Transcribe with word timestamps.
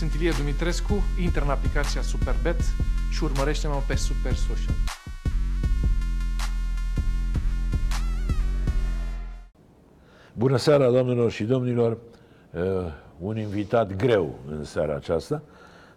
Sunt 0.00 0.12
Ilie 0.12 0.32
Dumitrescu, 0.38 1.02
intră 1.22 1.44
în 1.44 1.50
aplicația 1.50 2.02
Superbet 2.02 2.60
și 3.10 3.24
urmărește-mă 3.24 3.82
pe 3.86 3.94
Super 3.94 4.34
Social. 4.34 4.74
Bună 10.32 10.56
seara, 10.56 10.90
doamnelor 10.90 11.30
și 11.30 11.44
domnilor! 11.44 11.98
Uh, 12.50 12.60
un 13.18 13.38
invitat 13.38 13.96
greu 13.96 14.38
în 14.50 14.64
seara 14.64 14.94
aceasta. 14.94 15.42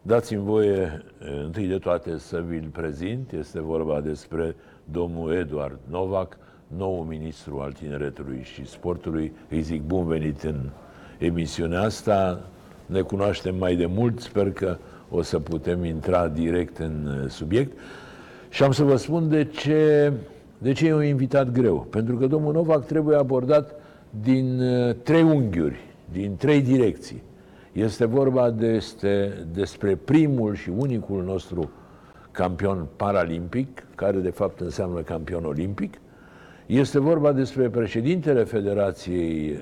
Dați-mi 0.02 0.44
voie, 0.44 1.04
uh, 1.22 1.44
întâi 1.44 1.68
de 1.68 1.78
toate, 1.78 2.18
să 2.18 2.44
vi-l 2.48 2.70
prezint. 2.74 3.32
Este 3.32 3.62
vorba 3.62 4.02
despre 4.02 4.56
domnul 4.84 5.34
Eduard 5.34 5.80
Novak, 5.90 6.38
nou 6.68 7.04
ministru 7.04 7.60
al 7.60 7.72
tineretului 7.72 8.42
și 8.44 8.66
sportului. 8.66 9.34
Îi 9.50 9.62
zic 9.62 9.82
bun 9.82 10.06
venit 10.08 10.42
în 10.42 10.70
emisiunea 11.18 11.82
asta. 11.82 12.48
Ne 12.94 13.02
cunoaștem 13.02 13.56
mai 13.56 13.76
de 13.76 13.86
mult, 13.86 14.20
sper 14.20 14.52
că 14.52 14.78
o 15.10 15.22
să 15.22 15.40
putem 15.40 15.84
intra 15.84 16.28
direct 16.28 16.78
în 16.78 17.22
uh, 17.24 17.30
subiect. 17.30 17.78
Și 18.50 18.64
am 18.64 18.72
să 18.72 18.84
vă 18.84 18.96
spun 18.96 19.30
de 19.30 19.46
ce, 19.46 20.14
de 20.58 20.72
ce 20.72 20.88
e 20.88 20.94
un 20.94 21.04
invitat 21.04 21.52
greu. 21.52 21.88
Pentru 21.90 22.16
că 22.16 22.28
domnul 22.28 22.54
Novak 22.54 22.86
trebuie 22.86 23.18
abordat 23.18 23.76
din 24.10 24.60
uh, 24.60 24.96
trei 25.04 25.22
unghiuri, 25.22 25.80
din 26.12 26.36
trei 26.36 26.62
direcții. 26.62 27.24
Este 27.72 28.06
vorba 28.06 28.52
de, 28.52 28.68
este, 28.68 29.34
despre 29.54 29.96
primul 29.96 30.56
și 30.56 30.70
unicul 30.78 31.24
nostru 31.24 31.72
campion 32.32 32.88
paralimpic, 32.96 33.84
care 33.96 34.18
de 34.18 34.30
fapt 34.30 34.60
înseamnă 34.60 35.02
campion 35.02 35.46
olimpic. 35.46 35.94
Este 36.66 37.00
vorba 37.00 37.32
despre 37.32 37.70
președintele 37.70 38.44
Federației 38.44 39.52
uh, 39.52 39.58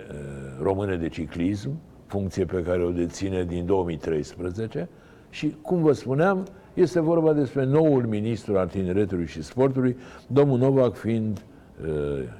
Române 0.62 0.96
de 0.96 1.10
Ciclism, 1.10 1.70
funcție 2.12 2.46
pe 2.46 2.62
care 2.62 2.84
o 2.84 2.90
deține 2.90 3.44
din 3.44 3.66
2013 3.66 4.90
și, 5.30 5.56
cum 5.62 5.82
vă 5.82 5.92
spuneam, 5.92 6.46
este 6.74 7.00
vorba 7.00 7.34
despre 7.34 7.66
noul 7.66 8.06
ministru 8.06 8.58
al 8.58 8.68
tineretului 8.68 9.26
și 9.26 9.44
sportului, 9.44 9.98
domnul 10.28 10.58
Novak 10.58 10.96
fiind 10.96 11.42
uh, 11.82 11.90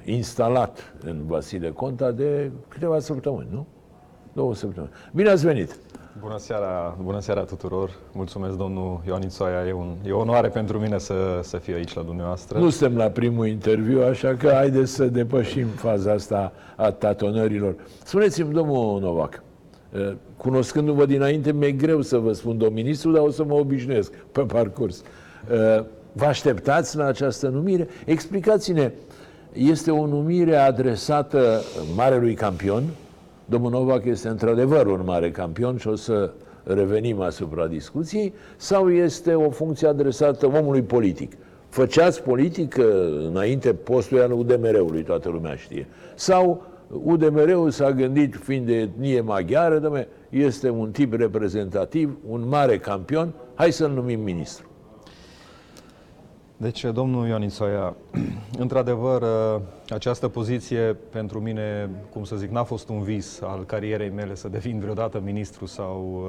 instalat 0.04 0.94
în 1.04 1.22
Vasile 1.26 1.70
Conta 1.70 2.10
de 2.10 2.50
câteva 2.68 2.98
săptămâni, 2.98 3.48
nu? 3.50 3.66
Două 4.32 4.54
săptămâni. 4.54 4.92
Bine 5.12 5.28
ați 5.28 5.44
venit! 5.44 5.78
Bună 6.20 6.38
seara, 6.38 6.98
bună 7.02 7.20
seara 7.20 7.44
tuturor! 7.44 7.90
Mulțumesc, 8.12 8.56
domnul 8.56 9.00
Ioan 9.06 9.22
Ițoaia. 9.22 9.66
E, 9.66 9.72
un, 9.72 9.94
e 10.06 10.12
o 10.12 10.18
onoare 10.18 10.48
pentru 10.48 10.78
mine 10.78 10.98
să, 10.98 11.40
să 11.42 11.56
fiu 11.56 11.74
aici 11.74 11.94
la 11.94 12.02
dumneavoastră. 12.02 12.58
Nu 12.58 12.70
suntem 12.70 12.96
la 12.96 13.08
primul 13.08 13.46
interviu, 13.46 14.02
așa 14.02 14.34
că 14.34 14.48
haideți 14.48 14.92
să 14.92 15.04
depășim 15.04 15.66
faza 15.66 16.12
asta 16.12 16.52
a 16.76 16.90
tatonărilor. 16.90 17.74
Spuneți-mi, 18.04 18.52
domnul 18.52 19.00
Novac, 19.00 19.32
uh, 19.34 19.51
cunoscându-vă 20.36 21.06
dinainte, 21.06 21.52
mi-e 21.52 21.72
greu 21.72 22.00
să 22.00 22.18
vă 22.18 22.32
spun, 22.32 22.58
domnul 22.58 22.76
ministru, 22.76 23.10
dar 23.10 23.22
o 23.22 23.30
să 23.30 23.44
mă 23.44 23.54
obișnuiesc 23.54 24.12
pe 24.32 24.40
parcurs. 24.40 25.02
Uh, 25.02 25.84
vă 26.12 26.24
așteptați 26.24 26.96
la 26.96 27.04
această 27.04 27.48
numire? 27.48 27.88
Explicați-ne, 28.04 28.92
este 29.52 29.90
o 29.90 30.06
numire 30.06 30.56
adresată 30.56 31.60
marelui 31.96 32.34
campion. 32.34 32.82
Domnul 33.44 33.70
Novak 33.70 34.04
este 34.04 34.28
într-adevăr 34.28 34.86
un 34.86 35.02
mare 35.04 35.30
campion 35.30 35.76
și 35.76 35.88
o 35.88 35.94
să 35.94 36.30
revenim 36.64 37.20
asupra 37.20 37.66
discuției, 37.66 38.34
sau 38.56 38.90
este 38.90 39.34
o 39.34 39.50
funcție 39.50 39.88
adresată 39.88 40.46
omului 40.46 40.82
politic? 40.82 41.32
Făceați 41.68 42.22
politică 42.22 43.08
înainte 43.28 43.74
postul 43.74 44.20
al 44.20 44.32
UDMR-ului, 44.32 45.02
toată 45.02 45.28
lumea 45.28 45.54
știe. 45.54 45.86
Sau 46.14 46.66
UDMR-ul 46.92 47.70
s-a 47.70 47.92
gândit, 47.92 48.36
fiind 48.36 48.66
de 48.66 48.74
etnie 48.74 49.20
maghiară, 49.20 49.78
dă 49.78 50.06
este 50.28 50.70
un 50.70 50.90
tip 50.90 51.12
reprezentativ, 51.12 52.16
un 52.28 52.48
mare 52.48 52.78
campion, 52.78 53.32
hai 53.54 53.72
să-l 53.72 53.90
numim 53.90 54.20
ministru. 54.20 54.66
Deci, 56.56 56.84
domnul 56.84 57.26
Ionițoia, 57.26 57.96
într-adevăr, 58.58 59.22
această 59.88 60.28
poziție 60.28 60.96
pentru 61.10 61.40
mine, 61.40 61.90
cum 62.12 62.24
să 62.24 62.36
zic, 62.36 62.50
n-a 62.50 62.62
fost 62.62 62.88
un 62.88 63.02
vis 63.02 63.40
al 63.40 63.64
carierei 63.64 64.10
mele 64.10 64.34
să 64.34 64.48
devin 64.48 64.78
vreodată 64.80 65.20
ministru 65.24 65.66
sau 65.66 66.24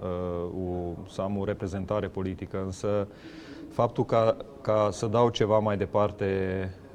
uh, 0.00 0.08
uh, 0.54 1.10
să 1.10 1.20
am 1.20 1.38
o 1.38 1.44
reprezentare 1.44 2.06
politică, 2.06 2.62
însă 2.64 3.08
faptul 3.76 4.04
ca, 4.04 4.36
ca 4.60 4.88
să 4.92 5.06
dau 5.06 5.28
ceva 5.28 5.58
mai 5.58 5.76
departe 5.76 6.26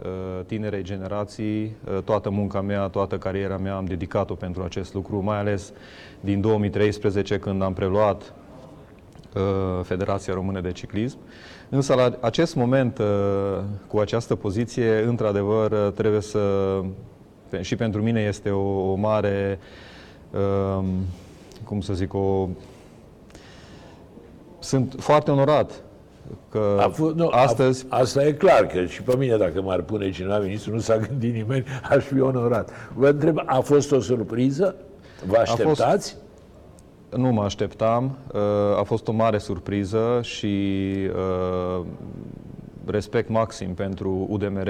uh, 0.04 0.46
tinerei 0.46 0.84
generații, 0.84 1.64
uh, 1.64 2.02
toată 2.04 2.30
munca 2.30 2.62
mea, 2.62 2.88
toată 2.88 3.18
cariera 3.18 3.58
mea 3.58 3.76
am 3.76 3.86
dedicat-o 3.86 4.34
pentru 4.34 4.64
acest 4.64 4.94
lucru, 4.94 5.24
mai 5.24 5.38
ales 5.38 5.74
din 6.20 6.42
2013 6.42 7.40
când 7.40 7.62
am 7.62 7.74
preluat 7.74 8.34
uh, 9.36 9.84
Federația 9.84 10.34
Română 10.34 10.62
de 10.62 10.72
Ciclism. 10.72 11.18
Însă 11.70 11.94
la 11.94 12.18
acest 12.20 12.56
moment, 12.56 13.02
cu 13.88 13.98
această 13.98 14.36
poziție, 14.36 15.02
într-adevăr, 15.02 15.92
trebuie 15.96 16.22
să... 16.22 16.40
Și 17.62 17.76
pentru 17.76 18.02
mine 18.02 18.22
este 18.22 18.50
o, 18.50 18.92
o 18.92 18.96
mare, 18.96 19.60
cum 21.64 21.82
să 21.82 21.94
zic, 21.94 22.14
o... 22.14 22.48
Sunt 24.60 24.96
foarte 24.98 25.32
onorat 25.32 25.84
că 26.50 26.78
a 26.80 26.88
fost, 26.90 27.16
nu, 27.16 27.28
astăzi... 27.28 27.86
A, 27.90 28.00
asta 28.00 28.26
e 28.26 28.32
clar, 28.32 28.68
că 28.68 28.86
și 28.86 29.02
pe 29.02 29.16
mine, 29.18 29.38
dacă 29.38 29.62
m-ar 29.62 29.82
pune 29.82 30.12
cineva 30.12 30.38
ministru, 30.38 30.74
nu 30.74 30.80
s-a 30.80 30.98
gândit 30.98 31.34
nimeni, 31.34 31.66
aș 31.90 32.04
fi 32.04 32.20
onorat. 32.20 32.70
Vă 32.94 33.08
întreb, 33.08 33.38
a 33.46 33.60
fost 33.60 33.92
o 33.92 34.00
surpriză? 34.00 34.76
Vă 35.26 35.38
așteptați? 35.38 35.84
A 35.84 35.90
fost, 35.90 36.18
nu 37.16 37.32
mă 37.32 37.44
așteptam. 37.44 38.18
Uh, 38.34 38.40
a 38.78 38.84
fost 38.84 39.08
o 39.08 39.12
mare 39.12 39.38
surpriză 39.38 40.20
și 40.22 40.88
uh, 41.16 41.86
respect 42.86 43.30
maxim 43.30 43.74
pentru 43.74 44.28
UDMR, 44.30 44.70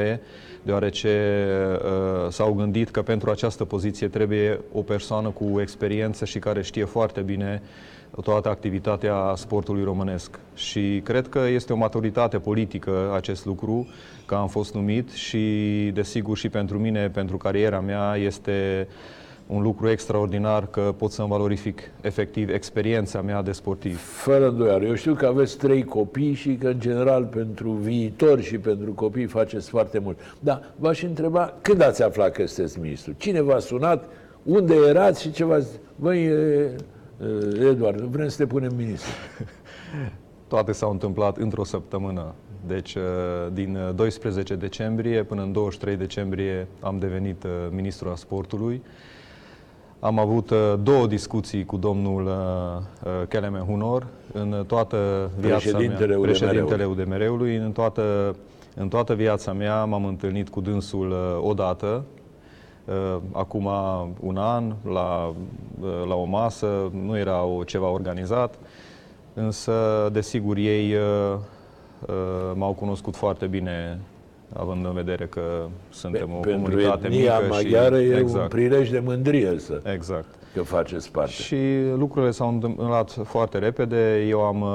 deoarece 0.63 1.45
uh, 1.83 2.29
s-au 2.29 2.53
gândit 2.53 2.89
că 2.89 3.01
pentru 3.01 3.29
această 3.29 3.66
poziție 3.66 4.07
trebuie 4.07 4.59
o 4.73 4.81
persoană 4.81 5.29
cu 5.29 5.59
experiență 5.61 6.25
și 6.25 6.39
care 6.39 6.61
știe 6.61 6.85
foarte 6.85 7.22
bine 7.22 7.61
toată 8.23 8.49
activitatea 8.49 9.33
sportului 9.35 9.83
românesc. 9.83 10.39
Și 10.55 11.01
cred 11.03 11.27
că 11.27 11.39
este 11.53 11.73
o 11.73 11.77
maturitate 11.77 12.38
politică 12.38 13.11
acest 13.16 13.45
lucru, 13.45 13.88
că 14.25 14.35
am 14.35 14.47
fost 14.47 14.73
numit 14.73 15.09
și, 15.09 15.91
desigur, 15.94 16.38
și 16.38 16.49
pentru 16.49 16.79
mine, 16.79 17.09
pentru 17.09 17.38
cariera 17.38 17.79
mea, 17.79 18.16
este 18.16 18.88
un 19.47 19.61
lucru 19.61 19.89
extraordinar 19.89 20.67
că 20.67 20.94
pot 20.97 21.11
să-mi 21.11 21.27
valorific 21.27 21.91
efectiv 22.01 22.49
experiența 22.49 23.22
mea 23.22 23.41
de 23.41 23.51
sportiv. 23.51 23.99
Fără 23.99 24.47
îndoială. 24.47 24.85
Eu 24.85 24.93
știu 24.95 25.13
că 25.13 25.25
aveți 25.25 25.57
trei 25.57 25.83
copii 25.83 26.33
și 26.33 26.55
că, 26.55 26.67
în 26.67 26.79
general, 26.79 27.23
pentru 27.23 27.72
viitor 27.72 28.41
și 28.41 28.57
pentru 28.57 28.91
copii 28.91 29.25
faceți 29.25 29.69
foarte 29.69 29.99
mult. 29.99 30.19
Da, 30.39 30.61
v-aș 30.75 31.01
întreba, 31.03 31.53
când 31.61 31.81
ați 31.81 32.03
aflat 32.03 32.31
că 32.31 32.45
sunteți 32.45 32.79
ministru? 32.79 33.13
Cine 33.17 33.41
v-a 33.41 33.59
sunat? 33.59 34.03
Unde 34.43 34.75
erați 34.88 35.22
și 35.22 35.31
ce 35.31 35.43
v-ați... 35.43 35.67
Băi, 35.95 36.29
Eduard, 37.59 38.00
vrem 38.00 38.28
să 38.28 38.38
te 38.38 38.46
punem 38.46 38.76
ministru. 38.76 39.12
Toate 40.48 40.72
s-au 40.72 40.92
întâmplat 40.92 41.38
într-o 41.38 41.64
săptămână. 41.64 42.34
Deci, 42.68 42.98
din 43.54 43.78
12 43.96 44.56
decembrie 44.56 45.24
până 45.24 45.42
în 45.42 45.52
23 45.52 45.96
decembrie 45.96 46.68
am 46.80 46.98
devenit 47.00 47.46
ministru 47.70 48.09
al 48.09 48.16
sportului. 48.16 48.82
Am 50.02 50.20
avut 50.20 50.50
uh, 50.50 50.74
două 50.84 51.08
discuții 51.08 51.66
cu 51.66 51.78
domnul 51.78 52.26
uh, 52.26 52.32
uh, 53.04 53.28
Keleme 53.28 53.59
Hunor 53.59 54.08
în 54.34 54.64
toată 54.68 55.30
viața 55.40 55.58
președintele 55.58 56.16
mea, 56.16 56.20
președintele 56.20 56.86
UDMR-ului. 56.86 57.56
În 57.56 57.72
toată, 57.72 58.36
în 58.76 58.88
toată 58.88 59.14
viața 59.14 59.53
mea 59.53 59.86
m-am 59.86 60.06
întâlnit 60.06 60.50
cu 60.50 60.62
dânsul 60.62 61.14
odată, 61.42 62.03
acum 63.31 63.69
un 64.19 64.37
an, 64.37 64.73
la, 64.91 65.33
la 66.07 66.16
o 66.16 66.23
masă, 66.23 66.91
nu 67.05 67.17
era 67.17 67.43
o, 67.43 67.63
ceva 67.63 67.89
organizat, 67.89 68.55
însă, 69.33 70.09
desigur, 70.11 70.57
ei 70.57 70.95
m-au 72.53 72.73
cunoscut 72.73 73.16
foarte 73.16 73.45
bine 73.45 73.99
având 74.53 74.85
în 74.85 74.93
vedere 74.93 75.25
că 75.25 75.41
suntem 75.89 76.28
Pe, 76.28 76.49
o 76.49 76.53
comunitate 76.53 77.07
mică 77.07 77.33
maghiară 77.49 78.01
și, 78.01 78.07
e 78.07 78.17
exact. 78.17 78.41
un 78.41 78.47
prilej 78.47 78.89
de 78.89 78.99
mândrie 78.99 79.55
să 79.59 79.81
exact. 79.93 80.25
că 80.53 80.61
faceți 80.61 81.11
parte. 81.11 81.31
Și 81.31 81.57
lucrurile 81.97 82.31
s-au 82.31 82.49
întâmplat 82.49 83.17
foarte 83.23 83.57
repede, 83.57 84.25
eu 84.28 84.41
am 84.41 84.61
uh, 84.61 84.69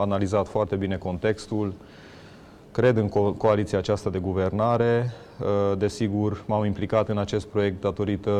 analizat 0.00 0.48
foarte 0.48 0.76
bine 0.76 0.96
contextul, 0.96 1.72
cred 2.72 2.96
în 2.96 3.08
co- 3.08 3.36
coaliția 3.36 3.78
aceasta 3.78 4.10
de 4.10 4.18
guvernare, 4.18 5.12
uh, 5.40 5.78
desigur 5.78 6.42
m-am 6.46 6.64
implicat 6.64 7.08
în 7.08 7.18
acest 7.18 7.46
proiect 7.46 7.80
datorită 7.80 8.30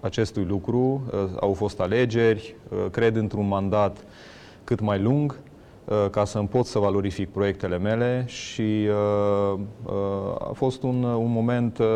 acestui 0.00 0.44
lucru, 0.44 1.02
uh, 1.12 1.24
au 1.40 1.52
fost 1.52 1.80
alegeri, 1.80 2.54
uh, 2.68 2.90
cred 2.90 3.16
într-un 3.16 3.48
mandat 3.48 4.04
cât 4.64 4.80
mai 4.80 5.00
lung, 5.00 5.38
uh, 5.84 6.06
ca 6.10 6.24
să 6.24 6.38
îmi 6.38 6.48
pot 6.48 6.66
să 6.66 6.78
valorific 6.78 7.28
proiectele 7.28 7.78
mele 7.78 8.24
și 8.26 8.86
uh, 8.88 9.58
uh, 9.84 9.92
a 10.48 10.52
fost 10.54 10.82
un, 10.82 11.02
un 11.02 11.32
moment 11.32 11.78
uh, 11.78 11.86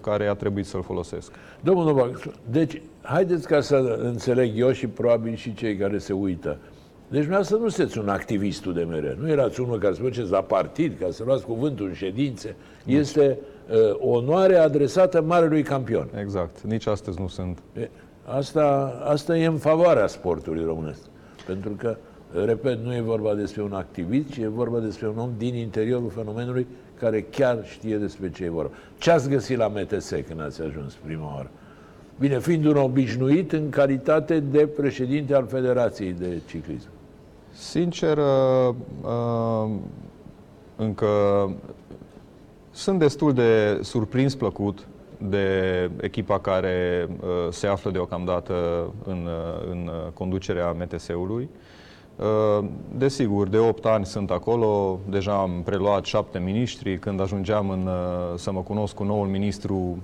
care 0.00 0.26
a 0.26 0.34
trebuit 0.34 0.66
să-l 0.66 0.82
folosesc. 0.82 1.32
Domnul 1.60 1.84
Novac, 1.84 2.22
deci, 2.50 2.82
haideți 3.02 3.46
ca 3.46 3.60
să 3.60 3.98
înțeleg 4.02 4.58
eu 4.58 4.72
și 4.72 4.86
probabil 4.86 5.34
și 5.34 5.54
cei 5.54 5.76
care 5.76 5.98
se 5.98 6.12
uită. 6.12 6.58
Deci 7.12 7.20
dumneavoastră 7.20 7.56
nu 7.56 7.68
sunteți 7.68 7.98
un 7.98 8.08
activist 8.08 8.64
UDMR, 8.64 9.16
nu 9.20 9.28
erați 9.28 9.60
unul 9.60 9.78
ca 9.78 9.92
să 9.92 10.02
mergeți 10.02 10.30
la 10.30 10.40
partid, 10.40 10.98
ca 11.00 11.06
să 11.10 11.22
luați 11.26 11.44
cuvântul 11.44 11.86
în 11.86 11.92
ședințe. 11.92 12.56
Este 12.84 13.38
uh, 13.70 13.76
onoare 13.98 14.56
adresată 14.56 15.22
marelui 15.22 15.62
campion. 15.62 16.08
Exact. 16.20 16.60
Nici 16.60 16.86
astăzi 16.86 17.20
nu 17.20 17.28
sunt. 17.28 17.58
E, 17.78 17.88
Asta, 18.24 18.98
asta 19.04 19.36
e 19.36 19.46
în 19.46 19.56
favoarea 19.56 20.06
sportului 20.06 20.64
românesc. 20.64 21.00
Pentru 21.46 21.70
că, 21.70 21.96
repet, 22.44 22.78
nu 22.84 22.94
e 22.94 23.00
vorba 23.00 23.34
despre 23.34 23.62
un 23.62 23.72
activist, 23.72 24.30
ci 24.30 24.36
e 24.36 24.46
vorba 24.46 24.78
despre 24.78 25.08
un 25.08 25.18
om 25.18 25.30
din 25.38 25.54
interiorul 25.54 26.10
fenomenului 26.10 26.66
care 26.98 27.22
chiar 27.22 27.58
știe 27.64 27.96
despre 27.96 28.30
ce 28.30 28.44
e 28.44 28.50
vorba. 28.50 28.70
Ce 28.98 29.10
ați 29.10 29.28
găsit 29.28 29.56
la 29.56 29.68
MTS 29.68 30.14
când 30.28 30.40
ați 30.40 30.62
ajuns 30.62 30.94
prima 30.94 31.34
oară? 31.34 31.50
Bine, 32.18 32.40
fiind 32.40 32.64
un 32.64 32.76
obișnuit 32.76 33.52
în 33.52 33.70
calitate 33.70 34.40
de 34.40 34.66
președinte 34.66 35.34
al 35.34 35.46
Federației 35.46 36.12
de 36.12 36.40
Ciclism. 36.48 36.88
Sincer, 37.52 38.18
uh, 38.18 38.74
uh, 39.02 39.70
încă 40.76 41.06
sunt 42.70 42.98
destul 42.98 43.32
de 43.32 43.78
surprins 43.82 44.34
plăcut 44.34 44.86
de 45.18 45.90
echipa 46.00 46.38
care 46.38 47.08
uh, 47.20 47.28
se 47.50 47.66
află 47.66 47.90
deocamdată 47.90 48.54
în, 49.04 49.26
uh, 49.26 49.70
în 49.70 49.90
uh, 49.92 50.12
conducerea 50.14 50.76
MTS-ului. 50.78 51.48
Uh, 52.16 52.64
Desigur, 52.96 53.48
de 53.48 53.58
8 53.58 53.86
ani 53.86 54.06
sunt 54.06 54.30
acolo, 54.30 55.00
deja 55.08 55.40
am 55.40 55.62
preluat 55.64 56.04
7 56.04 56.38
miniștri. 56.38 56.98
Când 56.98 57.20
ajungeam 57.20 57.70
în, 57.70 57.86
uh, 57.86 58.38
să 58.38 58.52
mă 58.52 58.60
cunosc 58.60 58.94
cu 58.94 59.04
noul 59.04 59.26
ministru, 59.26 59.98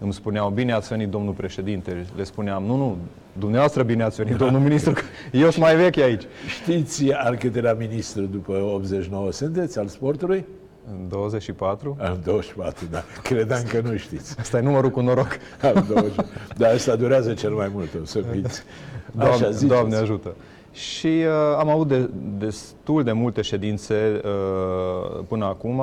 îmi 0.00 0.12
spuneau, 0.12 0.50
bine 0.50 0.72
ați 0.72 0.88
venit, 0.88 1.08
domnul 1.08 1.32
președinte. 1.32 2.06
Le 2.16 2.24
spuneam, 2.24 2.64
nu, 2.64 2.76
nu, 2.76 2.96
dumneavoastră 3.38 3.82
bine 3.82 4.02
ați 4.02 4.22
venit, 4.22 4.36
domnul 4.36 4.60
ministru, 4.60 4.92
că 4.92 5.00
eu 5.32 5.50
sunt 5.50 5.64
mai 5.64 5.76
vechi 5.76 5.96
aici. 5.96 6.22
Știți 6.60 7.12
al 7.12 7.36
câtelea 7.36 7.74
ministru 7.74 8.22
după 8.22 8.52
89 8.52 9.32
sunteți, 9.32 9.78
al 9.78 9.86
sportului? 9.86 10.46
În 10.90 11.08
24? 11.08 11.96
Al 12.00 12.18
24, 12.24 12.86
da. 12.90 13.02
Credeam 13.22 13.62
că 13.62 13.80
nu 13.80 13.96
știți. 13.96 14.38
Asta 14.38 14.58
e 14.58 14.60
numărul 14.60 14.90
cu 14.90 15.00
noroc. 15.00 15.38
Al 15.62 15.84
24. 15.88 16.26
Dar 16.56 16.74
asta 16.74 16.96
durează 16.96 17.34
cel 17.34 17.50
mai 17.50 17.70
mult, 17.74 17.88
o 18.02 18.04
să 18.04 18.20
fiți. 18.32 18.62
Doamne, 19.12 19.36
ziceți. 19.36 19.66
Doamne 19.66 19.96
ajută. 19.96 20.34
Și 20.72 21.06
uh, 21.06 21.56
am 21.58 21.68
avut 21.68 21.88
de, 21.88 22.10
destul 22.38 23.02
de 23.02 23.12
multe 23.12 23.42
ședințe 23.42 24.20
uh, 24.24 25.20
până 25.28 25.44
acum. 25.44 25.82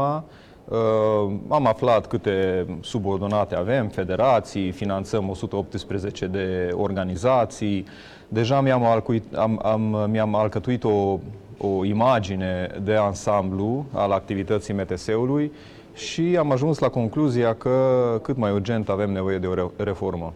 Uh, 0.70 1.34
am 1.48 1.68
aflat 1.68 2.08
câte 2.08 2.66
subordonate 2.82 3.56
avem, 3.56 3.88
federații, 3.88 4.72
finanțăm 4.72 5.30
118 5.30 6.26
de 6.26 6.70
organizații. 6.74 7.86
Deja 8.28 8.62
mi-am, 8.62 8.84
alcuit, 8.84 9.36
am, 9.36 9.60
am, 9.64 10.08
mi-am 10.10 10.36
alcătuit 10.36 10.84
o, 10.84 11.20
o 11.58 11.86
imagine 11.86 12.80
de 12.84 12.96
ansamblu 12.96 13.86
al 13.94 14.12
activității 14.12 14.74
MTS-ului 14.74 15.52
și 15.94 16.36
am 16.40 16.52
ajuns 16.52 16.80
la 16.80 16.90
concluzia 16.90 17.54
că 17.56 18.20
cât 18.22 18.38
mai 18.38 18.52
urgent 18.52 18.90
avem 18.90 19.12
nevoie 19.12 19.38
de 19.38 19.48
o 19.48 19.54
re- 19.54 19.72
reformă. 19.78 20.34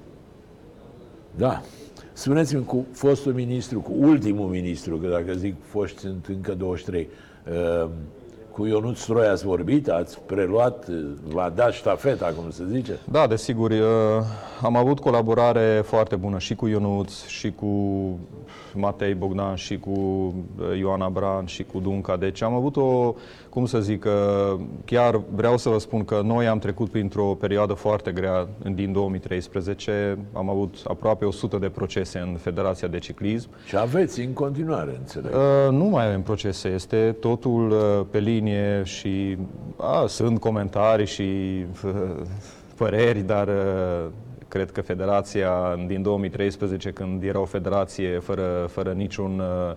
Da. 1.36 1.62
Spuneți-mi 2.14 2.64
cu 2.64 2.86
fostul 2.92 3.34
ministru, 3.34 3.80
cu 3.80 3.92
ultimul 4.00 4.48
ministru, 4.48 4.98
că 4.98 5.08
dacă 5.08 5.34
zic 5.34 5.56
foști 5.62 6.00
sunt 6.00 6.26
încă 6.26 6.54
23, 6.54 7.08
uh, 7.84 7.90
cu 8.52 8.66
Ionuț 8.66 8.98
Stroi 9.00 9.28
ați 9.28 9.46
vorbit, 9.46 9.88
ați 9.90 10.20
preluat, 10.26 10.88
uh, 10.88 10.96
v-a 11.28 11.50
dat 11.56 11.72
ștafeta, 11.74 12.34
cum 12.36 12.52
se 12.52 12.64
zice? 12.72 13.00
Da, 13.12 13.28
desigur. 13.28 13.72
uh, 13.72 13.78
Am 14.62 14.76
avut 14.76 15.00
colaborare 15.00 15.82
foarte 15.86 16.16
bună 16.16 16.38
și 16.38 16.56
cu 16.56 16.68
Ionuț, 16.68 17.26
și 17.26 17.52
cu 17.52 17.66
Matei 18.76 19.14
Bogdan, 19.14 19.56
și 19.56 19.78
cu 19.80 19.90
uh, 19.92 20.78
Ioana 20.80 21.10
Bran, 21.10 21.46
și 21.46 21.64
cu 21.64 21.80
Dunca. 21.80 22.18
Deci 22.18 22.42
am 22.42 22.54
avut 22.54 22.76
o, 22.76 23.14
cum 23.50 23.66
să 23.66 23.80
zic, 23.80 24.06
uh, 24.06 24.60
chiar 24.86 25.22
vreau 25.36 25.58
să 25.58 25.70
vă 25.70 25.78
spun 25.80 26.06
că 26.06 26.22
noi 26.24 26.48
am 26.48 26.60
trecut 26.60 26.90
printr-o 26.90 27.24
perioadă 27.40 27.74
foarte 27.74 28.12
grea 28.12 28.48
în- 28.64 28.76
din 28.76 28.92
2013. 28.92 30.18
Am 30.34 30.50
avut 30.50 30.76
aproape 30.88 31.26
100 31.26 31.58
de 31.58 31.70
procese 31.70 32.20
în 32.20 32.36
Federația 32.36 32.88
de 32.88 32.98
Ciclism. 33.00 33.50
Și 33.66 33.78
aveți 33.78 34.20
în 34.22 34.34
continuare, 34.34 34.96
înțeleg. 35.00 35.32
Uh, 35.34 35.72
nu 35.72 35.84
mai 35.86 36.06
avem 36.08 36.22
procese, 36.22 36.68
este 36.70 37.16
totul 37.20 37.70
uh, 37.72 38.06
pe 38.12 38.20
linie 38.20 38.82
și 38.84 39.38
a, 39.78 40.06
sunt 40.08 40.40
comentarii 40.40 41.06
și 41.06 41.22
uh, 41.86 41.92
păreri, 42.78 43.20
dar 43.20 43.48
uh, 43.48 44.06
cred 44.52 44.72
că 44.72 44.82
federația 44.82 45.80
din 45.88 46.02
2013, 46.02 46.92
când 46.92 47.24
era 47.24 47.40
o 47.40 47.46
federație 47.46 48.20
fără, 48.20 48.68
fără 48.70 48.92
niciun 48.92 49.40
uh, 49.40 49.76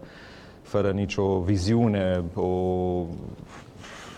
fără 0.63 0.91
nicio 0.91 1.39
viziune, 1.39 2.23
o, 2.35 3.07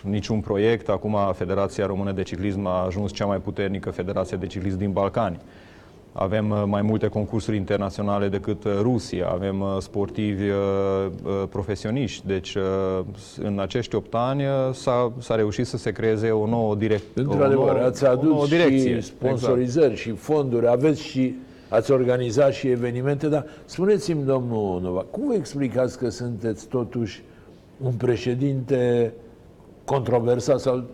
niciun 0.03 0.41
proiect. 0.41 0.89
Acum 0.89 1.17
Federația 1.33 1.87
Română 1.87 2.13
de 2.13 2.23
Ciclism 2.23 2.67
a 2.67 2.85
ajuns 2.85 3.13
cea 3.13 3.27
mai 3.27 3.39
puternică 3.39 3.91
federație 3.91 4.37
de 4.37 4.47
ciclism 4.47 4.79
din 4.79 4.93
Balcani. 4.93 5.41
Avem 6.19 6.51
uh, 6.51 6.63
mai 6.67 6.83
multe 6.83 7.09
concursuri 7.09 7.57
internaționale 7.57 8.29
decât 8.29 8.65
uh, 8.65 8.73
Rusia, 8.81 9.29
avem 9.29 9.61
uh, 9.61 9.77
sportivi 9.79 10.49
uh, 10.49 10.57
uh, 11.23 11.43
profesioniști. 11.49 12.27
Deci, 12.27 12.55
uh, 12.55 13.01
în 13.43 13.59
acești 13.59 13.95
8 13.95 14.15
ani 14.15 14.43
uh, 14.43 14.51
s-a, 14.73 15.13
s-a 15.19 15.35
reușit 15.35 15.67
să 15.67 15.77
se 15.77 15.93
creeze 15.93 16.31
o 16.31 16.47
nouă 16.47 16.75
direcție. 16.75 17.23
Într-adevăr, 17.23 17.77
ați 17.77 18.05
o 18.05 18.09
adus 18.09 18.29
nouă 18.29 18.47
direcție. 18.47 18.95
și 18.95 19.07
sponsorizări 19.07 19.97
și 19.97 20.11
fonduri, 20.11 20.69
aveți 20.69 21.03
și 21.03 21.35
ați 21.69 21.91
organizat 21.91 22.53
și 22.53 22.69
evenimente, 22.69 23.29
dar 23.29 23.47
spuneți-mi, 23.65 24.25
domnul 24.25 24.81
Nova, 24.81 25.05
cum 25.11 25.27
vă 25.27 25.35
explicați 25.35 25.99
că 25.99 26.09
sunteți 26.09 26.67
totuși 26.67 27.23
un 27.83 27.93
președinte 27.93 29.13
controversat 29.85 30.61
sau 30.61 30.85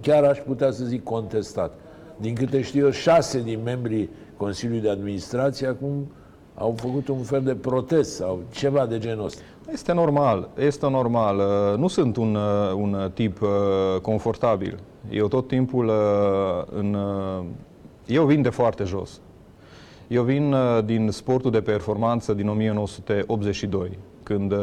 chiar 0.00 0.24
aș 0.24 0.38
putea 0.38 0.70
să 0.70 0.84
zic 0.84 1.02
contestat? 1.02 1.72
Din 2.16 2.34
câte 2.34 2.62
știu 2.62 2.84
eu, 2.84 2.90
șase 2.90 3.42
din 3.42 3.60
membrii 3.64 4.10
Consiliului 4.38 4.82
de 4.82 4.90
Administrație 4.90 5.66
acum 5.66 6.10
au 6.54 6.74
făcut 6.76 7.08
un 7.08 7.22
fel 7.22 7.42
de 7.42 7.54
protest 7.54 8.14
sau 8.14 8.40
ceva 8.50 8.86
de 8.86 8.98
genul 8.98 9.24
ăsta. 9.24 9.40
Este 9.72 9.92
normal, 9.92 10.48
este 10.58 10.88
normal. 10.88 11.38
Uh, 11.38 11.78
Nu 11.78 11.88
sunt 11.88 12.16
un, 12.16 12.34
uh, 12.34 12.72
un 12.74 13.10
tip 13.14 13.42
uh, 13.42 13.48
confortabil. 14.02 14.78
Eu 15.10 15.28
tot 15.28 15.48
timpul 15.48 15.86
uh, 15.86 16.78
în... 16.78 16.94
uh, 16.94 17.44
Eu 18.06 18.24
vin 18.26 18.42
de 18.42 18.48
foarte 18.48 18.84
jos. 18.84 19.20
Eu 20.08 20.22
vin 20.22 20.52
uh, 20.52 20.84
din 20.84 21.10
sportul 21.10 21.50
de 21.50 21.60
performanță 21.60 22.34
din 22.34 22.48
1982, 22.48 23.98
când 24.22 24.52
uh, 24.52 24.58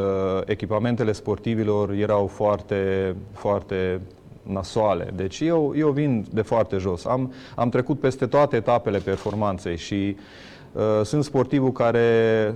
echipamentele 0.46 1.12
sportivilor 1.12 1.91
erau 1.91 2.27
foarte, 2.27 3.15
foarte 3.32 4.01
nasoale. 4.48 5.08
Deci 5.16 5.40
eu, 5.40 5.74
eu 5.78 5.90
vin 5.90 6.25
de 6.34 6.42
foarte 6.42 6.78
jos. 6.78 7.06
Am, 7.06 7.34
am 7.56 7.70
trecut 7.70 8.00
peste 8.00 8.25
toate 8.25 8.56
etapele 8.56 8.98
performanței 8.98 9.78
și 9.78 10.16
uh, 10.72 10.82
sunt 11.04 11.24
sportivul 11.24 11.72
care 11.72 12.10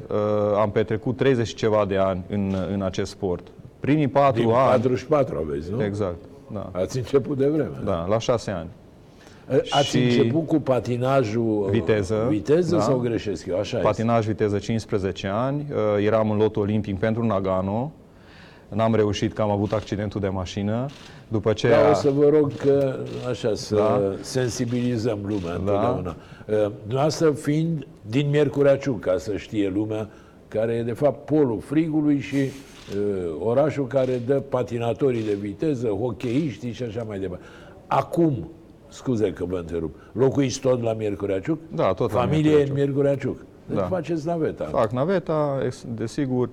uh, 0.09 0.17
am 0.57 0.71
petrecut 0.71 1.17
30 1.17 1.47
și 1.47 1.55
ceva 1.55 1.85
de 1.87 1.97
ani 1.97 2.23
în, 2.29 2.55
în 2.73 2.81
acest 2.81 3.11
sport. 3.11 3.47
Primii 3.79 4.07
patru 4.07 4.41
Din 4.41 4.49
ani... 4.51 4.67
44 4.67 5.45
aveți, 5.47 5.71
nu? 5.71 5.83
Exact, 5.83 6.17
da. 6.53 6.69
Ați 6.71 6.97
început 6.97 7.37
de 7.37 7.47
vreme. 7.47 7.81
Da, 7.85 8.05
la 8.09 8.19
șase 8.19 8.51
ani. 8.51 8.69
Ați 9.69 9.87
Și- 9.87 10.03
început 10.03 10.47
cu 10.47 10.59
patinajul 10.59 11.67
Viteză, 11.71 12.25
viteză 12.29 12.75
da. 12.75 12.81
sau 12.81 12.97
greșesc 12.97 13.45
eu? 13.45 13.59
Așa 13.59 13.77
Patinaj 13.77 14.25
viteză 14.25 14.57
15 14.57 15.27
ani, 15.27 15.65
uh, 15.71 16.05
eram 16.05 16.31
în 16.31 16.37
lotul 16.37 16.61
olimpic 16.61 16.99
pentru 16.99 17.25
Nagano, 17.25 17.91
n-am 18.69 18.95
reușit 18.95 19.33
că 19.33 19.41
am 19.41 19.49
avut 19.49 19.71
accidentul 19.73 20.21
de 20.21 20.27
mașină. 20.27 20.85
După 21.27 21.53
ce 21.53 21.67
este. 21.67 21.79
Da, 21.81 21.89
o 21.89 21.93
să 21.93 22.09
vă 22.09 22.29
rog 22.29 22.53
că, 22.55 22.95
așa, 23.29 23.51
să 23.55 23.75
Da. 23.75 24.01
sensibilizăm 24.21 25.19
lumea 25.27 25.53
întotdeauna. 25.53 26.15
Uh, 26.47 26.71
Dumneavoastră 26.81 27.31
fiind 27.31 27.87
din 28.01 28.29
Miercurea 28.29 28.77
Ciuc, 28.77 28.99
ca 28.99 29.17
să 29.17 29.37
știe 29.37 29.69
lumea, 29.69 30.09
care 30.47 30.73
e 30.73 30.83
de 30.83 30.91
fapt 30.91 31.25
polul 31.25 31.59
frigului 31.59 32.19
și 32.19 32.35
uh, 32.35 33.35
orașul 33.39 33.87
care 33.87 34.21
dă 34.25 34.33
patinatorii 34.49 35.23
de 35.23 35.33
viteză, 35.33 35.87
hocheiștii 35.87 36.71
și 36.71 36.83
așa 36.83 37.03
mai 37.07 37.19
departe. 37.19 37.45
Acum, 37.87 38.49
scuze 38.87 39.33
că 39.33 39.45
vă 39.45 39.57
întrerup, 39.57 39.95
locuiți 40.11 40.59
tot 40.59 40.81
la 40.83 40.93
Miercurea 40.93 41.39
Ciuc? 41.39 41.59
Da, 41.75 41.93
tot 41.93 42.11
la 42.11 42.19
Familie 42.19 42.41
Miercurea 42.41 42.65
în 42.67 42.73
Miercurea 42.73 43.15
Ciuc. 43.15 43.37
Deci 43.65 43.77
Da. 43.77 43.83
faceți 43.83 44.25
naveta. 44.27 44.63
fac 44.71 44.91
naveta, 44.91 45.61
ex- 45.65 45.85
desigur. 45.95 46.49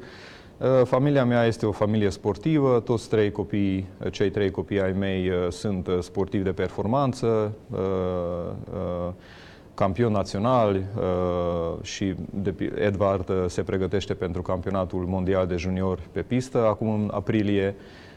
Uh, 0.59 0.83
Familia 0.85 1.25
mea 1.25 1.45
este 1.45 1.67
o 1.67 1.73
familie 1.73 2.11
sportivă, 2.11 2.81
toți 2.85 3.09
trei 3.09 3.31
copii, 3.33 3.87
uh, 4.05 4.13
cei 4.13 4.31
trei 4.31 4.51
copii 4.51 4.81
ai 4.81 4.93
mei 4.93 5.29
uh, 5.29 5.35
sunt 5.51 5.87
uh, 5.87 5.99
sportivi 6.01 6.45
de 6.45 6.53
performanță. 6.53 7.53
Uh, 7.71 7.79
uh, 8.73 9.13
campioni 9.75 10.13
naționali 10.15 10.85
uh, 10.97 11.83
și 11.83 12.15
de, 12.31 12.53
pi- 12.53 12.81
Edvard 12.85 13.29
uh, 13.29 13.45
se 13.47 13.63
pregătește 13.63 14.15
pentru 14.15 14.43
campionatul 14.43 15.05
mondial 15.07 15.47
de 15.47 15.57
juniori 15.57 16.01
pe 16.13 16.21
pistă, 16.23 16.59
acum 16.67 16.89
în 16.89 17.11
aprilie. 17.13 17.75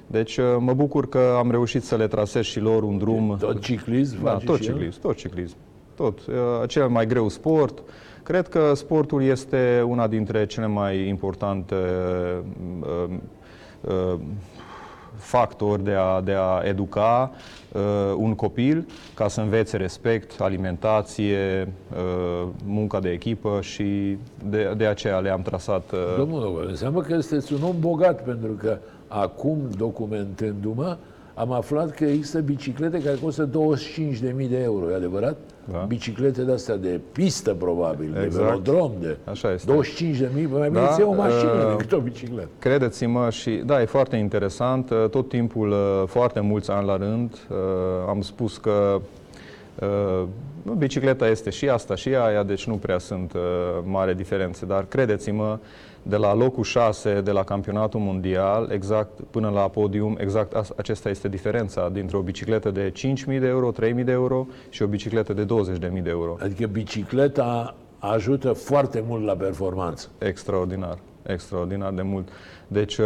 Deci 0.07 0.37
uh, 0.37 0.45
mă 0.59 0.73
bucur 0.73 1.09
că 1.09 1.35
am 1.37 1.51
reușit 1.51 1.83
să 1.83 1.95
le 1.95 2.07
trasez 2.07 2.43
și 2.43 2.59
lor 2.59 2.83
un 2.83 2.97
drum. 2.97 3.37
Tot 3.39 3.59
ciclism 3.61 4.23
Da, 4.23 4.31
face 4.31 4.45
tot 4.45 4.61
și 4.61 4.67
el? 4.67 4.73
ciclism, 4.73 5.01
tot 5.01 5.15
ciclism. 5.15 5.55
Tot. 5.95 6.19
Uh, 6.25 6.35
Cel 6.67 6.87
mai 6.87 7.07
greu 7.07 7.29
sport. 7.29 7.83
Cred 8.29 8.47
că 8.47 8.73
sportul 8.73 9.23
este 9.23 9.85
una 9.87 10.07
dintre 10.07 10.45
cele 10.45 10.67
mai 10.67 11.07
importante 11.07 11.75
uh, 12.79 13.09
uh, 13.81 14.19
factori 15.15 15.83
de 15.83 15.93
a, 15.93 16.21
de 16.21 16.35
a 16.37 16.61
educa 16.63 17.31
uh, 17.71 17.81
un 18.17 18.35
copil 18.35 18.87
ca 19.13 19.27
să 19.27 19.41
învețe 19.41 19.77
respect, 19.77 20.41
alimentație, 20.41 21.73
uh, 21.91 22.47
munca 22.65 22.99
de 22.99 23.09
echipă 23.09 23.59
și 23.61 24.17
de, 24.49 24.73
de 24.77 24.85
aceea 24.85 25.19
le-am 25.19 25.41
trasat. 25.41 25.91
Uh, 25.91 25.99
Domnul 26.17 26.41
Dogol, 26.41 26.65
înseamnă 26.67 27.01
că 27.01 27.19
sunteți 27.19 27.53
un 27.53 27.63
om 27.63 27.75
bogat, 27.79 28.23
pentru 28.23 28.51
că 28.51 28.77
acum, 29.07 29.69
documentându-mă, 29.77 30.97
am 31.39 31.51
aflat 31.51 31.91
că 31.91 32.03
există 32.03 32.39
biciclete 32.39 33.01
care 33.01 33.17
costă 33.21 33.49
25.000 33.49 34.49
de 34.49 34.61
euro, 34.63 34.91
e 34.91 34.95
adevărat? 34.95 35.37
Da. 35.71 35.77
Biciclete 35.87 36.41
de 36.41 36.51
astea 36.51 36.77
de 36.77 36.99
pistă, 37.11 37.53
probabil, 37.53 38.11
de 38.13 38.21
Exact. 38.23 38.45
velodrom, 38.45 38.91
de 38.99 39.17
Așa 39.23 39.51
este. 39.51 39.71
25.000, 39.71 39.77
mai 40.33 40.69
bine 40.69 40.69
Da, 40.69 40.95
da, 40.99 41.05
o 41.05 41.13
mașină 41.13 41.51
uh, 41.51 41.75
decât 41.77 41.91
o 41.91 41.99
bicicletă. 41.99 42.47
Credeți-mă 42.59 43.29
și, 43.29 43.49
da, 43.65 43.81
e 43.81 43.85
foarte 43.85 44.15
interesant. 44.15 44.89
Uh, 44.89 45.09
Tot 45.09 45.29
timpul, 45.29 45.69
uh, 45.69 46.03
foarte 46.07 46.39
mulți 46.39 46.71
ani 46.71 46.85
la 46.85 46.97
rând, 46.97 47.33
uh, 47.49 47.57
am 48.07 48.21
spus 48.21 48.57
că 48.57 49.01
uh, 49.81 50.23
bicicleta 50.77 51.27
este 51.27 51.49
și 51.49 51.69
asta 51.69 51.95
și 51.95 52.09
aia, 52.09 52.43
deci 52.43 52.67
nu 52.67 52.75
prea 52.75 52.97
sunt 52.97 53.33
uh, 53.33 53.39
mari 53.83 54.15
diferențe. 54.15 54.65
Dar 54.65 54.85
credeți-mă, 54.89 55.59
de 56.09 56.15
la 56.15 56.33
locul 56.33 56.63
6 56.63 57.21
de 57.21 57.31
la 57.31 57.43
campionatul 57.43 57.99
mondial, 57.99 58.69
exact 58.71 59.19
până 59.29 59.49
la 59.49 59.61
podium, 59.61 60.17
exact 60.19 60.53
as- 60.53 60.73
acesta 60.75 61.09
este 61.09 61.27
diferența 61.27 61.89
dintre 61.89 62.17
o 62.17 62.21
bicicletă 62.21 62.71
de 62.71 62.91
5.000 62.91 63.39
de 63.39 63.47
euro, 63.47 63.71
3.000 63.71 64.03
de 64.03 64.11
euro 64.11 64.47
și 64.69 64.81
o 64.81 64.87
bicicletă 64.87 65.33
de 65.33 65.45
20.000 65.45 66.01
de 66.03 66.09
euro. 66.09 66.35
Adică 66.39 66.67
bicicleta 66.67 67.75
ajută 67.99 68.53
foarte 68.53 69.03
mult 69.07 69.25
la 69.25 69.33
performanță. 69.33 70.09
Extraordinar, 70.17 70.97
extraordinar 71.25 71.91
de 71.91 72.01
mult. 72.01 72.27
Deci, 72.67 72.97
uh, 72.97 73.05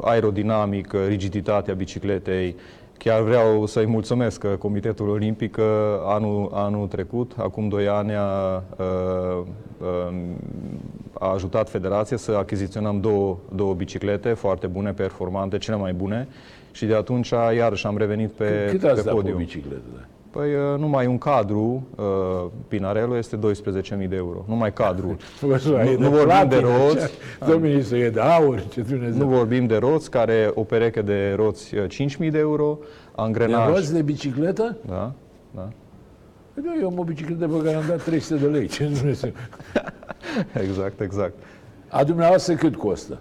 aerodinamic, 0.00 0.92
uh, 0.92 1.00
rigiditatea 1.06 1.74
bicicletei, 1.74 2.56
chiar 2.98 3.22
vreau 3.22 3.66
să-i 3.66 3.86
mulțumesc 3.86 4.44
uh, 4.44 4.52
Comitetul 4.58 5.08
Olimpic 5.08 5.50
că 5.50 6.00
anul, 6.04 6.50
anul 6.52 6.86
trecut, 6.86 7.32
acum 7.36 7.68
2 7.68 7.88
ani, 7.88 8.12
a, 8.14 8.62
uh, 8.78 9.46
uh, 9.80 10.14
a 11.18 11.32
ajutat 11.32 11.68
Federația 11.70 12.16
să 12.16 12.32
achiziționăm 12.32 13.00
două, 13.00 13.36
două 13.54 13.74
biciclete 13.74 14.28
foarte 14.32 14.66
bune, 14.66 14.92
performante, 14.92 15.58
cele 15.58 15.76
mai 15.76 15.92
bune 15.92 16.28
și 16.70 16.86
de 16.86 16.94
atunci 16.94 17.28
iarăși 17.56 17.86
am 17.86 17.96
revenit 17.98 18.30
pe, 18.30 18.66
Cât 18.70 18.80
pe 18.80 18.86
ați 18.86 18.94
dat 18.96 19.04
pe 19.04 19.10
o 19.10 19.14
podium. 19.14 19.36
bicicletă? 19.36 19.82
Da? 19.94 20.00
Păi 20.30 20.48
uh, 20.54 20.78
numai 20.78 21.06
un 21.06 21.18
cadru, 21.18 21.86
uh, 21.96 22.04
Pinarello, 22.68 23.16
este 23.16 23.36
12.000 23.36 24.08
de 24.08 24.16
euro. 24.16 24.44
Numai 24.48 24.72
cadru. 24.72 25.16
Nu, 25.42 25.48
nu 25.98 26.08
vorbim 26.10 26.48
de 26.48 26.56
roți. 26.58 27.10
Domnul 27.48 27.80
să 27.80 27.96
e 27.96 28.10
de 28.10 28.20
aur, 28.20 28.62
ce 28.72 28.80
Dumnezeu. 28.80 29.28
Nu 29.28 29.34
vorbim 29.36 29.66
de 29.66 29.76
roți, 29.76 30.10
care 30.10 30.50
o 30.54 30.62
pereche 30.62 31.02
de 31.02 31.32
roți 31.36 31.74
uh, 31.74 31.84
5.000 32.24 32.30
de 32.30 32.38
euro, 32.38 32.78
De 32.80 32.86
angrenaj. 33.16 33.68
roți 33.68 33.92
de 33.92 34.02
bicicletă? 34.02 34.76
Da, 34.86 35.12
da. 35.54 35.68
Păi 36.54 36.62
Nu, 36.66 36.80
eu 36.80 36.86
am 36.88 36.98
o 36.98 37.02
bicicletă 37.04 37.48
pe 37.48 37.62
care 37.64 37.76
am 37.76 37.84
dat 37.88 38.02
300 38.02 38.40
de 38.40 38.46
lei. 38.46 38.66
Ce 38.66 38.84
Dumnezeu? 38.84 39.30
Exact, 40.64 41.00
exact. 41.00 41.34
A 41.88 42.04
dumneavoastră 42.04 42.54
cât 42.54 42.76
costă? 42.76 43.18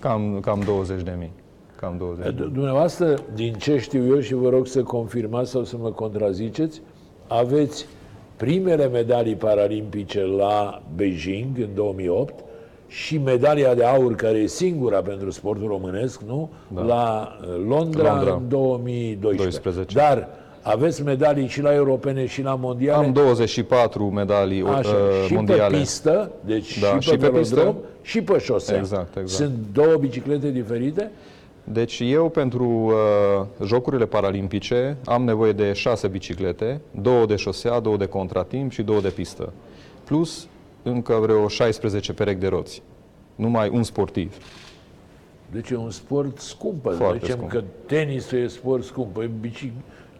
Cam, 0.00 0.38
cam 0.40 0.60
20 0.60 1.02
de 1.02 1.14
mii. 1.18 1.32
Cam 1.76 1.96
20 1.98 2.24
de 2.24 2.42
mii. 2.42 2.52
Dumneavoastră, 2.52 3.14
din 3.34 3.52
ce 3.52 3.78
știu 3.78 4.06
eu 4.06 4.20
și 4.20 4.34
vă 4.34 4.48
rog 4.48 4.66
să 4.66 4.82
confirmați 4.82 5.50
sau 5.50 5.64
să 5.64 5.76
mă 5.76 5.90
contraziceți, 5.90 6.80
aveți 7.26 7.86
primele 8.36 8.88
medalii 8.88 9.34
paralimpice 9.34 10.24
la 10.24 10.82
Beijing 10.94 11.58
în 11.58 11.68
2008 11.74 12.34
și 12.86 13.18
medalia 13.18 13.74
de 13.74 13.84
aur, 13.84 14.14
care 14.14 14.38
e 14.38 14.46
singura 14.46 15.02
pentru 15.02 15.30
sportul 15.30 15.66
românesc, 15.66 16.22
nu? 16.22 16.50
La 16.74 17.36
uh, 17.40 17.48
Londra, 17.68 18.12
Londra. 18.12 18.34
în 18.34 18.48
2012. 18.48 19.60
12. 19.60 19.98
Dar 19.98 20.28
aveți 20.62 21.02
medalii 21.02 21.46
și 21.46 21.60
la 21.60 21.74
europene 21.74 22.26
și 22.26 22.42
la 22.42 22.54
mondiale? 22.54 23.04
Am 23.06 23.12
24 23.12 24.04
medalii 24.10 24.62
Așa, 24.62 24.88
uh, 24.88 25.26
și 25.26 25.34
mondiale. 25.34 25.74
pe 25.74 25.80
pistă, 25.80 26.30
deci 26.44 26.78
Da, 26.80 26.86
și 26.86 26.94
pe, 26.94 27.00
și 27.00 27.16
pe 27.30 27.38
pistă. 27.38 27.54
velodrom, 27.54 27.82
și 28.02 28.22
pe 28.22 28.38
șosea. 28.38 28.78
Exact, 28.78 29.16
exact. 29.16 29.28
Sunt 29.28 29.58
două 29.72 29.96
biciclete 29.96 30.50
diferite? 30.50 31.10
Deci 31.64 32.00
eu 32.04 32.28
pentru 32.28 32.64
uh, 32.64 33.66
Jocurile 33.66 34.06
Paralimpice 34.06 34.96
am 35.04 35.24
nevoie 35.24 35.52
de 35.52 35.72
6 35.72 36.08
biciclete, 36.08 36.80
două 37.00 37.26
de 37.26 37.36
șosea, 37.36 37.80
două 37.80 37.96
de 37.96 38.06
contratimp 38.06 38.70
și 38.72 38.82
două 38.82 39.00
de 39.00 39.08
pistă. 39.08 39.52
Plus 40.04 40.46
încă 40.82 41.18
vreo 41.22 41.48
16 41.48 42.12
perechi 42.12 42.40
de 42.40 42.46
roți. 42.46 42.82
Numai 43.34 43.68
un 43.68 43.82
sportiv. 43.82 44.36
Deci 45.52 45.70
e 45.70 45.76
un 45.76 45.90
sport 45.90 46.38
scump. 46.38 46.92
Foarte 46.96 47.18
Zicem 47.18 47.36
scump. 47.36 47.50
că 47.50 47.62
tenisul 47.86 48.38
e 48.38 48.46
sport 48.46 48.84
scump. 48.84 49.12
Păi 49.12 49.30
bici- 49.40 49.72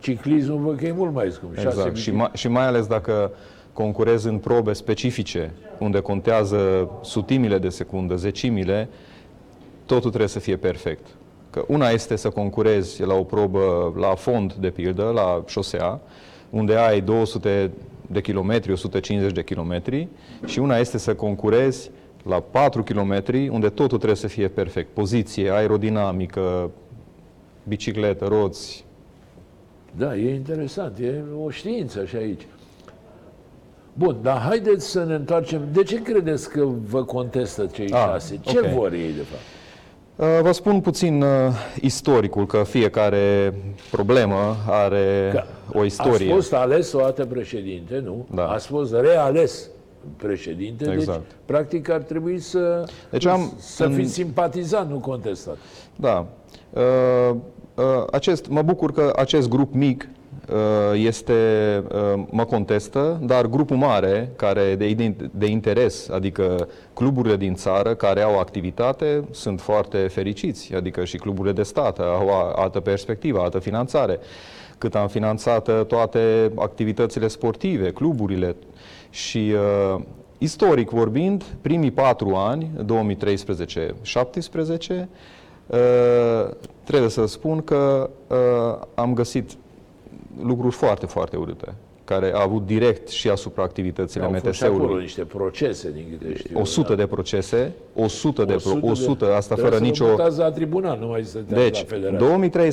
ciclismul 0.03 0.59
văd 0.59 0.79
că 0.79 0.87
e 0.87 0.93
mult 0.93 1.13
mai 1.13 1.31
scump. 1.31 1.55
Șase 1.55 1.67
Exact. 1.67 1.97
Și, 1.97 2.11
bici- 2.11 2.15
mai, 2.15 2.31
și 2.33 2.49
mai 2.49 2.67
ales 2.67 2.87
dacă 2.87 3.31
concurezi 3.73 4.27
în 4.29 4.39
probe 4.39 4.73
specifice, 4.73 5.53
unde 5.79 6.01
contează 6.01 6.91
sutimile 7.03 7.59
de 7.59 7.69
secundă, 7.69 8.15
zecimile, 8.17 8.89
totul 9.87 10.09
trebuie 10.09 10.29
să 10.29 10.39
fie 10.39 10.57
perfect. 10.57 11.07
Că 11.51 11.65
una 11.69 11.89
este 11.89 12.17
să 12.17 12.29
concurezi 12.31 13.03
la 13.03 13.15
o 13.15 13.23
probă 13.23 13.93
la 13.97 14.15
fond, 14.15 14.53
de 14.53 14.71
pildă, 14.71 15.11
la 15.15 15.43
șosea, 15.47 16.01
unde 16.51 16.75
ai 16.75 17.01
200 17.01 17.71
de 18.07 18.21
kilometri, 18.21 18.73
150 18.73 19.33
de 19.33 19.43
kilometri, 19.45 20.09
și 20.45 20.59
una 20.59 20.77
este 20.77 20.99
să 20.99 21.15
concurezi 21.15 21.91
la 22.23 22.41
4 22.41 22.83
kilometri, 22.83 23.49
unde 23.49 23.69
totul 23.69 23.97
trebuie 23.97 24.17
să 24.17 24.27
fie 24.27 24.49
perfect. 24.49 24.89
Poziție, 24.93 25.51
aerodinamică, 25.51 26.71
bicicletă, 27.69 28.25
roți, 28.25 28.85
Da, 29.97 30.17
e 30.17 30.35
interesant. 30.35 30.99
E 30.99 31.23
o 31.45 31.51
știință 31.51 32.05
și 32.05 32.17
aici. 32.17 32.47
Bun, 33.95 34.17
dar 34.23 34.39
haideți 34.39 34.87
să 34.91 35.05
ne 35.05 35.15
întoarcem. 35.15 35.69
De 35.73 35.83
ce 35.83 36.03
credeți 36.03 36.51
că 36.51 36.65
vă 36.89 37.05
contestă 37.05 37.67
cei 37.67 37.85
Ah, 37.93 37.99
șase? 37.99 38.39
Ce 38.41 38.59
ok. 38.59 38.67
vor 38.67 38.93
ei, 38.93 39.13
de 39.13 39.23
fapt? 39.23 39.43
Uh, 40.17 40.41
Vă 40.43 40.53
spun 40.53 40.81
puțin 40.81 41.23
uh, 41.23 41.29
istoricul, 41.81 42.47
că 42.47 42.63
fiecare 42.63 43.55
problemă 43.91 44.57
are 44.69 45.31
Că 45.33 45.43
o 45.79 45.85
istorie. 45.85 46.13
Ați 46.13 46.25
fost 46.25 46.53
ales 46.53 46.93
o 46.93 46.99
dată 46.99 47.25
președinte, 47.27 48.01
nu? 48.05 48.27
Da. 48.35 48.47
Ați 48.47 48.67
fost 48.67 48.95
reales 48.95 49.69
președinte, 50.17 50.85
deci 50.85 50.95
Exact. 50.95 51.31
practic 51.45 51.89
ar 51.91 52.01
trebui 52.03 52.39
să, 52.39 52.85
Deci 53.11 53.27
am- 53.27 53.53
să 53.59 53.85
în- 53.85 53.93
fiți 53.93 54.13
simpatizat, 54.13 54.89
nu 54.91 54.99
contestat. 54.99 55.57
Da. 55.97 56.27
Uh, 57.75 57.85
uh, 57.85 58.05
acest, 58.13 58.49
mă 58.49 58.63
bucur 58.63 58.93
că 58.93 59.13
acest 59.17 59.49
grup 59.49 59.75
mic 59.75 60.09
uh, 60.51 61.01
este, 61.07 61.33
uh, 61.93 62.23
mă 62.31 62.45
contestă, 62.45 63.21
dar 63.23 63.47
grupul 63.47 63.77
mare, 63.77 64.31
care 64.37 64.75
de, 64.75 64.95
ident- 64.95 65.31
de 65.31 65.47
interes, 65.47 66.09
adică 66.09 66.69
cluburile 66.95 67.37
din 67.37 67.55
țară 67.55 67.95
care 67.95 68.21
au 68.21 68.39
activitate, 68.39 69.25
sunt 69.31 69.61
foarte 69.61 69.99
fericiți, 69.99 70.75
adică 70.75 71.05
și 71.05 71.17
cluburile 71.17 71.53
de 71.53 71.63
stat 71.63 71.99
au 71.99 72.29
a- 72.29 72.53
altă 72.57 72.81
perspectivă, 72.81 73.41
altă 73.41 73.59
finanțare. 73.59 74.19
Cât 74.79 74.95
am 74.95 75.09
finanțat 75.09 75.69
uh, 75.69 75.85
toate 75.87 76.53
activitățile 76.57 77.29
sportive, 77.29 77.91
cluburile 77.91 78.57
și 79.11 79.53
uh, 79.95 80.01
istoric 80.39 80.91
vorbind, 80.91 81.45
primii 81.61 81.91
patru 81.91 82.35
ani, 82.35 82.71
2013-17, 85.05 85.09
Uh, 85.67 86.51
trebuie 86.93 87.11
să 87.11 87.27
spun 87.27 87.63
că 87.63 88.11
uh, 88.27 88.37
am 88.95 89.15
găsit 89.15 89.51
lucruri 90.43 90.75
foarte, 90.75 91.07
foarte 91.07 91.37
urâte, 91.37 91.75
care 92.05 92.33
au 92.35 92.43
avut 92.43 92.67
direct 92.67 93.09
și 93.09 93.29
asupra 93.29 93.63
activităților 93.63 94.27
Au 94.27 94.41
fost 94.43 94.55
și 94.55 94.65
acolo 94.65 94.83
MTS-ului. 94.83 95.03
niște 95.03 95.25
procese, 95.25 95.91
din 95.91 96.05
câte 96.11 96.35
știu. 96.37 96.61
100 96.61 96.89
da. 96.89 96.95
de 96.95 97.07
procese, 97.07 97.73
100 97.95 98.45
de, 98.45 98.57
pro, 98.63 98.91
100, 98.91 99.25
asta 99.25 99.55
Trebuie 99.55 99.65
fără 99.65 99.77
să 99.77 99.83
nicio... 99.83 100.05
vă 100.05 100.11
mutați 100.11 100.39
la 100.39 100.51
tribunal, 100.51 100.99
nu 101.01 101.07
mai 101.07 101.25
stăteați 101.25 101.63
Deci, 101.63 101.79
la 101.79 101.97
federație. 101.97 102.71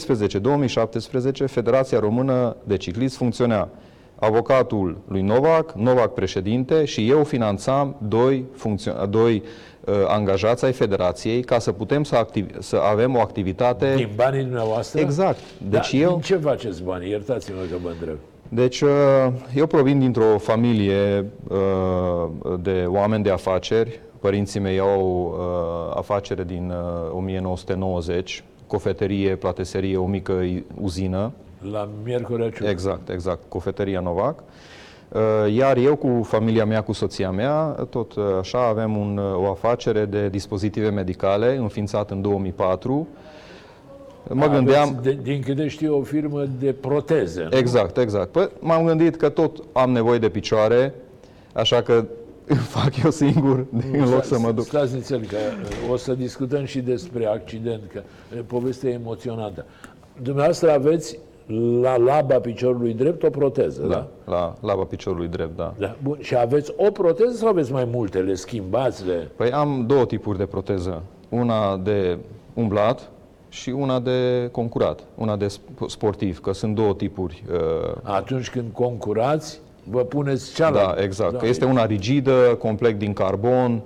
2013-2017, 1.46 1.46
Federația 1.46 2.00
Română 2.00 2.56
de 2.64 2.78
Ciclism 2.78 3.18
funcționea. 3.18 3.70
Avocatul 4.16 4.98
lui 5.08 5.22
Novac, 5.22 5.72
Novac 5.72 6.14
președinte 6.14 6.86
și 6.86 7.10
eu 7.10 7.24
finanțam 7.24 7.96
doi, 8.08 8.46
funcțio- 8.56 9.06
doi 9.10 9.36
uh, 9.36 9.50
angajați 10.08 10.66
ai 10.66 10.72
Federației 10.72 11.42
ca 11.42 11.60
să 11.60 11.72
putem 11.72 12.04
să, 12.04 12.16
activ- 12.16 12.60
să 12.62 12.76
avem 12.92 13.16
o 13.16 13.20
activitate 13.20 13.94
Din 13.96 14.10
banii 14.16 14.44
dumneavoastră? 14.44 15.00
Exact. 15.00 15.40
Deci 15.70 15.92
da, 15.92 15.98
eu- 15.98 16.10
Din 16.12 16.20
ce 16.22 16.36
faceți 16.36 16.84
bani? 16.84 17.10
Iertați-mă 17.10 17.62
că 17.70 17.76
vă 17.84 17.90
întreb. 17.90 18.18
Deci, 18.50 18.82
uh, 18.82 18.90
eu 19.56 19.68
provin 19.68 20.00
dintr-o 20.00 20.38
familie 20.38 21.26
uh, 21.48 21.58
de 22.62 22.86
oameni 22.88 23.24
de 23.24 23.30
afaceri. 23.32 24.00
Părinții 24.20 24.60
mei 24.60 24.80
au 24.80 25.36
uh, 25.90 25.96
afacere 25.98 26.44
din 26.44 26.74
1990, 27.12 28.44
cofetărie, 28.68 29.36
plateserie, 29.36 29.98
o 29.98 30.06
mică 30.06 30.42
uzină. 30.82 31.32
La 31.72 31.90
Miercurea 32.04 32.50
Ciuc. 32.50 32.68
Exact, 32.68 33.10
exact, 33.10 33.40
cofetăria 33.48 34.00
Novac. 34.00 34.44
Iar 35.54 35.78
eu 35.78 35.96
cu 35.96 36.24
familia 36.24 36.66
mea, 36.66 36.82
cu 36.82 36.92
soția 36.92 37.32
mea, 37.32 37.62
tot 37.90 38.14
așa 38.40 38.68
avem 38.68 38.98
un, 38.98 39.18
o 39.18 39.50
afacere 39.50 40.06
de 40.06 40.30
dispozitive 40.30 40.90
medicale 40.90 41.56
înființat 41.56 42.12
în 42.12 42.22
2004 42.22 43.08
Mă 44.34 44.44
Aveți, 44.44 44.64
gândeam... 44.64 45.00
De, 45.02 45.20
din 45.22 45.42
câte 45.42 45.68
știu, 45.68 45.98
o 45.98 46.02
firmă 46.02 46.46
de 46.60 46.74
proteze. 46.74 47.48
Nu? 47.52 47.58
Exact, 47.58 47.98
exact. 47.98 48.32
Păi 48.32 48.50
m-am 48.60 48.86
gândit 48.86 49.16
că 49.16 49.30
tot 49.30 49.64
am 49.72 49.92
nevoie 49.92 50.20
de 50.20 50.30
picioare, 50.30 50.94
așa 51.54 51.82
că 51.82 52.06
fac 52.78 53.04
eu 53.04 53.12
singur 53.12 53.66
în 53.92 54.10
loc 54.10 54.24
să 54.24 54.40
mă 54.40 54.52
duc. 54.52 54.66
Stați 54.66 54.94
nițel, 54.94 55.20
că 55.20 55.36
uh, 55.36 55.92
o 55.92 55.98
să 55.98 56.14
discutăm 56.14 56.66
și 56.66 56.80
despre 56.80 57.26
accident, 57.26 57.82
că 57.94 58.02
uh, 58.36 58.40
povestea 58.48 58.90
e 58.90 58.94
emoționantă. 58.94 59.66
Dumneavoastră 60.22 60.72
aveți 60.72 61.20
la 61.82 61.98
laba 61.98 62.40
piciorului 62.40 62.94
drept 62.94 63.24
o 63.24 63.30
proteză, 63.30 63.82
da? 63.82 64.08
Da, 64.26 64.32
la 64.32 64.56
laba 64.62 64.84
piciorului 64.84 65.28
drept, 65.28 65.58
da. 65.58 65.74
da. 65.78 65.96
Bun. 66.04 66.18
Și 66.20 66.36
aveți 66.36 66.74
o 66.78 66.92
proteză 66.92 67.36
sau 67.36 67.48
aveți 67.48 67.72
mai 67.72 67.88
multe? 67.92 68.20
Le 68.20 68.34
schimbați? 68.34 69.08
Le... 69.08 69.30
Păi 69.36 69.52
am 69.52 69.84
două 69.88 70.06
tipuri 70.06 70.38
de 70.38 70.46
proteză. 70.46 71.04
Una 71.30 71.78
de 71.78 72.18
umblat, 72.54 73.10
și 73.50 73.70
una 73.70 74.00
de 74.00 74.50
concurat, 74.52 75.00
una 75.16 75.36
de 75.36 75.48
sportiv, 75.88 76.40
că 76.40 76.54
sunt 76.54 76.76
două 76.76 76.94
tipuri. 76.94 77.44
Uh, 77.52 77.92
Atunci 78.04 78.50
când 78.50 78.72
concurați, 78.74 79.60
vă 79.84 80.00
puneți 80.00 80.54
cealaltă. 80.54 80.94
Da, 80.96 81.04
exact. 81.04 81.32
Da, 81.32 81.38
că 81.38 81.48
este 81.48 81.66
una 81.66 81.86
rigidă, 81.86 82.56
complet 82.60 83.00
din 83.00 83.14
carbon, 83.14 83.82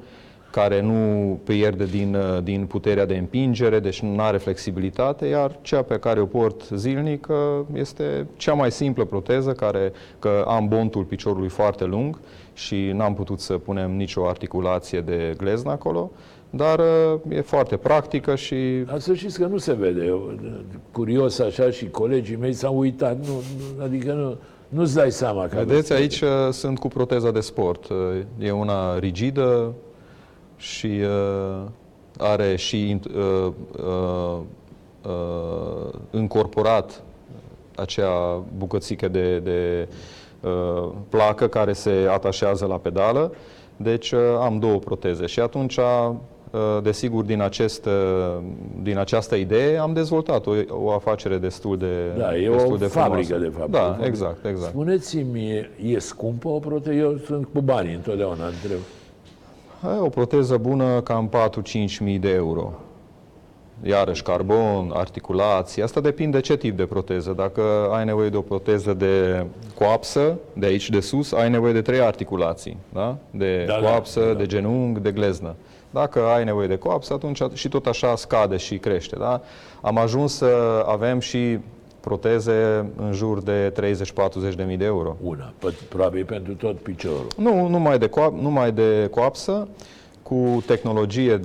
care 0.54 0.82
nu 0.82 1.40
pierde 1.44 1.86
din, 1.86 2.16
uh, 2.16 2.44
din 2.44 2.66
puterea 2.66 3.06
de 3.06 3.18
împingere, 3.18 3.80
deci 3.80 4.02
nu 4.02 4.22
are 4.22 4.38
flexibilitate, 4.38 5.26
iar 5.26 5.58
cea 5.62 5.82
pe 5.82 6.00
care 6.00 6.20
o 6.20 6.26
port 6.26 6.62
zilnic 6.76 7.28
uh, 7.30 7.66
este 7.74 8.28
cea 8.38 8.54
mai 8.54 8.72
simplă 8.72 9.06
proteză, 9.06 9.52
care 9.52 9.92
că 10.20 10.46
am 10.48 10.68
bontul 10.68 11.04
piciorului 11.04 11.50
foarte 11.50 11.86
lung 11.86 12.20
și 12.54 12.92
n-am 12.94 13.14
putut 13.14 13.40
să 13.40 13.54
punem 13.54 13.92
nicio 13.92 14.28
articulație 14.28 15.02
de 15.02 15.34
gleznă 15.38 15.72
acolo, 15.72 16.12
dar 16.50 16.82
e 17.30 17.42
foarte 17.42 17.78
practică 17.78 18.36
și... 18.36 18.56
Dar 18.86 19.00
să 19.00 19.14
știți 19.14 19.40
că 19.40 19.46
nu 19.46 19.58
se 19.58 19.74
vede. 19.74 20.06
Eu, 20.06 20.34
curios 20.92 21.40
așa 21.40 21.70
și 21.70 21.90
colegii 21.90 22.36
mei 22.36 22.54
s-au 22.54 22.78
uitat. 22.78 23.18
Nu, 23.18 23.34
nu, 23.78 23.84
adică 23.84 24.14
nu, 24.14 24.38
nu-ți 24.70 24.96
dai 24.96 25.12
seama. 25.12 25.48
Că 25.48 25.56
Vedeți, 25.66 25.94
aici 25.94 26.22
uh, 26.22 26.30
sunt 26.52 26.80
cu 26.80 26.88
proteza 26.88 27.32
de 27.32 27.40
sport. 27.40 27.90
Uh, 27.90 27.98
e 28.40 28.52
una 28.52 29.00
rigidă 29.00 29.74
și 30.64 30.88
uh, 31.02 31.62
are 32.18 32.56
și 32.56 33.00
uh, 33.16 33.52
uh, 33.86 34.38
uh, 35.02 35.94
încorporat 36.10 37.04
acea 37.76 38.44
bucățică 38.58 39.08
de, 39.08 39.40
de 39.40 39.88
uh, 40.42 40.92
placă 41.10 41.48
care 41.48 41.74
se 41.74 42.08
atașează 42.10 42.66
la 42.66 42.78
pedală. 42.78 43.32
Deci 43.78 44.12
uh, 44.12 44.20
am 44.40 44.60
două 44.60 44.78
proteze 44.80 45.26
și 45.26 45.40
atunci 45.40 45.80
Uh, 46.54 46.60
desigur, 46.84 47.24
din, 47.24 47.42
acest, 47.42 47.86
uh, 47.86 48.38
din 48.82 48.98
această 48.98 49.36
idee 49.36 49.78
am 49.78 49.94
dezvoltat 49.94 50.46
o, 50.46 50.52
o 50.70 50.92
afacere 50.92 51.38
destul 51.38 51.78
de 51.78 52.12
Da, 52.18 52.38
e 52.38 52.50
destul 52.50 52.74
o 52.74 52.78
de 52.78 52.86
fabrică, 52.86 53.34
frumoasă. 53.34 53.50
de 53.50 53.58
fapt. 53.58 53.72
Da, 53.72 54.06
exact, 54.06 54.46
exact. 54.46 54.70
Spuneți-mi, 54.72 55.52
e, 55.52 55.70
e 55.86 56.00
scumpă 56.00 56.48
o 56.48 56.60
proteză? 56.60 56.96
Eu 56.96 57.18
sunt 57.26 57.48
cu 57.54 57.62
banii 57.62 57.94
întotdeauna, 57.94 58.46
întreb. 58.46 58.78
O 60.02 60.10
proteză 60.10 60.58
bună 60.58 61.02
cam 61.02 61.30
4-5 61.30 62.00
mii 62.00 62.20
de 62.20 62.30
euro. 62.30 62.74
Iarăși 63.82 64.24
carbon, 64.24 64.92
articulații, 64.94 65.82
asta 65.82 66.00
depinde 66.00 66.38
de 66.38 66.44
ce 66.44 66.58
tip 66.58 66.78
de 66.78 66.86
proteză. 66.86 67.32
Dacă 67.32 67.62
ai 67.92 68.06
nevoie 68.06 68.30
de 68.30 68.38
o 68.38 68.42
proteză 68.42 68.94
de 68.94 69.46
coapsă, 69.76 70.38
de 70.54 70.66
aici 70.66 70.90
de 70.90 71.00
sus, 71.00 71.32
ai 71.32 71.50
nevoie 71.50 71.74
de 71.74 71.82
trei 71.82 72.00
articulații. 72.00 72.78
Da? 72.94 73.18
De 73.32 73.66
da, 73.68 73.74
da 73.74 73.88
coapsă, 73.88 74.20
da, 74.20 74.26
da. 74.26 74.34
de 74.34 74.46
genunchi, 74.46 75.00
de 75.00 75.12
gleznă. 75.12 75.56
Dacă 75.90 76.20
ai 76.20 76.44
nevoie 76.44 76.68
de 76.68 76.78
coaps, 76.78 77.10
atunci 77.10 77.42
și 77.54 77.70
tot 77.70 77.86
așa 77.86 78.16
scade 78.16 78.58
și 78.58 78.78
crește. 78.78 79.16
Da? 79.20 79.42
Am 79.82 79.98
ajuns 79.98 80.36
să 80.36 80.84
avem 80.88 81.20
și 81.20 81.60
proteze 82.04 82.90
în 82.96 83.12
jur 83.12 83.42
de 83.42 83.74
30-40 84.52 84.56
de 84.56 84.64
mii 84.64 84.78
de 84.78 84.86
euro. 84.86 85.18
Una, 85.22 85.54
probabil 85.90 86.26
pentru 86.26 86.54
tot 86.54 86.80
piciorul. 86.80 87.28
Nu, 87.38 87.68
numai 87.68 87.98
de, 87.98 88.08
coap, 88.08 88.34
numai 88.40 88.72
de 88.72 89.08
coapsă, 89.12 89.68
cu 90.22 90.64
tehnologie, 90.66 91.40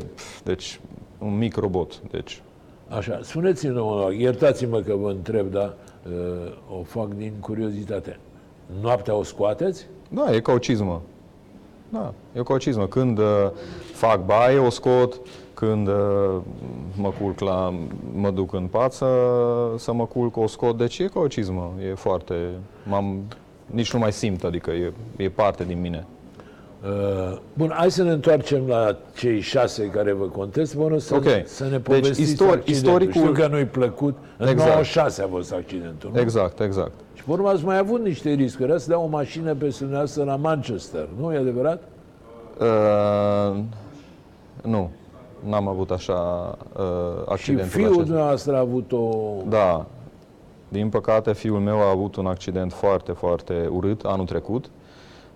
deci 0.45 0.81
un 1.19 1.39
mic 1.39 1.57
robot. 1.57 2.01
Deci. 2.11 2.43
Așa, 2.89 3.21
spuneți-mi, 3.23 3.83
iertați-mă 4.19 4.81
că 4.81 4.95
vă 4.95 5.09
întreb, 5.11 5.51
dar 5.51 5.75
uh, 6.07 6.79
o 6.79 6.83
fac 6.83 7.15
din 7.15 7.33
curiozitate. 7.41 8.19
Noaptea 8.81 9.15
o 9.15 9.23
scoateți? 9.23 9.87
Da, 10.09 10.35
e 10.35 10.41
ca 10.41 10.53
o 10.53 10.59
cizmă. 10.59 11.03
Da, 11.89 12.15
e 12.37 12.41
o 12.45 12.59
cizmă. 12.59 12.87
Când 12.87 13.19
uh, 13.19 13.51
fac 13.93 14.25
baie, 14.25 14.59
o 14.59 14.71
scot, 14.71 15.21
când 15.59 15.89
uh, 15.89 15.95
mă 16.97 17.13
culc 17.21 17.41
la, 17.41 17.75
mă 18.15 18.31
duc 18.31 18.53
în 18.53 18.67
pață 18.71 19.07
să 19.77 19.93
mă 19.93 20.07
culc, 20.07 20.37
o 20.37 20.47
scot. 20.47 20.77
Deci 20.77 20.99
e 20.99 21.05
ca 21.05 21.21
o 21.21 21.27
cizmă. 21.27 21.73
E 21.91 21.95
foarte, 21.95 22.35
m-am, 22.85 23.23
nici 23.67 23.93
nu 23.93 23.99
mai 23.99 24.13
simt, 24.13 24.45
adică 24.45 24.71
e, 24.71 24.93
e 25.17 25.29
parte 25.29 25.65
din 25.65 25.81
mine. 25.81 26.07
Uh, 26.83 27.39
bun, 27.53 27.73
hai 27.75 27.91
să 27.91 28.03
ne 28.03 28.11
întoarcem 28.11 28.67
la 28.67 28.97
cei 29.17 29.41
șase 29.41 29.87
care 29.87 30.13
vă 30.13 30.25
contest. 30.25 30.77
Bun, 30.77 30.99
să, 30.99 31.15
okay. 31.15 31.43
să 31.47 31.65
ne 31.65 31.71
deci 31.71 31.81
povestiți 31.81 32.19
deci, 32.19 32.29
istor- 32.29 32.63
istoricul... 32.65 33.21
Știu 33.21 33.33
că 33.33 33.47
nu-i 33.47 33.65
plăcut. 33.67 34.17
În 34.37 34.49
exact. 34.49 34.69
96 34.69 35.23
a 35.23 35.27
fost 35.27 35.53
accidentul, 35.53 36.11
nu? 36.15 36.21
Exact, 36.21 36.61
exact. 36.61 36.93
Și 37.15 37.25
pe 37.25 37.31
urmă 37.31 37.49
ați 37.49 37.65
mai 37.65 37.79
avut 37.79 38.05
niște 38.05 38.31
riscuri. 38.31 38.73
Ați 38.73 38.89
dea 38.89 38.99
o 38.99 39.07
mașină 39.07 39.55
pe 39.55 39.75
dumneavoastră 39.79 40.25
la 40.25 40.37
Manchester, 40.37 41.09
nu 41.21 41.33
e 41.33 41.37
adevărat? 41.37 41.83
Uh, 42.61 43.61
nu. 44.63 44.91
N-am 45.45 45.69
avut 45.69 45.91
așa 45.91 46.51
uh, 46.77 46.85
accidentul 47.29 47.69
Și 47.69 47.77
fiul 47.77 47.87
acesta. 47.87 48.03
dumneavoastră 48.03 48.57
a 48.57 48.59
avut 48.59 48.93
o... 48.93 49.09
Da. 49.49 49.87
Din 50.69 50.89
păcate, 50.89 51.33
fiul 51.33 51.61
meu 51.61 51.77
a 51.77 51.91
avut 51.91 52.17
un 52.17 52.27
accident 52.27 52.73
foarte, 52.73 53.13
foarte 53.13 53.69
urât 53.73 54.03
anul 54.05 54.27
trecut. 54.27 54.71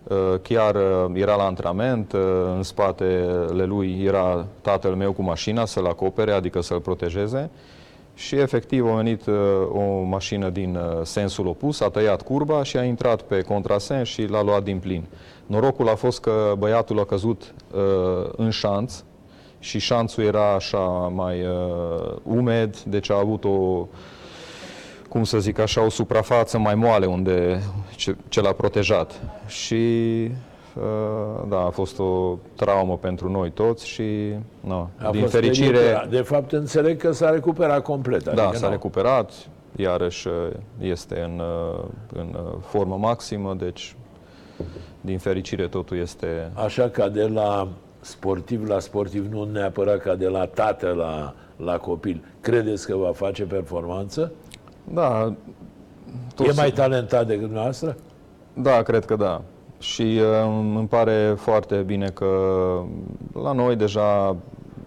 Uh, 0.03 0.35
chiar 0.43 0.75
uh, 0.75 1.11
era 1.15 1.35
la 1.35 1.45
antrenament, 1.45 2.12
uh, 2.12 2.21
în 2.57 2.62
spatele 2.62 3.65
lui 3.65 4.03
era 4.05 4.47
tatăl 4.61 4.95
meu 4.95 5.12
cu 5.12 5.23
mașina 5.23 5.65
să-l 5.65 5.87
acopere, 5.87 6.33
adică 6.33 6.61
să-l 6.61 6.81
protejeze. 6.81 7.51
Și 8.15 8.37
efectiv 8.37 8.87
a 8.87 8.95
venit 8.95 9.27
o 9.73 10.03
mașină 10.03 10.49
din 10.49 10.79
sensul 11.03 11.47
opus, 11.47 11.81
a 11.81 11.88
tăiat 11.88 12.23
curba 12.23 12.62
și 12.62 12.77
a 12.77 12.85
intrat 12.85 13.23
pe 13.23 13.41
contrasens 13.41 14.09
și 14.09 14.27
l-a 14.27 14.43
luat 14.43 14.62
din 14.62 14.79
plin. 14.79 15.05
Norocul 15.47 15.88
a 15.88 15.95
fost 15.95 16.21
că 16.21 16.55
băiatul 16.59 16.99
a 16.99 17.05
căzut 17.05 17.55
în 18.37 18.51
șanț 18.51 19.03
și 19.62 19.79
șanțul 19.79 20.25
era 20.25 20.55
așa 20.55 21.12
mai 21.14 21.46
umed, 22.22 22.79
deci 22.79 23.11
a 23.11 23.18
avut 23.18 23.44
o 23.44 23.87
cum 25.12 25.25
să 25.25 25.38
zic 25.38 25.59
așa, 25.59 25.85
o 25.85 25.88
suprafață 25.88 26.59
mai 26.59 26.75
moale 26.75 27.07
unde 27.07 27.62
ce, 27.96 28.16
ce 28.29 28.40
l-a 28.40 28.53
protejat. 28.53 29.20
Și 29.46 29.75
uh, 30.75 31.48
da, 31.48 31.59
a 31.64 31.70
fost 31.70 31.98
o 31.98 32.38
traumă 32.57 32.96
pentru 32.96 33.31
noi 33.31 33.51
toți 33.51 33.87
și 33.87 34.35
no, 34.61 34.88
a 34.96 35.11
din 35.11 35.27
fericire... 35.27 35.79
Recuperat. 35.79 36.09
De 36.09 36.20
fapt, 36.20 36.53
înțeleg 36.53 37.01
că 37.01 37.12
s-a 37.12 37.31
recuperat 37.31 37.83
complet. 37.83 38.25
Da, 38.25 38.42
adică 38.42 38.57
s-a 38.57 38.66
nu. 38.66 38.72
recuperat, 38.72 39.33
iarăși 39.77 40.29
uh, 40.29 40.35
este 40.81 41.20
în, 41.20 41.42
uh, 41.75 41.85
în 42.12 42.37
formă 42.61 42.96
maximă, 42.96 43.55
deci 43.59 43.96
din 45.01 45.18
fericire 45.18 45.68
totul 45.68 45.98
este... 45.98 46.51
Așa 46.55 46.88
ca 46.88 47.09
de 47.09 47.27
la 47.27 47.68
sportiv 48.03 48.69
la 48.69 48.79
sportiv, 48.79 49.27
nu 49.33 49.45
neapărat 49.45 49.99
ca 50.01 50.15
de 50.15 50.29
la 50.29 50.47
tată 50.47 50.88
la, 50.88 51.35
la 51.65 51.79
copil. 51.79 52.25
Credeți 52.41 52.87
că 52.87 52.97
va 52.97 53.12
face 53.12 53.45
performanță? 53.45 54.33
Da. 54.85 55.35
E 56.38 56.53
mai 56.57 56.71
talentat 56.71 57.27
decât 57.27 57.43
dumneavoastră? 57.43 57.97
Da, 58.55 58.83
cred 58.83 59.05
că 59.05 59.17
da. 59.17 59.43
Și 59.79 60.03
uh, 60.03 60.73
îmi 60.77 60.88
pare 60.88 61.35
foarte 61.37 61.77
bine 61.77 62.09
că 62.09 62.27
la 63.43 63.53
noi 63.53 63.77
deja 63.77 64.37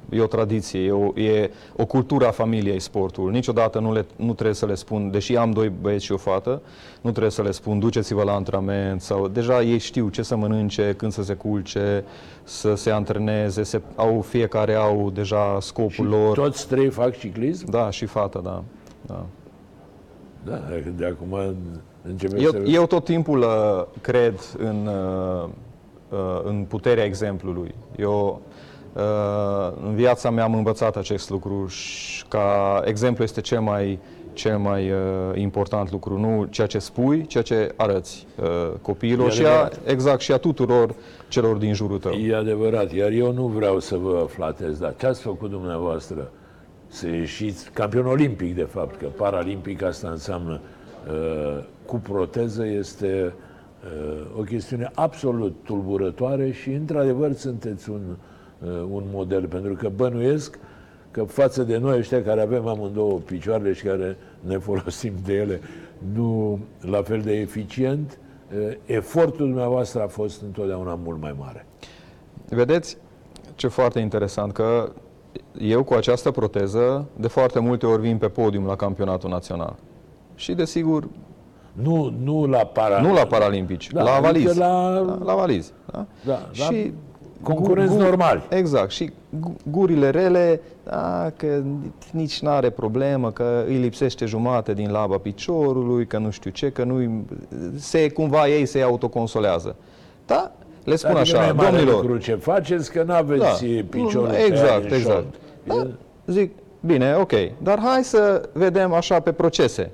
e 0.09 0.21
o 0.21 0.25
tradiție, 0.25 0.79
e 0.79 0.91
o, 0.91 1.19
e 1.19 1.51
o 1.75 1.85
cultură 1.85 2.27
a 2.27 2.31
familiei 2.31 2.79
sportul. 2.79 3.31
Niciodată 3.31 3.79
nu, 3.79 3.93
le, 3.93 4.05
nu 4.15 4.33
trebuie 4.33 4.55
să 4.55 4.65
le 4.65 4.75
spun, 4.75 5.11
deși 5.11 5.35
am 5.35 5.51
doi 5.51 5.71
băieți 5.81 6.05
și 6.05 6.11
o 6.11 6.17
fată, 6.17 6.61
nu 7.01 7.09
trebuie 7.09 7.31
să 7.31 7.41
le 7.41 7.51
spun 7.51 7.79
duceți-vă 7.79 8.23
la 8.23 8.33
antrenament 8.33 9.01
sau 9.01 9.27
deja 9.27 9.61
ei 9.61 9.77
știu 9.77 10.09
ce 10.09 10.21
să 10.21 10.35
mănânce, 10.35 10.93
când 10.97 11.11
să 11.11 11.23
se 11.23 11.33
culce, 11.33 12.03
să 12.43 12.75
se 12.75 12.91
antreneze, 12.91 13.63
se, 13.63 13.81
au, 13.95 14.21
fiecare 14.21 14.73
au 14.73 15.11
deja 15.13 15.57
scopul 15.59 15.91
și 15.91 16.01
lor. 16.01 16.35
toți 16.35 16.67
trei 16.67 16.89
fac 16.89 17.17
ciclism? 17.17 17.69
Da, 17.69 17.89
și 17.89 18.05
fata, 18.05 18.39
da. 18.43 18.63
da. 19.05 19.25
Da, 20.43 20.61
de 20.97 21.05
acum 21.05 21.55
începem 22.01 22.39
Eu, 22.39 22.49
să... 22.49 22.57
eu 22.57 22.85
tot 22.85 23.03
timpul 23.03 23.39
uh, 23.39 23.83
cred 24.01 24.39
în, 24.57 24.87
uh, 24.87 25.49
uh, 26.09 26.41
în 26.43 26.65
puterea 26.67 27.03
exemplului. 27.03 27.75
Eu 27.97 28.41
uh, 28.47 28.54
în 29.83 29.95
viața 29.95 30.29
mea 30.29 30.43
am 30.43 30.53
învățat 30.53 30.95
acest 30.95 31.29
lucru 31.29 31.67
și 31.67 32.23
ca 32.27 32.81
exemplu 32.85 33.23
este 33.23 33.41
cel 33.41 33.59
mai, 33.59 33.99
cel 34.33 34.57
mai 34.57 34.91
uh, 34.91 34.97
important 35.33 35.91
lucru, 35.91 36.19
nu 36.19 36.47
ceea 36.49 36.67
ce 36.67 36.79
spui, 36.79 37.25
ceea 37.25 37.43
ce 37.43 37.73
arăți 37.75 38.27
uh, 38.41 38.71
copiilor 38.81 39.27
E 39.27 39.31
și 39.31 39.45
a, 39.45 39.49
adevărat. 39.49 39.79
exact 39.85 40.19
și 40.21 40.31
a 40.31 40.37
tuturor 40.37 40.95
celor 41.27 41.57
din 41.57 41.73
jurul 41.73 41.99
tău. 41.99 42.11
E 42.11 42.35
adevărat, 42.35 42.91
iar 42.93 43.11
eu 43.11 43.31
nu 43.31 43.47
vreau 43.47 43.79
să 43.79 43.97
vă 43.97 44.25
flatez, 44.29 44.77
dar 44.77 44.95
ce 44.97 45.05
ați 45.05 45.21
făcut 45.21 45.49
dumneavoastră? 45.49 46.31
Să 46.87 47.07
ieșiți 47.07 47.69
campion 47.71 48.05
olimpic, 48.05 48.55
de 48.55 48.67
fapt, 48.71 48.95
că 48.95 49.05
paralimpic 49.05 49.83
asta 49.83 50.09
înseamnă 50.09 50.59
uh, 51.07 51.63
cu 51.85 51.95
proteză, 51.95 52.65
este 52.65 53.33
uh, 53.83 54.39
o 54.39 54.41
chestiune 54.41 54.91
absolut 54.93 55.55
tulburătoare 55.63 56.51
și, 56.51 56.69
într-adevăr, 56.69 57.33
sunteți 57.33 57.89
un, 57.89 58.01
uh, 58.09 58.15
un 58.91 59.03
model, 59.13 59.47
pentru 59.47 59.73
că 59.73 59.89
bănuiesc 59.95 60.59
că 61.11 61.23
față 61.23 61.63
de 61.63 61.77
noi 61.77 61.97
ăștia 61.97 62.23
care 62.23 62.41
avem 62.41 62.67
amândouă 62.67 63.19
picioarele 63.19 63.73
și 63.73 63.83
care 63.83 64.17
ne 64.39 64.57
folosim 64.57 65.13
de 65.25 65.33
ele, 65.33 65.61
nu 66.13 66.59
la 66.81 67.01
fel 67.01 67.21
de 67.21 67.33
eficient, 67.33 68.17
uh, 68.67 68.73
efortul 68.85 69.45
dumneavoastră 69.45 70.01
a 70.01 70.07
fost 70.07 70.41
întotdeauna 70.41 70.99
mult 71.03 71.21
mai 71.21 71.35
mare. 71.39 71.65
Vedeți 72.49 72.97
ce 73.55 73.67
foarte 73.67 73.99
interesant, 73.99 74.51
că 74.51 74.91
eu 75.59 75.83
cu 75.83 75.93
această 75.93 76.31
proteză 76.31 77.05
de 77.19 77.27
foarte 77.27 77.59
multe 77.59 77.85
ori 77.85 78.01
vin 78.01 78.17
pe 78.17 78.27
podium 78.27 78.65
la 78.65 78.75
campionatul 78.75 79.29
național. 79.29 79.75
Și 80.35 80.53
desigur, 80.53 81.07
Nu, 81.73 82.13
nu 82.23 82.45
la 82.45 82.57
para... 82.65 83.01
nu 83.01 83.13
la 83.13 83.25
paralimpici, 83.25 83.91
Da, 83.91 84.03
la 84.03 84.09
adică 84.11 84.25
valizi. 84.27 84.57
la- 84.57 85.03
Da, 85.05 85.23
la 85.25 85.35
valizi. 85.35 85.71
Da? 85.91 86.05
Da, 86.25 86.33
la 86.57 86.63
și 86.63 86.93
concurenți 87.43 87.91
gu- 87.93 87.97
gu- 87.97 88.03
normali. 88.03 88.43
Exact. 88.49 88.91
Și 88.91 89.11
gu- 89.39 89.55
gurile 89.71 90.09
rele, 90.09 90.61
da, 90.83 91.31
că 91.37 91.61
nici 92.11 92.39
nu 92.41 92.49
are 92.49 92.69
problemă, 92.69 93.31
că 93.31 93.63
îi 93.67 93.77
lipsește 93.77 94.25
jumate 94.25 94.73
din 94.73 94.91
laba 94.91 95.17
piciorului, 95.17 96.05
că 96.07 96.17
nu 96.17 96.29
știu 96.29 96.51
ce, 96.51 96.71
că 96.71 96.83
nu 96.83 97.23
se 97.75 98.09
cumva 98.09 98.47
ei 98.47 98.65
se 98.65 98.81
autoconsolează. 98.81 99.75
Da? 100.25 100.51
Le 100.83 100.95
spun 100.95 101.15
Adică 101.15 101.35
nu 101.35 101.39
așa, 101.41 101.49
e 101.49 101.51
mare 101.53 101.69
domnilor, 101.69 102.01
lucru 102.01 102.17
ce 102.17 102.35
faceți, 102.35 102.91
că 102.91 103.03
nu 103.03 103.13
aveți 103.13 103.65
piciorul 103.65 104.27
nu, 104.27 104.33
pe 104.33 104.39
Exact, 104.47 104.69
aia 104.69 104.77
în 104.77 104.93
exact. 104.93 105.05
șold. 105.05 105.35
Da, 105.63 105.73
E- 105.75 105.93
zic, 106.31 106.51
bine, 106.79 107.15
ok, 107.15 107.31
dar 107.63 107.79
hai 107.79 108.03
să 108.03 108.49
vedem 108.53 108.93
așa 108.93 109.19
pe 109.19 109.31
procese. 109.31 109.91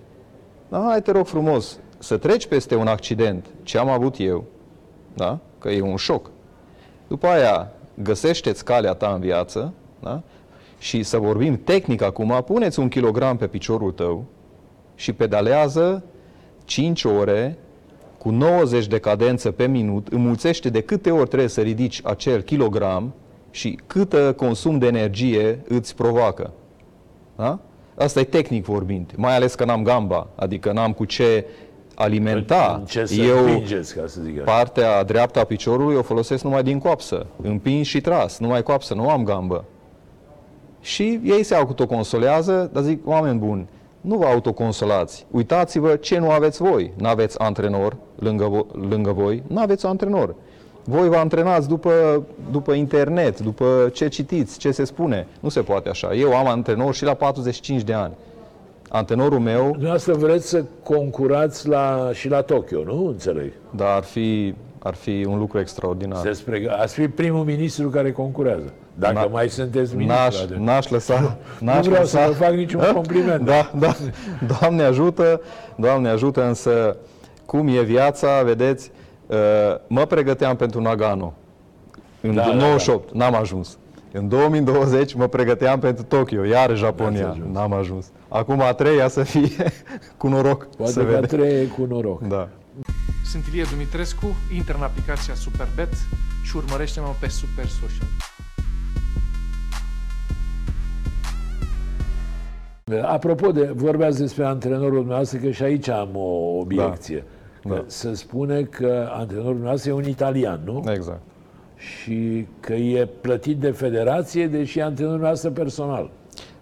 Da, 0.70 0.86
hai 0.90 1.02
te 1.02 1.12
rog 1.12 1.26
frumos 1.26 1.80
să 2.00 2.18
treci 2.18 2.48
peste 2.48 2.76
un 2.76 2.88
accident, 2.88 3.46
ce 3.64 3.78
am 3.78 3.90
avut 3.90 4.16
eu, 4.20 4.44
da? 5.14 5.40
că 5.60 5.70
e 5.70 5.82
un 5.82 5.96
șoc. 5.96 6.30
După 7.12 7.28
aia 7.28 7.72
găsește-ți 8.04 8.66
calea 8.66 8.94
ta 8.94 9.12
în 9.14 9.20
viață, 9.20 9.74
da? 10.00 10.22
și 10.80 11.04
să 11.04 11.18
vorbim 11.18 11.62
tehnic 11.64 12.02
acum, 12.02 12.44
puneți 12.46 12.80
un 12.80 12.88
kilogram 12.88 13.38
pe 13.38 13.48
piciorul 13.48 13.92
tău 13.92 14.26
și 14.96 15.14
pedalează 15.14 16.04
5 16.66 17.04
ore 17.04 17.58
cu 18.18 18.30
90 18.30 18.88
de 18.88 19.00
cadență 19.00 19.52
pe 19.52 19.68
minut, 19.68 20.08
înmulțește 20.08 20.70
de 20.70 20.82
câte 20.82 21.12
ori 21.12 21.28
trebuie 21.28 21.50
să 21.50 21.62
ridici 21.62 22.02
acel 22.04 22.42
kilogram 22.42 23.14
și 23.50 23.80
câtă 23.88 24.34
consum 24.34 24.78
de 24.78 24.88
energie 24.88 25.64
îți 25.68 25.96
provoacă. 25.96 26.52
Da? 27.36 27.60
Asta 27.96 28.20
e 28.20 28.24
tehnic 28.24 28.66
vorbind, 28.66 29.14
mai 29.16 29.36
ales 29.36 29.56
că 29.56 29.66
n-am 29.66 29.84
gamba, 29.84 30.28
adică 30.36 30.72
n-am 30.72 30.94
cu 30.94 31.06
ce 31.06 31.46
alimenta. 32.02 32.76
În 32.80 32.86
ce 32.86 33.06
să 33.06 33.22
Eu 33.22 33.38
împingeți, 33.46 33.96
ca 33.96 34.04
să 34.06 34.22
zic 34.24 34.42
așa. 34.42 34.52
partea 34.52 35.04
dreaptă 35.04 35.40
a 35.40 35.44
piciorului 35.44 35.96
o 35.96 36.02
folosesc 36.02 36.44
numai 36.44 36.64
din 36.64 36.80
coapsă, 36.80 37.26
împins 37.42 37.88
și 37.88 38.02
tras, 38.02 38.40
numai 38.40 38.64
coapsă, 38.64 38.94
nu 38.94 39.10
am 39.10 39.24
gambă. 39.24 39.66
Și 40.82 41.20
ei 41.24 41.44
se 41.44 41.56
autoconsolează, 41.56 42.70
dar 42.74 42.84
zic, 42.84 43.08
oameni 43.08 43.40
buni, 43.40 43.68
nu 44.02 44.18
vă 44.18 44.26
autoconsolați. 44.26 45.26
Uitați-vă 45.32 45.96
ce 45.96 46.18
nu 46.18 46.30
aveți 46.30 46.62
voi. 46.62 46.92
Nu 46.98 47.08
aveți 47.08 47.40
antrenor 47.40 47.96
lângă, 48.16 48.50
vo- 48.50 48.90
lângă 48.90 49.12
voi, 49.12 49.44
nu 49.48 49.60
aveți 49.62 49.86
antrenor. 49.86 50.36
Voi 50.84 51.10
vă 51.10 51.16
antrenați 51.16 51.68
după, 51.68 52.24
după 52.52 52.74
internet, 52.74 53.40
după 53.40 53.90
ce 53.94 54.08
citiți, 54.08 54.58
ce 54.60 54.72
se 54.72 54.84
spune. 54.84 55.28
Nu 55.40 55.50
se 55.50 55.62
poate 55.62 55.90
așa. 55.90 56.14
Eu 56.14 56.36
am 56.36 56.48
antrenor 56.48 56.94
și 56.94 57.04
la 57.04 57.14
45 57.14 57.82
de 57.82 57.94
ani. 57.94 58.14
Antrenorul 58.94 59.40
meu, 59.40 59.70
Dumneavoastră 59.72 60.14
vreți 60.14 60.48
să 60.50 60.64
concurați 60.84 61.68
la, 61.68 62.10
și 62.14 62.30
la 62.30 62.42
Tokyo, 62.42 62.84
nu? 62.84 63.06
Înțeleg. 63.08 63.52
dar 63.76 63.96
ar 63.96 64.04
fi, 64.04 64.54
ar 64.80 64.94
fi 64.94 65.26
un 65.30 65.38
lucru 65.38 65.60
extraordinar. 65.60 66.22
Despre, 66.22 66.68
ați 66.80 66.94
fi 66.94 67.08
primul 67.08 67.44
ministru 67.44 67.90
care 67.90 68.12
concurează. 68.12 68.74
Dacă 68.96 69.28
Na- 69.28 69.32
mai 69.32 69.50
sunteți 69.50 69.96
ministru. 69.96 70.22
N-aș, 70.24 70.42
ade- 70.42 70.56
n-aș 70.60 70.90
lăsa, 70.90 71.20
nu 71.20 71.30
n-aș 71.66 71.86
vreau 71.86 72.06
să 72.06 72.18
lăsa, 72.18 72.28
vă 72.30 72.34
fac 72.34 72.54
niciun 72.54 72.82
compliment. 72.94 73.46
Da, 73.46 73.72
da. 73.80 73.96
Doamne 74.60 74.84
ajută, 74.84 75.42
Doamne 75.76 76.10
ajută, 76.10 76.44
însă 76.46 76.98
cum 77.46 77.68
e 77.68 77.82
viața, 77.82 78.42
vedeți, 78.44 78.92
uh, 79.28 79.38
mă 79.88 80.06
pregăteam 80.06 80.56
pentru 80.56 80.82
Nagano. 80.82 81.34
În 82.22 82.36
Da, 82.36 82.42
da, 82.42 82.54
98, 82.54 83.14
n-am 83.14 83.36
ajuns. 83.36 83.78
În 84.14 84.28
2020 84.28 85.14
mă 85.14 85.28
pregăteam 85.28 85.80
pentru 85.80 86.04
Tokyo, 86.04 86.44
iar 86.46 86.76
Japonia, 86.76 87.22
N-ați 87.28 87.38
ajuns. 87.40 87.54
n-am 87.56 87.74
ajuns. 87.74 88.06
Acum 88.28 88.62
a 88.62 88.74
treia 88.74 89.08
să 89.08 89.24
fie 89.24 89.72
cu 90.18 90.28
noroc, 90.28 90.68
Poate 90.76 90.92
să 90.92 91.00
că 91.00 91.06
vedem. 91.06 91.24
trei 91.40 91.68
cu 91.68 91.86
noroc. 91.86 92.28
Da. 92.28 92.50
Sunt 93.26 93.46
Ilie 93.46 93.66
Dumitrescu, 93.72 94.26
intră 94.56 94.76
în 94.78 94.84
aplicația 94.84 95.34
Superbet 95.34 95.94
și 96.44 96.56
urmărește-mă 96.56 97.08
pe 97.20 97.28
Super 97.28 97.66
Social. 97.66 98.08
Apropo 103.06 103.52
de, 103.52 103.72
vorbeați 103.76 104.20
despre 104.20 104.44
antrenorul 104.46 104.94
dumneavoastră, 104.96 105.40
că 105.40 105.50
și 105.52 105.64
aici 105.64 105.88
am 105.90 106.10
o 106.16 106.58
obiecție. 106.60 107.24
Da. 107.64 107.74
Că 107.74 107.84
Se 107.88 108.14
spune 108.14 108.62
că 108.62 109.10
antrenorul 109.12 109.50
dumneavoastră 109.52 109.90
e 109.90 109.94
un 109.94 110.08
italian, 110.08 110.62
nu? 110.66 110.84
Exact. 110.92 111.22
Și 111.82 112.48
că 112.60 112.74
e 112.74 113.08
plătit 113.22 113.58
de 113.58 113.72
federație, 113.72 114.48
deși 114.48 114.80
e 114.80 114.82
antrenorul 114.84 115.18
dumneavoastră 115.18 115.50
personal. 115.50 116.10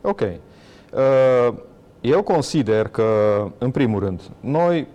Ok. 0.02 0.22
Uh, 0.22 1.54
Eu 2.02 2.24
consider 2.24 2.88
că, 2.88 3.04
în 3.58 3.72
primul 3.72 4.00
rând, 4.00 4.22
noi, 4.40 4.88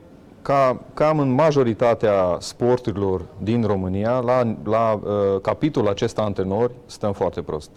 ca, 0.43 0.81
cam 0.95 1.19
în 1.19 1.29
majoritatea 1.31 2.37
sporturilor 2.39 3.23
din 3.43 3.65
România, 3.67 4.19
la, 4.19 4.57
la 4.65 4.93
uh, 5.03 5.41
capitolul 5.43 5.89
acesta 5.89 6.23
antrenori, 6.23 6.73
stăm 6.87 7.13
foarte 7.13 7.43
prost. 7.43 7.71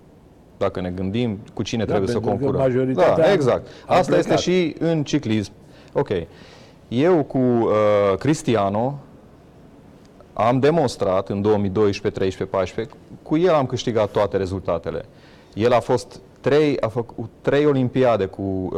Dacă 0.58 0.82
ne 0.82 0.90
gândim 0.90 1.40
cu 1.54 1.64
cine 1.64 1.84
Da, 1.84 1.90
trebuie 1.92 2.10
să 2.10 2.20
pentru 2.20 2.32
că 2.38 2.44
concurăm. 2.44 2.62
majoritatea 2.68 3.16
da, 3.16 3.24
am- 3.30 3.34
exact. 3.34 3.68
am 3.88 3.98
Asta 3.98 4.16
este 4.16 4.22
plecat. 4.34 4.40
și 4.40 4.76
în 4.80 5.04
ciclism. 5.04 5.52
Ok. 5.94 6.10
Eu 6.88 7.24
cu 7.24 7.38
uh, 7.38 7.70
Cristiano 8.20 9.00
am 10.40 10.60
demonstrat 10.60 11.30
în 11.30 11.42
2012, 11.42 12.20
13, 12.20 12.58
14, 12.58 12.96
cu 13.24 13.38
el 13.38 13.54
am 13.54 13.66
câștigat 13.66 14.10
toate 14.10 14.38
rezultatele. 14.38 15.06
El 15.54 15.74
a 15.74 15.80
fost 15.80 16.20
trei, 16.40 16.80
a 16.80 16.88
făcut 16.88 17.30
trei 17.42 17.66
olimpiade 17.66 18.26
cu 18.26 18.42
uh, 18.42 18.72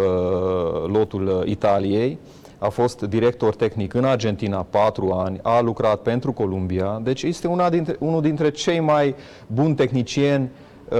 lotul 0.88 1.28
uh, 1.28 1.50
Italiei, 1.50 2.17
a 2.58 2.69
fost 2.69 3.02
director 3.02 3.56
tehnic 3.56 3.93
în 3.93 4.04
Argentina 4.04 4.65
patru 4.69 5.12
ani, 5.12 5.39
a 5.41 5.60
lucrat 5.60 6.02
pentru 6.02 6.32
Columbia, 6.32 7.00
deci 7.04 7.24
este 7.24 7.48
una 7.48 7.69
dintre, 7.69 7.95
unul 8.00 8.22
dintre 8.22 8.52
cei 8.52 8.80
mai 8.80 9.15
buni 9.48 9.76
tehnicieni 9.76 10.50
uh, 10.89 10.98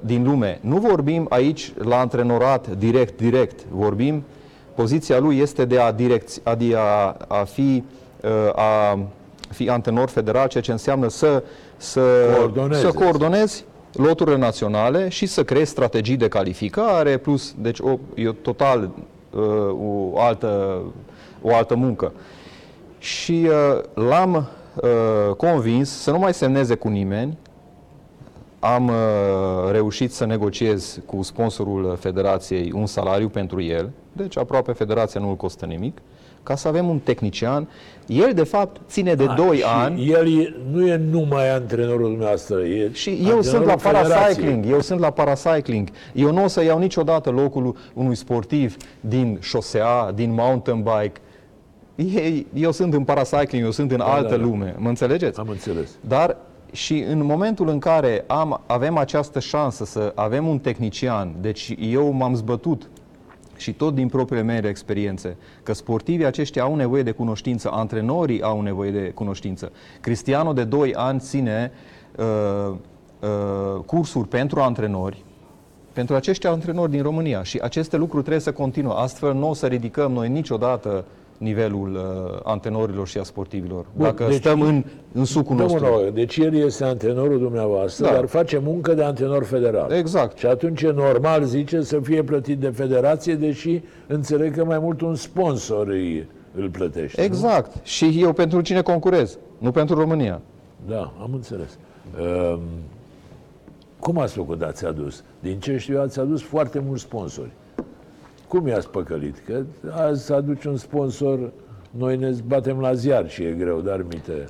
din 0.00 0.24
lume. 0.24 0.58
Nu 0.60 0.76
vorbim 0.76 1.26
aici 1.28 1.72
la 1.76 1.98
antrenorat 1.98 2.76
direct, 2.76 3.20
direct, 3.20 3.64
vorbim 3.70 4.24
poziția 4.74 5.18
lui 5.18 5.38
este 5.38 5.64
de 5.64 5.78
a, 5.78 5.92
direcți, 5.92 6.40
a, 6.44 6.54
de 6.54 6.74
a, 6.76 7.16
a 7.28 7.44
fi 7.44 7.84
uh, 8.22 8.30
a 8.54 8.98
fi 9.48 9.68
antrenor 9.68 10.08
federal, 10.08 10.48
ceea 10.48 10.62
ce 10.62 10.72
înseamnă 10.72 11.08
să, 11.08 11.42
să, 11.76 12.00
Coordoneze. 12.36 12.80
să 12.80 12.92
coordonezi 12.92 13.64
loturile 13.92 14.36
naționale 14.36 15.08
și 15.08 15.26
să 15.26 15.44
creezi 15.44 15.70
strategii 15.70 16.16
de 16.16 16.28
calificare, 16.28 17.16
plus, 17.16 17.54
deci 17.58 17.78
o, 17.78 17.98
e 18.14 18.32
total 18.32 18.90
uh, 19.30 19.40
o, 20.12 20.20
altă, 20.20 20.80
o 21.42 21.54
altă 21.54 21.74
muncă. 21.74 22.12
Și 22.98 23.48
uh, 23.48 23.82
l-am 23.94 24.48
uh, 24.74 25.34
convins 25.36 25.90
să 25.90 26.10
nu 26.10 26.18
mai 26.18 26.34
semneze 26.34 26.74
cu 26.74 26.88
nimeni, 26.88 27.38
am 28.58 28.88
uh, 28.88 29.70
reușit 29.70 30.12
să 30.12 30.26
negociez 30.26 31.00
cu 31.06 31.22
sponsorul 31.22 31.96
federației 32.00 32.72
un 32.74 32.86
salariu 32.86 33.28
pentru 33.28 33.62
el, 33.62 33.90
deci 34.12 34.38
aproape 34.38 34.72
federația 34.72 35.20
nu 35.20 35.28
îl 35.28 35.36
costă 35.36 35.66
nimic. 35.66 35.98
Ca 36.46 36.56
să 36.56 36.68
avem 36.68 36.88
un 36.88 36.98
tehnician. 36.98 37.68
El, 38.06 38.32
de 38.34 38.42
fapt, 38.42 38.80
ține 38.88 39.14
de 39.14 39.26
Ah, 39.28 39.36
2 39.36 39.56
și 39.56 39.64
ani 39.66 40.08
El 40.08 40.38
e, 40.40 40.54
nu 40.72 40.86
e 40.86 41.00
numai 41.10 41.50
antrenorul 41.50 42.08
dumneavoastră, 42.08 42.60
e 42.60 42.90
și 42.92 43.10
eu 43.28 43.42
sunt 43.42 43.64
la 43.64 43.72
antrenorul 43.72 43.78
federației. 43.78 44.16
paracycling, 44.16 44.72
eu 44.72 44.80
sunt 44.80 45.00
la 45.00 45.10
paracycling. 45.10 45.88
Eu 46.14 46.32
nu 46.32 46.44
o 46.44 46.46
să 46.46 46.64
iau 46.64 46.78
niciodată 46.78 47.30
locul 47.30 47.76
unui 47.94 48.14
sportiv 48.14 48.76
din 49.00 49.38
șosea, 49.40 50.12
din 50.14 50.32
mountain 50.32 50.82
bike. 50.82 51.20
Ei, 51.94 52.46
eu 52.54 52.72
sunt 52.72 52.94
în 52.94 53.04
paracycling, 53.04 53.64
eu 53.64 53.70
sunt 53.70 53.92
în 53.92 54.00
altă 54.00 54.30
da, 54.30 54.36
da. 54.36 54.42
lume, 54.42 54.74
mă 54.78 54.88
înțelegeți? 54.88 55.38
Am 55.38 55.48
înțeles. 55.48 55.90
Dar 56.00 56.36
și 56.72 57.04
în 57.10 57.24
momentul 57.24 57.68
în 57.68 57.78
care 57.78 58.24
am, 58.26 58.60
avem 58.66 58.96
această 58.96 59.40
șansă 59.40 59.84
să 59.84 60.12
avem 60.14 60.46
un 60.46 60.58
tehnician, 60.58 61.34
deci 61.40 61.74
eu 61.80 62.10
m-am 62.10 62.34
zbătut 62.34 62.88
și 63.56 63.72
tot 63.72 63.94
din 63.94 64.08
propriile 64.08 64.44
mele 64.44 64.68
experiențe, 64.68 65.36
că 65.62 65.72
sportivii 65.72 66.24
aceștia 66.26 66.62
au 66.62 66.74
nevoie 66.74 67.02
de 67.02 67.10
cunoștință, 67.10 67.70
antrenorii 67.72 68.42
au 68.42 68.60
nevoie 68.60 68.90
de 68.90 69.10
cunoștință. 69.14 69.72
Cristiano 70.00 70.52
de 70.52 70.64
2 70.64 70.94
ani 70.94 71.20
ține 71.20 71.72
uh, 72.16 72.74
uh, 73.20 73.80
cursuri 73.86 74.28
pentru 74.28 74.60
antrenori, 74.60 75.24
pentru 75.92 76.14
acești 76.14 76.46
antrenori 76.46 76.90
din 76.90 77.02
România 77.02 77.42
și 77.42 77.58
aceste 77.62 77.96
lucruri 77.96 78.22
trebuie 78.22 78.42
să 78.42 78.52
continuă. 78.52 78.92
Astfel 78.92 79.34
nu 79.34 79.48
o 79.48 79.54
să 79.54 79.66
ridicăm 79.66 80.12
noi 80.12 80.28
niciodată 80.28 81.04
nivelul 81.38 81.94
uh, 81.94 82.40
antrenorilor 82.42 83.06
și 83.06 83.18
a 83.18 83.22
sportivilor. 83.22 83.84
Bun, 83.96 84.04
Dacă 84.04 84.24
deci- 84.28 84.34
stăm 84.38 84.60
în, 84.60 84.84
în 85.12 85.24
sucul 85.24 85.56
nostru. 85.56 85.84
Domnul, 85.84 86.10
deci 86.14 86.36
el 86.36 86.54
este 86.54 86.84
antrenorul 86.84 87.38
dumneavoastră, 87.38 88.06
Da. 88.06 88.12
dar 88.12 88.26
face 88.26 88.58
muncă 88.58 88.94
de 88.94 89.02
antrenor 89.02 89.44
federal. 89.44 89.90
Exact. 89.92 90.38
Și 90.38 90.46
atunci 90.46 90.82
e 90.82 90.90
normal, 90.90 91.44
zice, 91.44 91.82
să 91.82 92.00
fie 92.02 92.22
plătit 92.22 92.58
de 92.58 92.68
federație, 92.68 93.34
deși 93.34 93.80
înțeleg 94.06 94.54
că 94.56 94.64
mai 94.64 94.78
mult 94.78 95.00
un 95.00 95.14
sponsor 95.14 95.88
îi, 95.88 96.28
îl 96.54 96.68
plătește. 96.70 97.20
nu? 97.20 97.26
Exact. 97.26 97.86
Și 97.86 98.18
eu 98.22 98.32
pentru 98.32 98.60
cine 98.60 98.82
concurez, 98.82 99.38
nu 99.58 99.70
pentru 99.70 99.94
România. 99.94 100.40
Da, 100.88 101.12
am 101.22 101.30
înțeles. 101.32 101.78
Um, 102.20 102.60
cum 103.98 104.18
ați 104.18 104.34
făcut, 104.34 104.62
ați 104.62 104.86
adus? 104.86 105.22
Din 105.40 105.58
ce 105.58 105.76
știu, 105.76 105.94
eu, 105.94 106.00
ați 106.02 106.20
adus 106.20 106.42
foarte 106.42 106.82
mulți 106.86 107.02
sponsori. 107.02 107.50
Cum 108.56 108.66
i-ați 108.66 108.90
păcălit? 108.90 109.42
Că 109.46 109.62
azi 109.90 110.24
să 110.24 110.34
aduci 110.34 110.64
un 110.64 110.76
sponsor, 110.76 111.52
noi 111.90 112.16
ne 112.16 112.30
batem 112.46 112.80
la 112.80 112.92
ziar 112.92 113.28
și 113.28 113.42
e 113.42 113.52
greu, 113.52 113.80
dar 113.80 114.02
mite. 114.02 114.44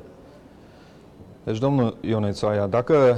Deci, 1.45 1.59
domnul 1.59 1.97
Ionețaia, 2.01 2.67
dacă 2.67 3.17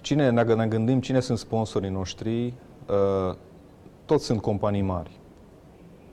cine, 0.00 0.32
dacă 0.32 0.54
ne 0.54 0.66
gândim 0.66 1.00
cine 1.00 1.20
sunt 1.20 1.38
sponsorii 1.38 1.90
noștri, 1.90 2.44
uh, 2.46 3.34
toți 4.04 4.24
sunt 4.24 4.40
companii 4.40 4.82
mari. 4.82 5.10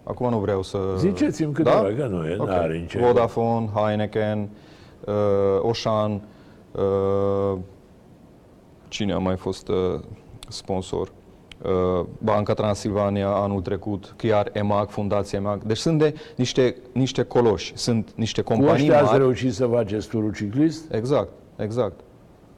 Acum 0.04 0.30
nu 0.30 0.40
vreau 0.40 0.62
să... 0.62 0.78
Ziceți-mi 0.98 1.54
câteva, 1.54 1.94
că 1.98 2.06
nu 2.06 2.28
e, 2.28 2.36
Ok. 2.38 2.48
n-are 2.48 2.78
nicio... 2.78 3.00
Vodafone, 3.00 3.70
Heineken, 3.74 4.50
uh, 5.06 5.14
Oșan, 5.62 6.22
uh, 6.72 7.58
cine 8.88 9.14
a 9.14 9.18
mai 9.18 9.36
fost 9.36 9.68
uh, 9.68 10.00
sponsor? 10.48 11.12
Uh, 11.62 12.06
Banca 12.18 12.54
Transilvania 12.54 13.28
anul 13.28 13.62
trecut, 13.62 14.14
chiar 14.18 14.50
EMAG, 14.54 14.90
Fundația 14.90 15.40
EMAG. 15.40 15.64
Deci 15.64 15.78
sunt 15.78 16.00
de 16.00 16.14
niște, 16.36 16.76
niște 16.92 17.24
coloși, 17.24 17.72
sunt 17.76 18.10
niște 18.16 18.42
Cu 18.42 18.54
companii 18.54 18.74
ăștia 18.82 18.96
ați 18.98 19.06
mari. 19.06 19.18
reușit 19.18 19.54
să 19.54 19.66
faceți 19.66 20.08
turul 20.08 20.34
ciclist? 20.34 20.94
Exact, 20.94 21.30
exact. 21.56 22.00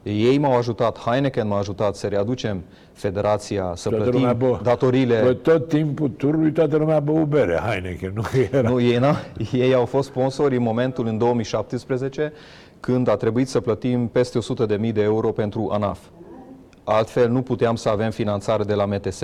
Ei 0.02 0.38
m-au 0.38 0.56
ajutat, 0.56 0.98
Heineken 0.98 1.48
m-a 1.48 1.58
ajutat 1.58 1.94
să 1.94 2.06
readucem 2.06 2.62
federația, 2.92 3.72
să 3.74 3.88
Toată 3.88 4.04
plătim 4.04 4.20
lumea 4.20 4.34
bă. 4.34 4.58
datoriile. 4.62 5.14
Pe 5.20 5.32
tot 5.32 5.68
timpul 5.68 6.08
turului 6.08 6.52
toată 6.52 6.76
lumea 6.76 6.96
a 6.96 7.00
băut 7.00 7.26
bere, 7.28 7.60
Heineken, 7.68 8.12
nu 8.14 8.22
că 8.22 8.56
era. 8.56 8.68
Nu, 8.68 8.80
ei, 8.80 8.98
na, 8.98 9.16
ei 9.52 9.74
au 9.74 9.84
fost 9.84 10.08
sponsori 10.08 10.56
în 10.56 10.62
momentul 10.62 11.06
în 11.06 11.18
2017 11.18 12.32
când 12.80 13.08
a 13.08 13.16
trebuit 13.16 13.48
să 13.48 13.60
plătim 13.60 14.06
peste 14.08 14.38
100.000 14.78 14.92
de 14.92 15.02
euro 15.02 15.32
pentru 15.32 15.68
ANAF. 15.72 15.98
Altfel 16.88 17.30
nu 17.30 17.42
puteam 17.42 17.76
să 17.76 17.88
avem 17.88 18.10
finanțare 18.10 18.64
de 18.64 18.74
la 18.74 18.84
MTS. 18.84 19.22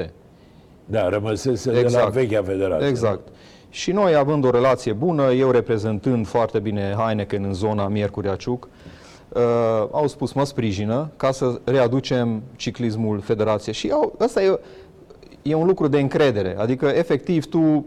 Da, 0.85 1.09
rămăsese 1.09 1.70
de 1.70 1.74
la 1.74 1.81
Exact. 1.81 2.12
vechea 2.12 2.42
federație. 2.42 2.88
Exact. 2.88 3.29
Și 3.70 3.92
noi 3.92 4.14
având 4.14 4.44
o 4.44 4.50
relație 4.50 4.92
bună, 4.92 5.33
eu 5.33 5.50
reprezentând 5.50 6.27
foarte 6.27 6.59
bine 6.59 6.94
Heineken 6.98 7.44
în 7.44 7.53
zona 7.53 7.88
Miercurea 7.88 8.35
Ciuc, 8.35 8.68
uh, 9.29 9.42
au 9.90 10.07
spus 10.07 10.33
mă 10.33 10.44
sprijină 10.44 11.11
ca 11.16 11.31
să 11.31 11.61
readucem 11.64 12.42
ciclismul 12.57 13.20
federației. 13.20 13.74
Și 13.74 13.90
au, 13.90 14.16
ăsta 14.20 14.42
e, 14.42 14.59
e 15.42 15.55
un 15.55 15.66
lucru 15.66 15.88
de 15.88 16.00
încredere. 16.00 16.57
Adică, 16.59 16.87
efectiv, 16.87 17.46
tu 17.46 17.87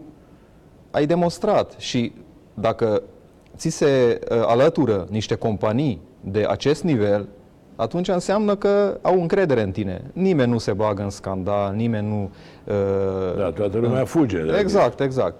ai 0.90 1.06
demonstrat 1.06 1.74
și 1.78 2.12
dacă 2.54 3.02
ți 3.56 3.68
se 3.68 4.20
uh, 4.30 4.42
alătură 4.46 5.06
niște 5.10 5.34
companii 5.34 6.00
de 6.20 6.46
acest 6.48 6.82
nivel, 6.82 7.28
atunci 7.80 8.08
înseamnă 8.08 8.56
că 8.56 8.98
au 9.02 9.20
încredere 9.20 9.62
în 9.62 9.70
tine. 9.70 10.02
Nimeni 10.12 10.50
nu 10.50 10.58
se 10.58 10.72
bagă 10.72 11.02
în 11.02 11.10
scandal, 11.10 11.74
nimeni 11.74 12.08
nu... 12.08 12.30
Uh, 12.64 13.36
Da, 13.36 13.50
toată 13.50 13.78
lumea 13.78 14.04
fuge. 14.04 14.42
de 14.42 14.56
Exact, 14.58 15.00
exact. 15.00 15.34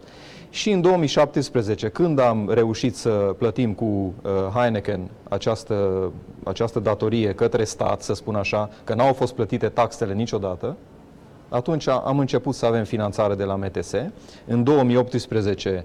Și 0.51 0.71
în 0.71 0.81
2017, 0.81 1.89
când 1.89 2.19
am 2.19 2.51
reușit 2.53 2.97
să 2.97 3.35
plătim 3.39 3.73
cu 3.73 3.85
uh, 3.85 4.31
Heineken 4.55 5.11
această, 5.29 6.11
această 6.45 6.81
datorie 6.81 7.33
către 7.33 7.65
stat, 7.65 8.03
să 8.03 8.15
spun 8.15 8.35
așa, 8.35 8.71
că 8.85 8.95
n-au 8.95 9.13
fost 9.13 9.35
plătite 9.35 9.69
taxele 9.69 10.15
niciodată, 10.15 10.77
atunci 11.49 11.89
am 11.89 12.19
început 12.19 12.55
să 12.55 12.67
avem 12.67 12.85
finanțare 12.85 13.35
de 13.35 13.45
la 13.45 13.57
MTS. 13.57 13.93
În 14.47 14.65
2018 14.65 15.85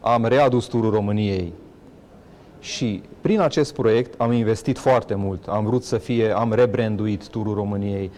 am 0.00 0.24
readus 0.24 0.66
turul 0.66 0.90
României 0.90 1.52
și 2.64 3.02
prin 3.20 3.40
acest 3.40 3.74
proiect 3.74 4.20
am 4.20 4.32
investit 4.32 4.78
foarte 4.78 5.14
mult. 5.14 5.46
Am 5.46 5.64
vrut 5.64 5.84
să 5.84 5.98
fie, 5.98 6.36
am 6.36 6.52
rebranduit 6.52 7.28
turul 7.28 7.54
României, 7.54 8.10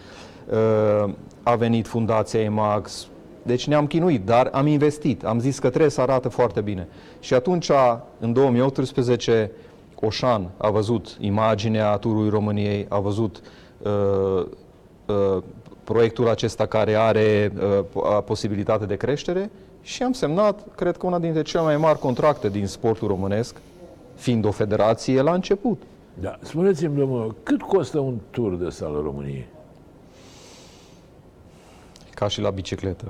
uh, 0.49 1.09
a 1.43 1.55
venit 1.55 1.87
Fundația 1.87 2.39
EMAX, 2.39 3.07
deci 3.43 3.67
ne-am 3.67 3.87
chinuit, 3.87 4.25
dar 4.25 4.49
am 4.51 4.67
investit. 4.67 5.25
Am 5.25 5.39
zis 5.39 5.59
că 5.59 5.69
trebuie 5.69 5.89
să 5.89 6.01
arată 6.01 6.29
foarte 6.29 6.61
bine. 6.61 6.87
Și 7.19 7.33
atunci, 7.33 7.71
în 8.19 8.33
2018, 8.33 9.51
Oșan 9.95 10.49
a 10.57 10.69
văzut 10.69 11.17
imaginea 11.19 11.97
turului 11.97 12.29
României, 12.29 12.85
a 12.89 12.99
văzut 12.99 13.41
uh, 13.81 14.45
uh, 15.05 15.43
proiectul 15.83 16.29
acesta 16.29 16.65
care 16.65 16.95
are 16.95 17.51
uh, 17.55 17.79
po- 17.89 18.25
posibilitate 18.25 18.85
de 18.85 18.95
creștere 18.95 19.49
și 19.81 20.03
am 20.03 20.11
semnat, 20.11 20.59
cred 20.75 20.97
că 20.97 21.05
una 21.05 21.19
dintre 21.19 21.41
cele 21.41 21.63
mai 21.63 21.77
mari 21.77 21.99
contracte 21.99 22.49
din 22.49 22.67
sportul 22.67 23.07
românesc, 23.07 23.55
fiind 24.17 24.45
o 24.45 24.51
federație 24.51 25.21
la 25.21 25.33
început. 25.33 25.81
Da. 26.13 26.37
Spuneți-mi, 26.41 26.97
domnul, 26.97 27.35
cât 27.43 27.61
costă 27.61 27.99
un 27.99 28.17
tur 28.29 28.55
de 28.55 28.69
sală 28.69 29.01
României? 29.03 29.47
Ca 32.13 32.27
și 32.27 32.41
la 32.41 32.49
bicicletă. 32.49 33.05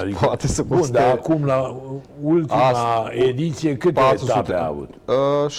Adică, 0.00 0.18
Poate 0.26 0.46
să 0.46 0.62
Bun, 0.62 0.78
coste- 0.78 0.92
dar 0.98 1.10
acum, 1.14 1.44
la 1.44 1.76
ultima 2.22 2.68
Asta- 2.68 3.10
ediție, 3.12 3.76
câte 3.76 3.92
400. 4.00 4.32
etape 4.38 4.54
a 4.54 4.66
avut? 4.66 4.88
Uh, 5.06 5.50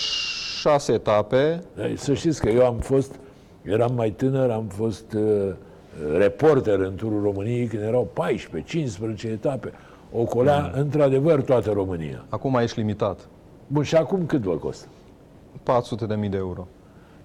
șase 0.59 0.91
etape. 0.93 1.63
Să 1.95 2.13
știți 2.13 2.41
că 2.41 2.49
eu 2.49 2.65
am 2.65 2.77
fost, 2.77 3.15
eram 3.63 3.93
mai 3.95 4.09
tânăr, 4.11 4.49
am 4.49 4.65
fost 4.65 5.13
uh, 5.13 5.49
reporter 6.17 6.79
în 6.79 6.95
turul 6.95 7.21
României 7.21 7.65
când 7.67 7.83
erau 7.83 8.07
14-15 9.21 9.23
etape. 9.23 9.71
O 10.11 10.23
colea, 10.23 10.71
Mm. 10.73 10.79
într-adevăr, 10.81 11.41
toată 11.41 11.71
România. 11.71 12.25
Acum 12.29 12.55
ești 12.55 12.79
limitat. 12.79 13.27
Bun, 13.67 13.83
și 13.83 13.95
acum 13.95 14.25
cât 14.25 14.41
vă 14.41 14.55
costă? 14.55 14.87
400.000 16.23 16.29
de 16.29 16.37
euro. 16.37 16.67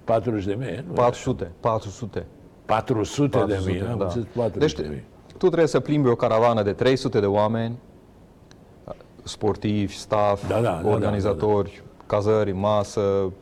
40 0.05 0.44
de 0.44 0.55
mii? 0.55 0.85
Nu, 0.87 0.92
400. 0.92 1.50
400. 1.61 2.26
400 2.64 3.44
de 3.46 3.61
mii, 3.66 3.81
am 3.81 3.98
da. 3.98 4.05
înțeles 4.05 4.26
400 4.35 4.59
Deci 4.59 4.72
de 4.74 4.87
mii. 4.88 5.05
tu 5.26 5.46
trebuie 5.46 5.66
să 5.66 5.81
plimbi 5.81 6.09
o 6.09 6.14
caravană 6.14 6.62
de 6.62 6.72
300 6.72 7.20
de 7.20 7.26
oameni, 7.26 7.78
sportivi, 9.22 9.94
staff, 9.94 10.48
Da, 10.48 10.61
da, 10.61 10.81
da, 10.83 10.88
organizatori, 10.88 11.83
cazări, 12.07 12.52
masă, 12.52 13.33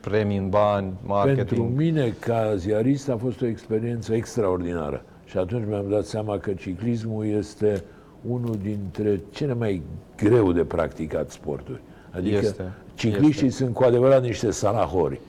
premii 0.00 0.36
în 0.36 0.48
bani, 0.48 0.92
marketing. 1.06 1.46
Pentru 1.46 1.62
mine, 1.64 2.14
ca 2.18 2.54
ziarist, 2.56 3.08
a 3.08 3.16
fost 3.16 3.40
o 3.42 3.46
experiență 3.46 4.14
extraordinară. 4.14 5.04
Și 5.24 5.38
atunci 5.38 5.64
mi-am 5.68 5.88
dat 5.88 6.04
seama 6.04 6.38
că 6.38 6.52
ciclismul 6.52 7.26
este 7.26 7.84
unul 8.28 8.56
dintre 8.62 9.20
cele 9.30 9.54
mai 9.54 9.82
greu 10.16 10.52
de 10.52 10.64
practicat 10.64 11.30
sporturi. 11.30 11.80
Adică 12.16 12.36
Este, 12.36 12.72
cicliștii 12.94 13.46
este. 13.46 13.62
sunt 13.62 13.74
cu 13.74 13.82
adevărat 13.82 14.22
niște 14.22 14.50
salahori. 14.50 15.20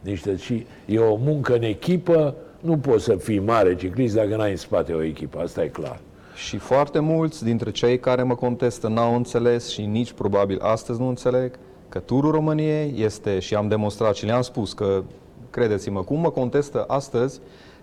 Niște, 0.00 0.36
și 0.36 0.66
e 0.86 0.98
o 0.98 1.16
muncă 1.16 1.54
în 1.54 1.62
echipă, 1.62 2.34
nu 2.60 2.76
poți 2.76 3.04
să 3.04 3.16
fii 3.16 3.38
mare 3.38 3.76
ciclist 3.76 4.14
dacă 4.14 4.36
n-ai 4.36 4.50
în 4.50 4.56
spate 4.56 4.92
o 4.92 5.02
echipă, 5.02 5.40
asta 5.40 5.62
e 5.62 5.66
clar. 5.66 6.00
Și 6.34 6.56
foarte 6.56 6.98
mulți 6.98 7.44
dintre 7.44 7.70
cei 7.70 7.98
care 7.98 8.22
mă 8.22 8.34
contestă 8.34 8.88
n-au 8.88 9.14
înțeles 9.14 9.68
și 9.68 9.82
nici 9.86 10.12
probabil 10.12 10.60
astăzi 10.60 11.00
nu 11.00 11.08
înțeleg 11.08 11.58
că 11.88 11.98
turul 11.98 12.30
României 12.30 12.94
este, 12.96 13.38
și 13.38 13.54
am 13.54 13.68
demonstrat 13.68 14.14
și 14.14 14.24
le-am 14.24 14.42
spus 14.42 14.72
că, 14.72 15.02
credeți-mă, 15.50 16.02
cum 16.02 16.20
mă 16.20 16.30
contestă 16.30 16.84
astăzi, 16.88 17.40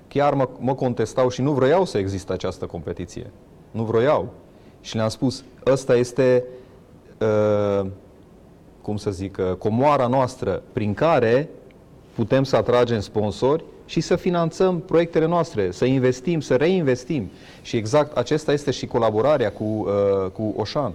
chiar 0.08 0.34
mă, 0.34 0.50
mă 0.60 0.76
contestau 0.76 1.30
și 1.30 1.42
nu 1.42 1.52
vroiau 1.52 1.86
să 1.86 1.98
existe 1.98 2.34
această 2.34 2.66
competiție. 2.66 3.32
Nu 3.72 3.84
vroiau. 3.84 4.34
Și 4.82 4.96
le-am 4.96 5.10
spus, 5.10 5.44
ăsta 5.66 5.96
este 5.96 6.44
uh, 7.20 7.86
cum 8.90 8.98
să 8.98 9.12
zic, 9.12 9.38
uh, 9.40 9.56
comoara 9.56 10.08
noastră 10.08 10.62
prin 10.74 10.94
care 10.94 11.50
putem 12.16 12.44
să 12.44 12.56
atragem 12.56 13.00
sponsori 13.00 13.64
și 13.86 14.00
să 14.00 14.16
finanțăm 14.16 14.80
proiectele 14.80 15.28
noastre, 15.28 15.72
să 15.72 15.86
investim, 15.86 16.40
să 16.40 16.56
reinvestim. 16.56 17.30
Și 17.62 17.76
exact 17.76 18.18
acesta 18.18 18.52
este 18.52 18.72
și 18.72 18.86
colaborarea 18.86 19.52
cu, 19.52 19.64
uh, 19.64 20.32
cu 20.32 20.54
Oșan. 20.58 20.94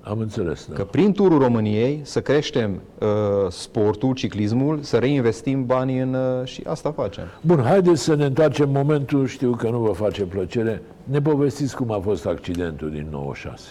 Am 0.00 0.18
înțeles. 0.18 0.66
Da. 0.66 0.74
Că 0.74 0.84
prin 0.84 1.12
turul 1.12 1.38
României 1.38 2.00
să 2.02 2.20
creștem 2.20 2.80
uh, 2.98 3.08
sportul, 3.50 4.14
ciclismul, 4.14 4.78
să 4.82 4.96
reinvestim 4.98 5.66
banii 5.66 5.98
în... 5.98 6.14
Uh, 6.14 6.44
și 6.44 6.62
asta 6.66 6.92
facem. 6.92 7.24
Bun, 7.40 7.62
haideți 7.62 8.02
să 8.02 8.14
ne 8.14 8.24
întoarcem 8.24 8.70
momentul, 8.70 9.26
știu 9.26 9.50
că 9.50 9.68
nu 9.68 9.78
vă 9.78 9.92
face 9.92 10.22
plăcere. 10.22 10.82
Ne 11.04 11.20
povestiți 11.20 11.76
cum 11.76 11.90
a 11.90 12.00
fost 12.00 12.26
accidentul 12.26 12.90
din 12.90 13.06
96. 13.10 13.62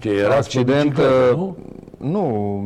Ce 0.00 0.08
era 0.08 0.36
Accident, 0.36 1.00
nu? 1.34 1.56
nu, 1.96 2.20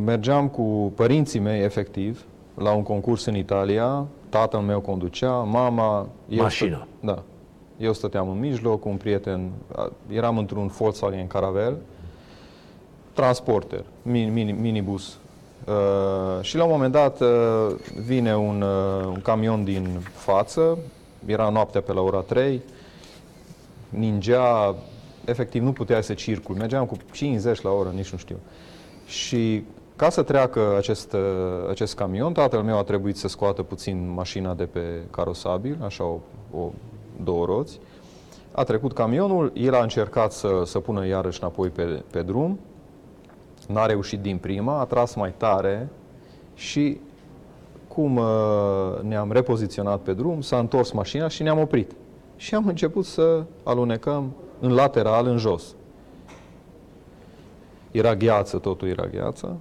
mergeam 0.05 0.47
cu 0.47 0.91
părinții 0.95 1.39
mei, 1.39 1.63
efectiv, 1.63 2.25
la 2.53 2.71
un 2.71 2.83
concurs 2.83 3.25
în 3.25 3.35
Italia. 3.35 4.05
Tatăl 4.29 4.59
meu 4.59 4.79
conducea, 4.79 5.31
mama... 5.31 6.07
eu 6.29 6.41
Mașina. 6.41 6.75
Stă, 6.75 6.87
da. 6.99 7.23
Eu 7.77 7.93
stăteam 7.93 8.29
în 8.29 8.39
mijloc 8.39 8.79
cu 8.81 8.89
un 8.89 8.95
prieten, 8.95 9.51
a, 9.75 9.91
eram 10.07 10.37
într-un 10.37 10.67
Volkswagen 10.67 11.27
Caravelle, 11.27 11.77
transporter, 13.13 13.83
mini, 14.01 14.29
mini, 14.29 14.51
minibus. 14.51 15.17
Uh, 15.67 16.41
și 16.41 16.57
la 16.57 16.63
un 16.63 16.71
moment 16.71 16.91
dat 16.91 17.21
uh, 17.21 17.27
vine 18.05 18.35
un, 18.35 18.61
uh, 18.61 19.05
un 19.05 19.21
camion 19.21 19.63
din 19.63 19.87
față, 20.13 20.77
era 21.25 21.49
noaptea 21.49 21.81
pe 21.81 21.93
la 21.93 22.01
ora 22.01 22.19
3, 22.19 22.61
ningea, 23.89 24.75
efectiv 25.25 25.61
nu 25.61 25.71
putea 25.71 26.01
să 26.01 26.13
circul, 26.13 26.55
mergeam 26.55 26.85
cu 26.85 26.97
50 27.11 27.61
la 27.61 27.69
oră, 27.69 27.89
nici 27.89 28.11
nu 28.11 28.17
știu. 28.17 28.35
Și 29.05 29.63
ca 29.95 30.09
să 30.09 30.23
treacă 30.23 30.75
acest, 30.77 31.13
uh, 31.13 31.19
acest 31.69 31.95
camion, 31.95 32.33
tatăl 32.33 32.61
meu 32.61 32.77
a 32.77 32.83
trebuit 32.83 33.17
să 33.17 33.27
scoată 33.27 33.63
puțin 33.63 34.13
mașina 34.13 34.53
de 34.53 34.63
pe 34.63 35.01
carosabil, 35.11 35.77
așa 35.83 36.03
o, 36.03 36.19
o 36.57 36.71
două 37.23 37.45
roți. 37.45 37.79
A 38.51 38.63
trecut 38.63 38.93
camionul, 38.93 39.51
el 39.55 39.73
a 39.73 39.81
încercat 39.81 40.31
să, 40.31 40.61
să 40.65 40.79
pună 40.79 41.07
iarăși 41.07 41.39
înapoi 41.41 41.69
pe, 41.69 42.03
pe 42.11 42.21
drum, 42.21 42.59
n-a 43.67 43.85
reușit 43.85 44.19
din 44.19 44.37
prima, 44.37 44.79
a 44.79 44.85
tras 44.85 45.15
mai 45.15 45.33
tare 45.37 45.89
și 46.53 46.99
cum 47.87 48.15
uh, 48.15 49.01
ne-am 49.01 49.31
repoziționat 49.31 49.99
pe 49.99 50.13
drum, 50.13 50.41
s-a 50.41 50.59
întors 50.59 50.91
mașina 50.91 51.27
și 51.27 51.43
ne-am 51.43 51.59
oprit. 51.59 51.91
Și 52.35 52.55
am 52.55 52.67
început 52.67 53.05
să 53.05 53.43
alunecăm 53.63 54.33
în 54.59 54.73
lateral, 54.73 55.25
în 55.25 55.37
jos. 55.37 55.75
Era 57.91 58.15
gheață, 58.15 58.57
totul 58.57 58.87
era 58.87 59.05
gheață. 59.05 59.57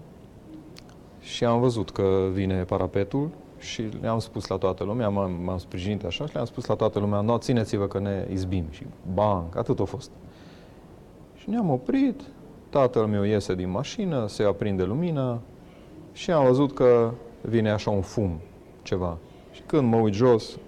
Și 1.21 1.45
am 1.45 1.61
văzut 1.61 1.91
că 1.91 2.29
vine 2.33 2.63
parapetul 2.63 3.31
și 3.59 3.89
le-am 4.01 4.19
spus 4.19 4.47
la 4.47 4.57
toată 4.57 4.85
lumea, 4.85 5.09
m-am, 5.09 5.33
m-am 5.45 5.59
sprijinit 5.59 6.05
așa 6.05 6.27
și 6.27 6.33
le-am 6.33 6.47
spus 6.47 6.67
la 6.67 6.75
toată 6.75 6.99
lumea, 6.99 7.21
nu, 7.21 7.37
țineți-vă 7.37 7.87
că 7.87 7.99
ne 7.99 8.29
izbim. 8.33 8.65
Și 8.71 8.87
bang, 9.15 9.57
atât 9.57 9.81
a 9.81 9.85
fost. 9.85 10.11
Și 11.37 11.51
ne-am 11.51 11.71
oprit, 11.71 12.21
tatăl 12.69 13.07
meu 13.07 13.23
iese 13.23 13.55
din 13.55 13.71
mașină, 13.71 14.27
se 14.29 14.43
aprinde 14.43 14.83
lumina 14.83 15.41
și 16.13 16.31
am 16.31 16.45
văzut 16.45 16.75
că 16.75 17.11
vine 17.41 17.71
așa 17.71 17.91
un 17.91 18.01
fum, 18.01 18.41
ceva. 18.83 19.17
Și 19.53 19.63
când 19.67 19.91
mă 19.91 19.97
uit 19.97 20.15
jos, 20.15 20.59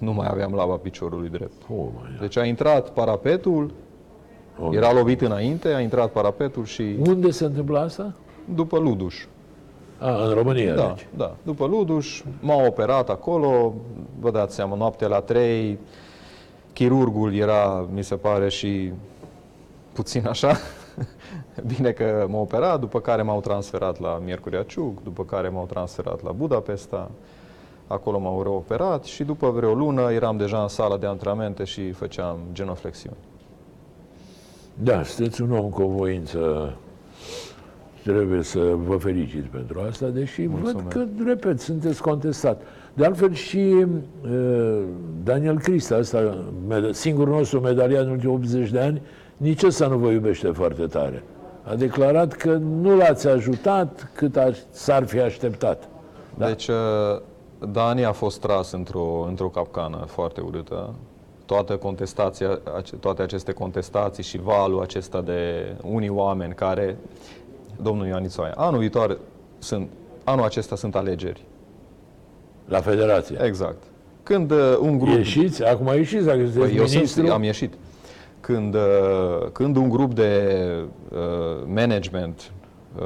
nu 0.00 0.12
mai 0.12 0.26
aveam 0.30 0.52
lava 0.52 0.74
piciorului 0.76 1.28
drept. 1.28 1.62
Oh, 1.68 1.76
my 1.76 2.08
God. 2.10 2.20
Deci 2.20 2.36
a 2.36 2.44
intrat 2.44 2.88
parapetul, 2.90 3.70
Oh, 4.62 4.74
era 4.76 4.92
lovit 4.92 5.20
înainte, 5.20 5.68
a 5.68 5.80
intrat 5.80 6.10
parapetul 6.10 6.64
și 6.64 6.96
Unde 7.06 7.30
se 7.30 7.44
întâmplă 7.44 7.78
asta? 7.78 8.12
după 8.54 8.78
Luduș. 8.78 9.24
A, 9.98 10.24
în 10.26 10.34
România, 10.34 10.74
Da, 10.74 10.86
deci. 10.96 11.06
da. 11.16 11.34
După 11.42 11.66
Luduș, 11.66 12.22
m-au 12.40 12.66
operat 12.66 13.08
acolo, 13.10 13.74
vă 14.20 14.30
dați 14.30 14.54
seama, 14.54 14.76
noapte 14.76 15.06
la 15.06 15.20
3, 15.20 15.78
chirurgul 16.72 17.34
era, 17.34 17.86
mi 17.92 18.04
se 18.04 18.14
pare, 18.14 18.48
și 18.48 18.92
puțin 19.92 20.26
așa. 20.26 20.56
Bine 21.76 21.90
că 21.90 22.26
m-au 22.30 22.40
operat, 22.40 22.80
după 22.80 23.00
care 23.00 23.22
m-au 23.22 23.40
transferat 23.40 24.00
la 24.00 24.20
Miercurea 24.24 24.62
Ciuc, 24.62 25.02
după 25.02 25.24
care 25.24 25.48
m-au 25.48 25.66
transferat 25.66 26.22
la 26.22 26.30
Budapesta, 26.32 27.10
acolo 27.92 28.18
m-au 28.18 28.42
reoperat 28.42 29.04
și 29.04 29.24
după 29.24 29.50
vreo 29.50 29.72
lună 29.74 30.12
eram 30.12 30.36
deja 30.36 30.62
în 30.62 30.68
sala 30.68 30.96
de 30.96 31.06
antrenamente 31.06 31.64
și 31.64 31.90
făceam 31.92 32.38
genoflexiuni. 32.52 33.16
Da, 34.82 35.02
sunteți 35.02 35.42
un 35.42 35.52
om 35.52 35.68
cu 35.68 35.82
o 35.82 35.86
voință. 35.88 36.72
Trebuie 38.02 38.42
să 38.42 38.58
vă 38.86 38.96
felicit 38.96 39.44
pentru 39.44 39.80
asta, 39.88 40.06
deși 40.06 40.46
Mulțumesc. 40.46 40.76
văd 40.76 40.92
că, 40.92 41.24
repet, 41.26 41.60
sunteți 41.60 42.02
contestat. 42.02 42.62
De 42.94 43.04
altfel 43.04 43.32
și 43.32 43.84
uh, 43.86 44.82
Daniel 45.24 45.58
Crista, 45.58 45.96
ăsta, 45.98 46.44
med- 46.68 46.90
singurul 46.90 47.34
nostru 47.34 47.60
medaliat 47.60 48.04
în 48.04 48.10
ultimii 48.10 48.34
80 48.34 48.70
de 48.70 48.80
ani, 48.80 49.02
nici 49.36 49.62
ăsta 49.62 49.86
nu 49.86 49.96
vă 49.98 50.08
iubește 50.10 50.48
foarte 50.48 50.86
tare. 50.86 51.22
A 51.62 51.74
declarat 51.74 52.32
că 52.32 52.52
nu 52.56 52.96
l-ați 52.96 53.28
ajutat 53.28 54.10
cât 54.14 54.36
a, 54.36 54.50
s-ar 54.70 55.04
fi 55.06 55.20
așteptat. 55.20 55.88
Da. 56.38 56.46
Deci, 56.46 56.68
uh, 56.68 56.74
Dani 57.68 58.04
a 58.04 58.12
fost 58.12 58.40
tras 58.40 58.72
într-o, 58.72 59.24
într-o 59.28 59.48
capcană 59.48 60.04
foarte 60.06 60.40
urâtă. 60.40 60.94
Toată 61.46 61.76
contestația, 61.76 62.60
ace- 62.76 62.96
toate 62.96 63.22
aceste 63.22 63.52
contestații 63.52 64.22
și 64.22 64.38
valul 64.38 64.82
acesta 64.82 65.20
de 65.20 65.72
unii 65.82 66.08
oameni 66.08 66.54
care, 66.54 66.96
domnul 67.82 68.06
Ioan 68.06 68.24
Ițoaie, 68.24 68.52
anul 68.56 68.78
viitor 68.78 69.18
sunt, 69.58 69.88
anul 70.24 70.44
acesta 70.44 70.76
sunt 70.76 70.94
alegeri. 70.94 71.44
La 72.68 72.80
federație. 72.80 73.38
Exact. 73.44 73.82
Când 74.22 74.50
uh, 74.50 74.76
un 74.80 74.98
grup... 74.98 75.14
Ieșiți? 75.14 75.64
Acum 75.64 75.86
ieșiți 75.86 76.24
dacă 76.24 76.38
sunteți 76.38 76.58
Păi 76.58 76.76
eu 76.76 76.82
ministru. 76.82 77.06
sunt, 77.06 77.28
am 77.28 77.42
ieșit. 77.42 77.74
Când, 78.40 78.74
uh, 78.74 78.80
când 79.52 79.76
un 79.76 79.88
grup 79.88 80.14
de 80.14 80.54
uh, 81.12 81.18
management 81.66 82.40
uh, 82.40 82.59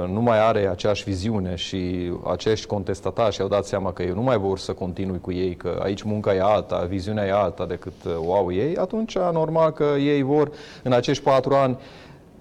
nu 0.07 0.21
mai 0.21 0.47
are 0.47 0.69
aceeași 0.69 1.05
viziune 1.05 1.55
și 1.55 2.13
acești 2.27 2.67
contestatari 2.67 3.35
și-au 3.35 3.49
dat 3.49 3.65
seama 3.65 3.93
că 3.93 4.03
ei 4.03 4.11
nu 4.11 4.23
mai 4.23 4.39
vor 4.39 4.59
să 4.59 4.73
continui 4.73 5.21
cu 5.21 5.33
ei, 5.33 5.57
că 5.57 5.81
aici 5.83 6.03
munca 6.03 6.35
e 6.35 6.41
alta, 6.41 6.85
viziunea 6.85 7.27
e 7.27 7.33
alta 7.33 7.67
decât 7.67 7.93
uh, 8.07 8.13
o 8.27 8.35
au 8.35 8.53
ei, 8.53 8.77
atunci 8.77 9.19
normal 9.19 9.71
că 9.71 9.85
ei 9.85 10.23
vor, 10.23 10.51
în 10.83 10.93
acești 10.93 11.23
patru 11.23 11.55
ani, 11.55 11.79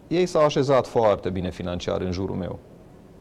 ei 0.07 0.25
s-au 0.25 0.43
așezat 0.43 0.87
foarte 0.87 1.29
bine 1.29 1.51
financiar 1.51 2.01
în 2.01 2.11
jurul 2.11 2.35
meu. 2.35 2.59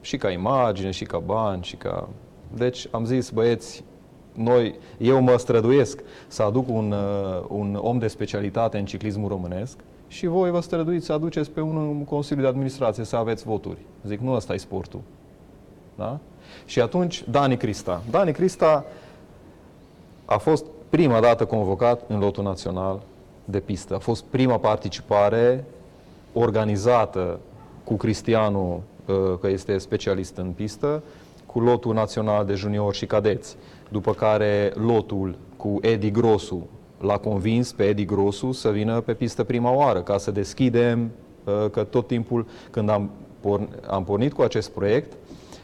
Și 0.01 0.17
ca 0.17 0.31
imagine, 0.31 0.91
și 0.91 1.05
ca 1.05 1.19
bani, 1.19 1.63
și 1.63 1.77
ca... 1.77 2.09
Deci 2.55 2.87
am 2.91 3.05
zis, 3.05 3.31
băieți, 3.31 3.85
noi, 4.33 4.75
eu 4.99 5.21
mă 5.21 5.37
străduiesc 5.37 6.01
să 6.27 6.43
aduc 6.43 6.69
un, 6.69 6.93
uh, 6.93 7.45
un 7.49 7.79
om 7.81 7.99
de 7.99 8.07
specialitate 8.07 8.79
în 8.79 8.85
ciclismul 8.85 9.29
românesc 9.29 9.79
și 10.13 10.27
voi 10.27 10.51
vă 10.51 10.61
străduiți 10.61 11.07
să 11.07 11.13
aduceți 11.13 11.51
pe 11.51 11.61
unul 11.61 11.89
în 11.89 12.05
Consiliul 12.05 12.45
de 12.45 12.51
Administrație 12.51 13.05
să 13.05 13.17
aveți 13.17 13.45
voturi. 13.45 13.79
Zic, 14.07 14.21
nu 14.21 14.33
ăsta 14.33 14.55
e 14.55 14.57
sportul. 14.57 15.01
Da? 15.95 16.19
Și 16.65 16.81
atunci, 16.81 17.25
Dani 17.31 17.57
Crista. 17.57 18.03
Dani 18.11 18.33
Crista 18.33 18.85
a 20.25 20.37
fost 20.37 20.65
prima 20.89 21.21
dată 21.21 21.45
convocat 21.45 22.03
în 22.09 22.19
lotul 22.19 22.45
național 22.45 23.03
de 23.45 23.61
pistă. 23.61 23.95
A 23.95 23.99
fost 23.99 24.25
prima 24.25 24.59
participare 24.59 25.65
organizată 26.33 27.39
cu 27.85 27.95
Cristianu, 27.95 28.83
uh, 29.07 29.39
că 29.41 29.49
este 29.49 29.79
specialist 29.79 30.37
în 30.37 30.51
pistă, 30.51 31.03
cu 31.47 31.61
lotul 31.61 31.95
național 31.95 32.45
de 32.45 32.55
juniori 32.55 32.97
și 32.97 33.07
cadeți. 33.07 33.57
După 33.89 34.13
care 34.13 34.73
lotul 34.75 35.35
cu 35.57 35.79
Edi 35.81 36.11
Grosu 36.11 36.67
l-a 37.03 37.17
convins 37.17 37.73
pe 37.73 37.83
Edi 37.83 38.05
Grosu 38.05 38.53
să 38.53 38.69
vină 38.69 39.01
pe 39.01 39.15
pistă 39.15 39.45
prima 39.45 39.75
oară, 39.75 40.01
ca 40.01 40.19
să 40.19 40.31
deschidem, 40.31 41.11
uh, 41.45 41.71
că 41.71 41.85
tot 41.85 42.07
timpul 42.07 42.47
când 42.71 42.89
am, 42.89 43.11
porn, 43.41 43.69
am 43.89 44.05
pornit 44.05 44.33
cu 44.33 44.43
acest 44.43 44.71
proiect, 44.71 45.13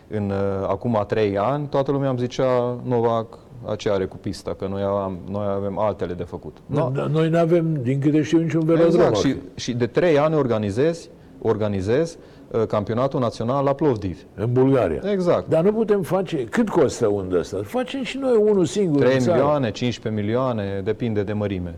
în 0.08 0.30
uh, 0.30 0.66
acum 0.68 1.04
trei 1.06 1.38
ani, 1.38 1.66
toată 1.66 1.90
lumea 1.90 2.08
îmi 2.08 2.18
zicea, 2.18 2.78
Novak, 2.82 3.38
ce 3.76 3.90
are 3.90 4.04
cu 4.04 4.16
pista, 4.16 4.54
că 4.58 4.66
noi, 4.66 4.82
am, 4.82 5.18
noi 5.30 5.46
avem 5.46 5.78
altele 5.78 6.12
de 6.12 6.22
făcut. 6.22 6.56
No, 6.66 6.90
noi 7.08 7.28
nu 7.28 7.38
avem, 7.38 7.82
din 7.82 8.00
câte 8.00 8.22
știu, 8.22 8.38
niciun 8.38 8.64
velodrom. 8.64 8.86
Exact. 8.86 9.16
Și, 9.16 9.36
și 9.54 9.72
de 9.72 9.86
trei 9.86 10.18
ani 10.18 10.34
organizez, 10.34 11.08
organizez 11.42 12.16
uh, 12.50 12.66
campionatul 12.66 13.20
național 13.20 13.64
la 13.64 13.72
Plovdiv. 13.72 14.18
În 14.34 14.52
Bulgaria. 14.52 15.02
Exact. 15.12 15.48
Dar 15.48 15.64
nu 15.64 15.72
putem 15.72 16.02
face... 16.02 16.36
Cât 16.36 16.68
costă 16.68 17.06
un 17.06 17.28
de 17.28 17.38
ăsta? 17.38 17.60
Facem 17.64 18.02
și 18.02 18.18
noi 18.18 18.36
unul 18.36 18.64
singur 18.64 19.00
3 19.00 19.14
în 19.14 19.20
țară. 19.20 19.36
milioane, 19.36 19.70
15 19.70 20.22
milioane, 20.22 20.80
depinde 20.84 21.22
de 21.22 21.32
mărime. 21.32 21.74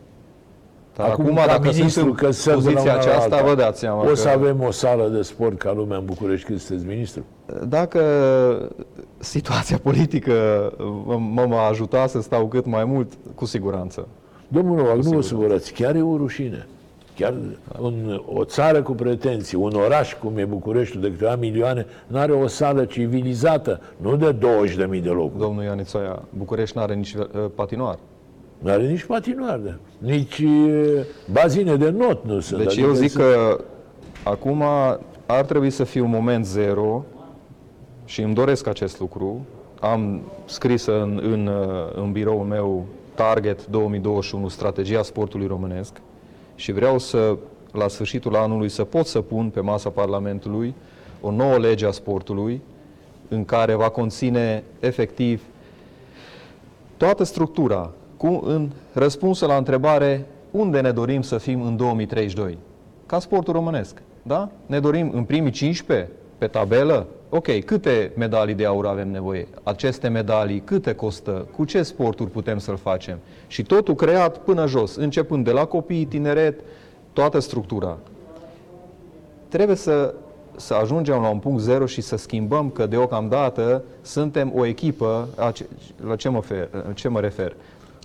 Dar 0.96 1.08
Acum, 1.08 1.24
acum, 1.24 1.36
ca 1.36 1.46
dacă 1.46 1.68
ministru, 1.72 2.02
sunt 2.02 2.16
că 2.16 2.26
în 2.26 2.32
sunt 2.32 2.62
de 2.62 2.70
la 2.70 2.74
poziția 2.74 2.92
una 2.92 2.92
la 2.92 2.98
aceasta, 2.98 3.36
alta, 3.36 3.48
vă 3.48 3.54
dați 3.54 3.78
seama 3.78 4.02
O 4.02 4.06
că 4.06 4.14
să 4.14 4.28
avem 4.28 4.62
o 4.62 4.70
sală 4.70 5.08
de 5.08 5.22
sport 5.22 5.58
ca 5.58 5.72
lumea 5.72 5.96
în 5.96 6.04
București 6.04 6.46
când 6.46 6.60
sunteți 6.60 6.88
ministru? 6.88 7.24
dacă 7.68 8.00
situația 9.18 9.78
politică 9.82 10.32
mă, 11.06 11.18
mă 11.18 11.46
va 11.48 11.62
ajuta 11.62 12.06
să 12.06 12.20
stau 12.20 12.46
cât 12.46 12.66
mai 12.66 12.84
mult, 12.84 13.12
cu 13.34 13.44
siguranță. 13.44 14.08
Domnul 14.48 14.76
Novak, 14.76 14.96
nu 14.96 15.02
vă 15.02 15.08
sigur. 15.08 15.22
supărați, 15.22 15.72
chiar 15.72 15.94
e 15.94 16.02
o 16.02 16.16
rușine. 16.16 16.66
Chiar 17.16 17.34
un, 17.80 18.22
o 18.26 18.44
țară 18.44 18.82
cu 18.82 18.92
pretenții, 18.92 19.56
un 19.56 19.72
oraș 19.74 20.14
cum 20.14 20.38
e 20.38 20.44
Bucureștiul 20.44 21.02
de 21.02 21.10
câteva 21.10 21.36
milioane, 21.36 21.86
nu 22.06 22.18
are 22.18 22.32
o 22.32 22.46
sală 22.46 22.84
civilizată, 22.84 23.80
nu 23.96 24.16
de 24.16 24.34
20.000 24.34 25.02
de 25.02 25.08
locuri. 25.08 25.38
Domnul 25.38 25.62
Ianițoia, 25.64 26.22
București 26.36 26.76
nu 26.76 26.82
are 26.82 26.94
nici 26.94 27.14
uh, 27.14 27.24
patinoar. 27.54 27.98
Nu 28.58 28.70
are 28.70 28.86
nici 28.86 29.04
patinoare, 29.04 29.78
nici 29.98 30.38
uh, 30.38 31.00
bazine 31.32 31.76
de 31.76 31.90
not 31.90 32.24
nu 32.24 32.40
sunt. 32.40 32.60
Deci 32.60 32.72
Adică 32.72 32.86
eu 32.86 32.92
zic 32.92 33.10
sunt- 33.10 33.22
că 33.22 33.60
acum 34.24 34.62
ar 35.26 35.44
trebui 35.44 35.70
să 35.70 35.84
fie 35.84 36.00
un 36.00 36.10
moment 36.10 36.46
zero 36.46 37.04
și 38.04 38.22
îmi 38.22 38.34
doresc 38.34 38.66
acest 38.66 39.00
lucru. 39.00 39.40
Am 39.80 40.20
scris 40.44 40.86
în, 40.86 41.20
în, 41.22 41.46
uh, 41.46 42.02
în 42.02 42.12
biroul 42.12 42.44
meu 42.44 42.86
Target 43.14 43.66
2021, 43.66 44.48
strategia 44.48 45.02
sportului 45.02 45.46
românesc 45.46 46.00
și 46.60 46.72
vreau 46.72 46.98
să, 46.98 47.36
la 47.72 47.88
sfârșitul 47.88 48.36
anului, 48.36 48.68
să 48.68 48.84
pot 48.84 49.06
să 49.06 49.20
pun 49.20 49.48
pe 49.48 49.60
masa 49.60 49.90
Parlamentului 49.90 50.74
o 51.20 51.30
nouă 51.30 51.56
lege 51.58 51.86
a 51.86 51.90
sportului 51.90 52.60
în 53.28 53.44
care 53.44 53.74
va 53.74 53.88
conține 53.88 54.62
efectiv 54.80 55.42
toată 56.96 57.24
structura, 57.24 57.90
cu, 58.16 58.42
în 58.44 58.70
răspunsul 58.92 59.48
la 59.48 59.56
întrebare 59.56 60.26
unde 60.50 60.80
ne 60.80 60.90
dorim 60.90 61.22
să 61.22 61.38
fim 61.38 61.62
în 61.62 61.76
2032, 61.76 62.58
ca 63.06 63.18
sportul 63.18 63.52
românesc. 63.52 64.02
Da? 64.22 64.50
Ne 64.66 64.80
dorim 64.80 65.10
în 65.14 65.24
primii 65.24 65.50
15 65.50 66.08
pe 66.38 66.46
tabelă? 66.46 67.06
Ok, 67.32 67.58
câte 67.64 68.12
medalii 68.16 68.54
de 68.54 68.64
aur 68.66 68.86
avem 68.86 69.10
nevoie? 69.10 69.48
Aceste 69.62 70.08
medalii 70.08 70.60
câte 70.60 70.94
costă? 70.94 71.46
Cu 71.56 71.64
ce 71.64 71.82
sporturi 71.82 72.30
putem 72.30 72.58
să-l 72.58 72.76
facem? 72.76 73.18
Și 73.46 73.62
totul 73.62 73.94
creat 73.94 74.38
până 74.38 74.66
jos, 74.66 74.96
începând 74.96 75.44
de 75.44 75.50
la 75.50 75.64
copii, 75.64 76.04
tineret, 76.04 76.60
toată 77.12 77.38
structura. 77.38 77.98
Trebuie 79.48 79.76
să, 79.76 80.14
să 80.56 80.74
ajungem 80.74 81.20
la 81.20 81.28
un 81.28 81.38
punct 81.38 81.60
zero 81.60 81.86
și 81.86 82.00
să 82.00 82.16
schimbăm 82.16 82.70
că 82.70 82.86
deocamdată 82.86 83.82
suntem 84.02 84.52
o 84.56 84.64
echipă, 84.66 85.28
a 85.36 85.50
ce- 85.50 85.66
la 86.06 86.16
ce 86.16 86.28
mă, 86.28 86.40
fer, 86.40 86.68
ce 86.94 87.08
mă 87.08 87.20
refer? 87.20 87.56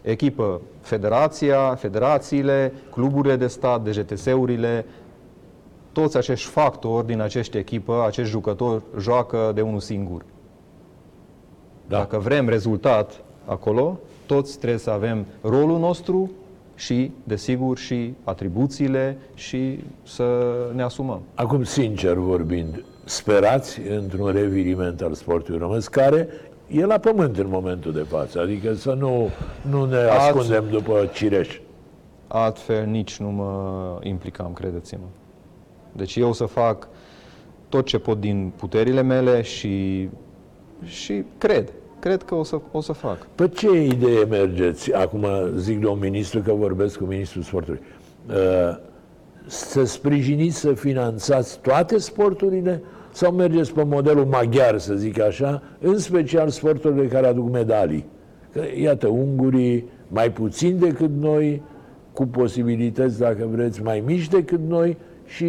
Echipă 0.02 0.62
federația, 0.82 1.76
federațiile, 1.76 2.74
cluburile 2.92 3.36
de 3.36 3.48
stat, 3.48 3.82
DGTS-urile, 3.90 4.86
toți 5.96 6.18
acești 6.18 6.50
factori 6.50 7.06
din 7.06 7.20
acești 7.22 7.58
echipă, 7.58 8.04
acești 8.08 8.32
jucători 8.32 8.82
joacă 9.00 9.52
de 9.54 9.62
unul 9.62 9.80
singur. 9.80 10.26
Da. 11.88 11.98
Dacă 11.98 12.18
vrem 12.18 12.50
rezultat 12.50 13.24
acolo, 13.46 14.00
toți 14.26 14.58
trebuie 14.58 14.80
să 14.80 14.90
avem 14.90 15.26
rolul 15.42 15.80
nostru 15.80 16.32
și, 16.76 17.12
desigur, 17.24 17.78
și 17.78 18.14
atribuțiile 18.24 19.18
și 19.34 19.80
să 20.04 20.56
ne 20.74 20.84
asumăm. 20.84 21.22
Acum, 21.36 21.64
sincer 21.64 22.14
vorbind, 22.14 22.84
sperați 23.04 23.80
într-un 23.90 24.32
reviriment 24.32 25.02
al 25.02 25.14
sportului 25.14 25.60
românesc, 25.60 25.90
care 25.92 26.28
e 26.68 26.86
la 26.86 26.98
pământ 26.98 27.38
în 27.38 27.48
momentul 27.50 27.92
de 27.92 28.06
față. 28.10 28.40
Adică 28.40 28.74
să 28.74 28.94
nu, 28.94 29.30
nu 29.70 29.86
ne 29.86 29.98
Ați- 29.98 30.28
ascundem 30.28 30.64
după 30.70 31.10
cireș. 31.14 31.60
Altfel 32.28 32.86
nici 32.86 33.18
nu 33.18 33.30
mă 33.32 34.00
implicam, 34.04 34.54
credeți-mă. 34.54 35.06
Deci 35.96 36.16
eu 36.16 36.34
să 36.34 36.46
fac 36.46 36.88
tot 37.70 37.86
ce 37.86 38.00
pot 38.00 38.20
din 38.20 38.52
puterile 38.56 39.02
mele 39.02 39.42
și, 39.42 40.10
și 40.84 41.24
cred, 41.38 41.74
cred 42.00 42.24
că 42.24 42.36
o 42.36 42.44
să, 42.44 42.60
o 42.72 42.82
să 42.82 42.94
fac. 42.94 43.28
Pe 43.36 43.48
ce 43.48 43.82
idee 43.82 44.24
mergeți? 44.30 44.94
Acum 44.94 45.26
zic 45.56 45.80
domnul 45.80 46.00
ministru 46.10 46.40
că 46.40 46.54
vorbesc 46.54 46.98
cu 46.98 47.04
ministrul 47.04 47.44
sportului. 47.44 47.82
Uh, 48.30 48.78
Să 49.48 49.84
sprijiniți, 49.84 50.58
să 50.58 50.74
finanțați 50.74 51.60
toate 51.60 51.98
sporturile 51.98 52.82
sau 53.12 53.32
mergeți 53.32 53.74
pe 53.74 53.84
modelul 53.84 54.26
maghiar, 54.26 54.78
să 54.78 54.94
zic 54.94 55.20
așa, 55.22 55.62
în 55.80 55.98
special 55.98 56.50
sporturile 56.50 57.08
care 57.08 57.28
aduc 57.28 57.52
medalii? 57.52 58.06
Că, 58.52 58.62
iată, 58.82 59.08
ungurii 59.08 59.86
mai 60.08 60.32
puțin 60.32 60.80
decât 60.80 61.10
noi, 61.20 61.62
cu 62.14 62.26
posibilități, 62.26 63.20
dacă 63.20 63.48
vreți, 63.52 63.84
mai 63.84 64.04
mici 64.06 64.28
decât 64.28 64.60
noi 64.68 64.98
și 65.26 65.44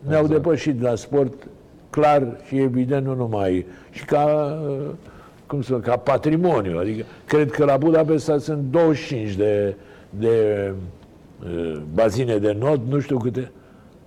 ne-au 0.00 0.22
Exact. 0.24 0.28
depășit 0.28 0.80
la 0.82 0.94
sport 0.94 1.46
clar 1.90 2.36
și 2.46 2.58
evident 2.58 3.06
nu 3.06 3.14
numai 3.14 3.66
și 3.90 4.04
ca 4.04 4.58
uh, 4.68 4.86
cum 5.46 5.62
să 5.62 5.74
ca 5.78 5.96
patrimoniu. 5.96 6.78
Adică 6.78 7.04
cred 7.26 7.50
că 7.50 7.64
la 7.64 7.76
Budapesta 7.76 8.38
sunt 8.38 8.62
25 8.70 9.32
de, 9.34 9.74
de 10.10 10.72
uh, 11.44 11.80
bazine 11.94 12.36
de 12.38 12.52
not, 12.52 12.80
nu 12.88 12.98
știu 13.00 13.18
câte. 13.18 13.50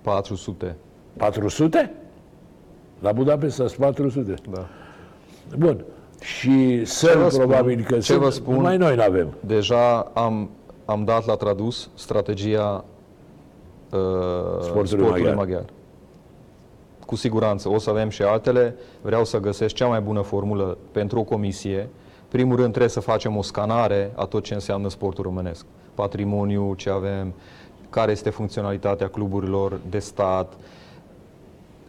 400, 0.02 0.76
400? 1.18 1.92
La 3.00 3.12
Budapesta 3.12 3.68
sunt 3.68 3.80
400. 3.80 4.34
da. 4.52 4.68
Bun. 5.58 5.84
Și 6.22 6.86
sări 6.86 7.18
vă 7.18 7.30
spun? 7.30 7.48
probabil 7.48 7.84
că 7.84 7.94
Ce 7.96 8.00
sunt, 8.02 8.20
vă 8.20 8.30
spun? 8.30 8.54
numai 8.56 8.78
noi 8.78 8.96
nu 8.96 9.02
avem. 9.02 9.34
Deja 9.46 10.00
am, 10.00 10.50
am 10.86 11.04
dat 11.04 11.26
la 11.26 11.36
tradus 11.36 11.90
strategia 11.96 12.86
uh, 13.92 14.62
sportului, 14.62 15.10
maghiar. 15.10 15.36
maghiar. 15.36 15.66
Cu 17.06 17.16
siguranță 17.16 17.70
o 17.70 17.78
să 17.78 17.90
avem 17.90 18.10
și 18.10 18.22
altele. 18.22 18.76
Vreau 19.02 19.26
să 19.26 19.40
găsesc 19.40 19.76
cea 19.76 19.88
mai 19.88 20.02
bună 20.02 20.22
formulă 20.22 20.78
pentru 20.92 21.20
o 21.20 21.24
comisie. 21.24 21.90
Primul 22.28 22.56
rând 22.56 22.70
trebuie 22.70 22.90
să 22.90 23.00
facem 23.00 23.38
o 23.38 23.42
scanare 23.42 24.12
a 24.16 24.26
tot 24.26 24.44
ce 24.44 24.54
înseamnă 24.54 24.90
sportul 24.90 25.24
românesc. 25.24 25.66
Patrimoniu, 25.94 26.74
ce 26.74 26.90
avem, 26.90 27.34
care 27.90 28.12
este 28.12 28.30
funcționalitatea 28.30 29.08
cluburilor 29.08 29.80
de 29.90 30.00
stat, 30.00 30.54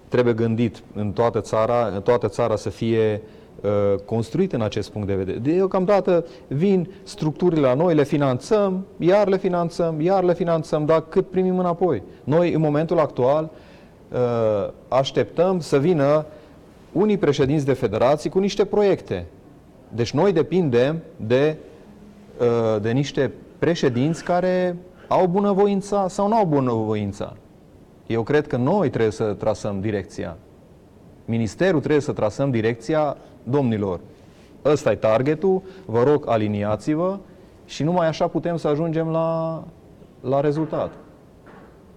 trebuie 0.09 0.34
gândit 0.34 0.82
în 0.94 1.12
toată 1.12 1.40
țara, 1.40 1.86
în 1.86 2.03
toată 2.03 2.28
țara 2.28 2.57
să 2.57 2.68
fie 2.70 3.12
uh, 3.12 3.30
construit 4.05 4.53
în 4.53 4.61
acest 4.61 4.90
punct 4.90 5.07
de 5.07 5.14
vedere. 5.14 5.38
Deocamdată 5.38 6.24
vin 6.48 6.88
structurile 7.03 7.61
la 7.61 7.74
noi, 7.74 7.94
le 7.94 8.05
finanțăm, 8.05 8.86
iar 8.98 9.28
le 9.28 9.36
finanțăm, 9.36 10.01
iar 10.01 10.24
le 10.24 10.34
finanțăm, 10.34 10.84
dar 10.84 11.05
cât 11.09 11.30
primim 11.30 11.59
înapoi? 11.59 12.03
Noi, 12.24 12.53
în 12.53 12.61
momentul 12.61 12.98
actual, 12.98 13.51
uh, 14.12 14.18
așteptăm 14.88 15.61
să 15.61 15.78
vină 15.78 16.26
unii 16.92 17.18
președinți 17.18 17.64
de 17.64 17.72
federații 17.72 18.30
cu 18.30 18.38
niște 18.38 18.64
proiecte. 18.64 19.26
Deci 19.88 20.12
noi 20.12 20.32
depindem 20.32 20.98
de, 21.16 21.57
uh, 22.40 22.80
de 22.82 22.90
niște 22.90 23.32
președinți 23.59 24.24
care 24.24 24.76
au 25.09 25.26
bunăvoința 25.26 26.09
sau 26.09 26.28
nu 26.28 26.36
au 26.36 26.44
bunăvoința. 26.44 27.36
Eu 28.07 28.22
cred 28.22 28.46
că 28.46 28.57
noi 28.57 28.88
trebuie 28.88 29.12
să 29.12 29.24
trasăm 29.24 29.80
direcția. 29.80 30.36
Ministerul 31.24 31.78
trebuie 31.80 32.01
să 32.01 32.12
trasăm 32.12 32.51
direcția 32.51 33.16
domnilor. 33.43 34.01
Ăsta 34.64 34.91
e 34.91 34.95
targetul, 34.95 35.62
vă 35.84 36.03
rog, 36.03 36.24
aliniați-vă 36.28 37.18
și 37.64 37.82
numai 37.82 38.07
așa 38.07 38.26
putem 38.26 38.57
să 38.57 38.68
ajungem 38.68 39.09
la, 39.09 39.62
la 40.20 40.41
rezultat. 40.41 40.91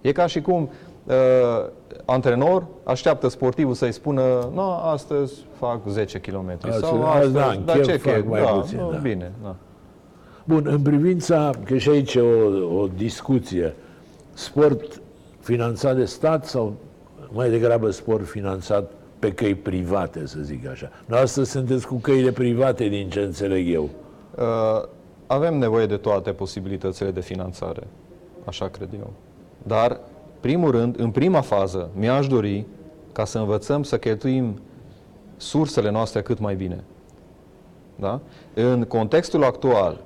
E 0.00 0.12
ca 0.12 0.26
și 0.26 0.40
cum 0.40 0.70
uh, 1.04 1.14
antrenor 2.04 2.66
așteaptă 2.84 3.28
sportivul 3.28 3.74
să-i 3.74 3.92
spună 3.92 4.50
nu, 4.54 4.60
astăzi 4.70 5.46
fac 5.58 5.88
10 5.88 6.18
km 6.18 6.58
Azi- 6.68 6.78
sau 6.78 7.04
azi, 7.04 7.16
astăzi, 7.16 7.32
da, 7.32 7.50
în 7.50 7.64
dar 7.64 7.76
chef 7.76 7.86
ce 7.86 7.96
fac 7.96 8.14
chef? 8.14 8.28
mai 8.28 8.42
da, 8.42 8.48
puțin, 8.48 8.78
nu, 8.78 8.90
da. 8.90 8.96
Bine, 8.96 9.32
da. 9.42 9.54
Bun, 10.44 10.66
în 10.66 10.82
privința, 10.82 11.50
că 11.64 11.76
și 11.76 11.88
aici 11.88 12.14
e 12.14 12.20
o, 12.20 12.80
o 12.80 12.86
discuție, 12.96 13.74
sport 14.32 15.00
finanțat 15.40 15.96
de 15.96 16.04
stat 16.04 16.44
sau 16.44 16.74
mai 17.32 17.50
degrabă 17.50 17.90
sport 17.90 18.26
finanțat 18.26 18.90
pe 19.18 19.32
căi 19.32 19.54
private, 19.54 20.26
să 20.26 20.38
zic 20.40 20.68
așa. 20.68 20.90
Noastră 21.06 21.42
sunteți 21.42 21.86
cu 21.86 21.94
căile 21.94 22.32
private, 22.32 22.88
din 22.88 23.08
ce 23.10 23.20
înțeleg 23.20 23.68
eu. 23.68 23.88
Uh, 24.36 24.88
avem 25.26 25.58
nevoie 25.58 25.86
de 25.86 25.96
toate 25.96 26.32
posibilitățile 26.32 27.10
de 27.10 27.20
finanțare, 27.20 27.86
așa 28.44 28.68
cred 28.68 28.88
eu. 28.92 29.12
Dar, 29.62 30.00
primul 30.40 30.70
rând, 30.70 30.98
în 30.98 31.10
prima 31.10 31.40
fază, 31.40 31.90
mi-aș 31.94 32.26
dori 32.26 32.66
ca 33.12 33.24
să 33.24 33.38
învățăm 33.38 33.82
să 33.82 33.98
cheltuim 33.98 34.60
sursele 35.36 35.90
noastre 35.90 36.22
cât 36.22 36.38
mai 36.38 36.54
bine. 36.54 36.84
Da? 37.96 38.20
În 38.54 38.84
contextul 38.84 39.44
actual, 39.44 40.00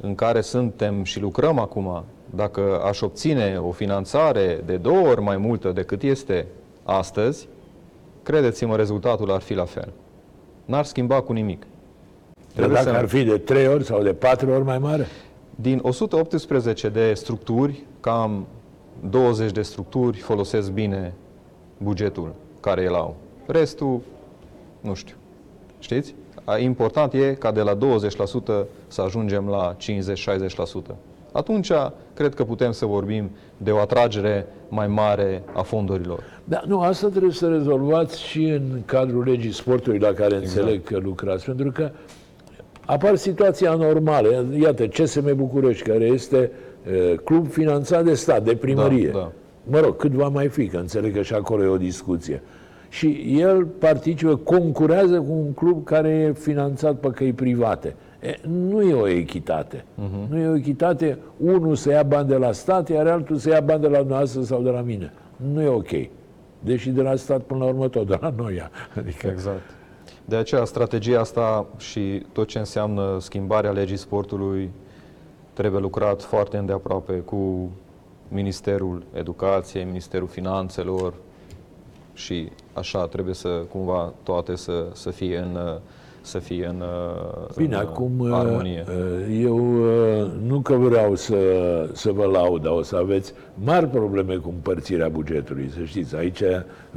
în 0.00 0.14
care 0.14 0.40
suntem 0.40 1.02
și 1.02 1.20
lucrăm 1.20 1.58
acum, 1.58 2.04
dacă 2.34 2.82
aș 2.84 3.00
obține 3.00 3.58
o 3.58 3.70
finanțare 3.70 4.62
de 4.66 4.76
două 4.76 5.08
ori 5.08 5.20
mai 5.20 5.36
multă 5.36 5.72
decât 5.72 6.02
este 6.02 6.46
astăzi, 6.84 7.48
credeți-mă, 8.22 8.76
rezultatul 8.76 9.30
ar 9.32 9.40
fi 9.40 9.54
la 9.54 9.64
fel. 9.64 9.92
N-ar 10.64 10.84
schimba 10.84 11.20
cu 11.20 11.32
nimic. 11.32 11.62
Dar 12.54 12.68
dacă 12.68 12.96
ar 12.96 13.08
fi 13.08 13.22
de 13.22 13.38
trei 13.38 13.66
ori 13.68 13.84
sau 13.84 14.02
de 14.02 14.12
patru 14.12 14.50
ori 14.50 14.64
mai 14.64 14.78
mare? 14.78 15.06
Din 15.54 15.78
118 15.82 16.88
de 16.88 17.12
structuri, 17.14 17.82
cam 18.00 18.46
20 19.10 19.52
de 19.52 19.62
structuri 19.62 20.18
folosesc 20.18 20.70
bine 20.70 21.12
bugetul 21.78 22.34
care 22.60 22.82
el 22.82 22.94
au. 22.94 23.16
Restul, 23.46 24.00
nu 24.80 24.94
știu. 24.94 25.14
Știți? 25.78 26.14
A- 26.44 26.58
Important 26.58 27.12
e 27.12 27.34
ca 27.38 27.50
de 27.50 27.60
la 27.60 27.74
20% 27.74 28.66
să 28.86 29.00
ajungem 29.02 29.48
la 29.48 29.76
50-60%. 29.76 30.96
Atunci, 31.32 31.72
cred 32.14 32.34
că 32.34 32.44
putem 32.44 32.72
să 32.72 32.86
vorbim 32.86 33.30
de 33.56 33.70
o 33.70 33.78
atragere 33.78 34.46
mai 34.68 34.86
mare 34.86 35.42
a 35.52 35.62
fondurilor. 35.62 36.22
Da, 36.44 36.62
nu, 36.66 36.80
asta 36.80 37.08
trebuie 37.08 37.32
să 37.32 37.48
rezolvați 37.48 38.22
și 38.22 38.44
în 38.44 38.62
cadrul 38.84 39.24
legii 39.24 39.52
sportului 39.52 39.98
la 39.98 40.12
care 40.12 40.34
exact. 40.34 40.56
înțeleg 40.56 40.84
că 40.84 40.98
lucrați, 40.98 41.44
pentru 41.44 41.70
că 41.70 41.90
apar 42.86 43.16
situații 43.16 43.66
anormale. 43.66 44.46
Iată, 44.60 44.86
CSM 44.86 45.36
București, 45.36 45.88
care 45.88 46.04
este 46.04 46.50
uh, 46.86 47.18
club 47.24 47.50
finanțat 47.50 48.04
de 48.04 48.14
stat, 48.14 48.44
de 48.44 48.54
primărie. 48.54 49.08
Da, 49.08 49.18
da. 49.18 49.32
Mă 49.64 49.80
rog, 49.80 49.96
cât 49.96 50.10
va 50.10 50.28
mai 50.28 50.48
fi, 50.48 50.66
că 50.66 50.76
înțeleg 50.76 51.14
că 51.14 51.22
și 51.22 51.34
acolo 51.34 51.64
e 51.64 51.66
o 51.66 51.76
discuție. 51.76 52.42
Și 52.88 53.36
el 53.38 53.64
participă, 53.64 54.36
concurează 54.36 55.20
cu 55.20 55.32
un 55.32 55.52
club 55.52 55.84
care 55.84 56.08
e 56.08 56.32
finanțat 56.32 56.94
pe 56.94 57.08
căi 57.08 57.32
private. 57.32 57.94
E, 58.22 58.38
nu 58.48 58.82
e 58.82 58.94
o 58.94 59.08
echitate. 59.08 59.76
Uh-huh. 59.76 60.28
Nu 60.28 60.38
e 60.38 60.48
o 60.48 60.56
echitate 60.56 61.18
unul 61.36 61.74
să 61.74 61.90
ia 61.90 62.02
bani 62.02 62.28
de 62.28 62.36
la 62.36 62.52
stat, 62.52 62.88
iar 62.88 63.06
altul 63.06 63.36
să 63.36 63.48
ia 63.48 63.60
bani 63.60 63.80
de 63.80 63.88
la 63.88 64.02
noastră 64.02 64.42
sau 64.42 64.62
de 64.62 64.70
la 64.70 64.80
mine. 64.80 65.12
Nu 65.36 65.62
e 65.62 65.66
ok. 65.68 65.90
Deși 66.60 66.90
de 66.90 67.02
la 67.02 67.16
stat 67.16 67.42
până 67.42 67.58
la 67.64 67.66
urmă 67.70 67.88
tot 67.88 68.06
de 68.06 68.18
la 68.20 68.34
noi. 68.36 68.70
Adică... 68.98 69.26
Exact. 69.26 69.60
De 70.24 70.36
aceea, 70.36 70.64
strategia 70.64 71.20
asta 71.20 71.66
și 71.78 72.26
tot 72.32 72.46
ce 72.48 72.58
înseamnă 72.58 73.16
schimbarea 73.20 73.70
legii 73.70 73.96
sportului 73.96 74.70
trebuie 75.52 75.80
lucrat 75.80 76.22
foarte 76.22 76.56
îndeaproape 76.56 77.12
cu 77.12 77.70
Ministerul 78.28 79.02
Educației, 79.12 79.84
Ministerul 79.84 80.28
Finanțelor 80.28 81.14
și 82.14 82.48
așa 82.72 83.06
trebuie 83.06 83.34
să 83.34 83.48
cumva 83.48 84.12
toate 84.22 84.56
să, 84.56 84.86
să 84.92 85.10
fie 85.10 85.38
în 85.38 85.80
să 86.22 86.38
fie 86.38 86.66
în, 86.66 86.82
Bine, 87.56 87.74
în 87.74 87.80
acum 87.80 88.32
armonie. 88.32 88.84
eu 89.42 89.58
nu 90.46 90.60
că 90.60 90.74
vreau 90.74 91.14
să, 91.14 91.36
să 91.92 92.10
vă 92.10 92.24
laud, 92.24 92.62
dar 92.62 92.72
o 92.72 92.82
să 92.82 92.96
aveți 92.96 93.32
mari 93.64 93.86
probleme 93.86 94.34
cu 94.34 94.48
împărțirea 94.48 95.08
bugetului, 95.08 95.70
să 95.78 95.84
știți. 95.84 96.16
Aici, 96.16 96.42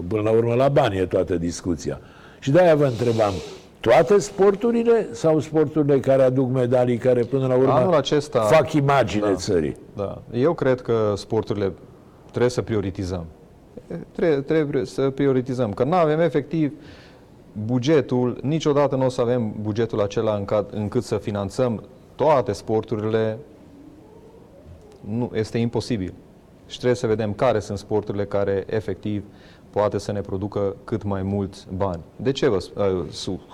până 0.07 0.21
la 0.21 0.31
urmă, 0.31 0.53
la 0.53 0.67
bani 0.67 0.97
e 0.97 1.05
toată 1.05 1.35
discuția. 1.35 1.99
Și 2.39 2.51
de-aia 2.51 2.75
vă 2.75 2.85
întrebam, 2.85 3.33
toate 3.79 4.17
sporturile 4.17 5.07
sau 5.11 5.39
sporturile 5.39 5.99
care 5.99 6.21
aduc 6.21 6.51
medalii, 6.51 6.97
care 6.97 7.21
până 7.21 7.47
la 7.47 7.55
urmă 7.55 7.71
Anul 7.71 7.93
acesta, 7.93 8.39
fac 8.39 8.73
imagine 8.73 9.27
da, 9.27 9.35
țării? 9.35 9.75
Da. 9.95 10.21
Eu 10.33 10.53
cred 10.53 10.81
că 10.81 11.13
sporturile 11.15 11.71
trebuie 12.29 12.49
să 12.49 12.61
prioritizăm. 12.61 13.25
Trebuie, 14.11 14.39
trebuie 14.39 14.85
să 14.85 15.09
prioritizăm, 15.09 15.73
că 15.73 15.83
nu 15.83 15.93
avem 15.93 16.19
efectiv 16.19 16.71
bugetul, 17.65 18.37
niciodată 18.41 18.95
nu 18.95 19.05
o 19.05 19.09
să 19.09 19.21
avem 19.21 19.53
bugetul 19.61 20.01
acela 20.01 20.35
încât, 20.35 20.71
încât 20.71 21.03
să 21.03 21.17
finanțăm 21.17 21.83
toate 22.15 22.51
sporturile, 22.51 23.37
nu, 24.99 25.31
este 25.33 25.57
imposibil. 25.57 26.13
Și 26.67 26.75
trebuie 26.75 26.95
să 26.95 27.07
vedem 27.07 27.33
care 27.33 27.59
sunt 27.59 27.77
sporturile 27.77 28.25
care 28.25 28.63
efectiv 28.67 29.23
poate 29.69 29.97
să 29.97 30.11
ne 30.11 30.21
producă 30.21 30.75
cât 30.83 31.03
mai 31.03 31.21
mulți 31.21 31.67
bani. 31.75 32.01
De 32.15 32.31
ce 32.31 32.47
vă 32.47 32.57
uh, 32.75 33.11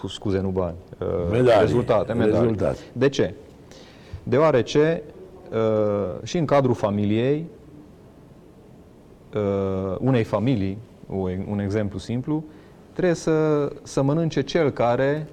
scuze, 0.08 0.40
nu 0.40 0.50
bani? 0.50 0.76
Uh, 1.00 1.08
medalii, 1.32 1.60
rezultate, 1.60 2.14
medalii. 2.14 2.40
Rezultate. 2.40 2.80
De 2.94 3.10
ce? 3.10 3.34
Deoarece 4.24 5.04
uh, 5.52 6.24
și 6.24 6.38
în 6.38 6.46
cadrul 6.46 6.74
familiei, 6.74 7.46
uh, 9.36 9.98
unei 10.00 10.24
familii, 10.24 10.78
un 11.50 11.60
exemplu 11.60 12.00
simplu, 12.00 12.44
trebuie 13.02 13.24
să, 13.24 13.72
să 13.84 14.02
mănânce 14.02 14.42
cel 14.42 14.70
care 14.70 15.28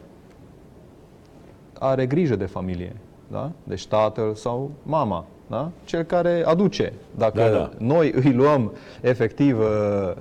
are 1.79 2.07
grijă 2.07 2.37
de 2.37 2.45
familie. 2.45 2.97
Da? 3.27 3.51
Deci 3.63 3.87
tatăl 3.87 4.35
sau 4.35 4.71
mama. 4.83 5.27
Da? 5.47 5.71
Cel 5.85 6.03
care 6.03 6.43
aduce. 6.47 6.93
Dacă 7.15 7.39
da, 7.39 7.49
da. 7.49 7.71
noi 7.79 8.13
îi 8.15 8.33
luăm 8.33 8.73
efectiv 9.01 9.59
uh, 9.59 9.67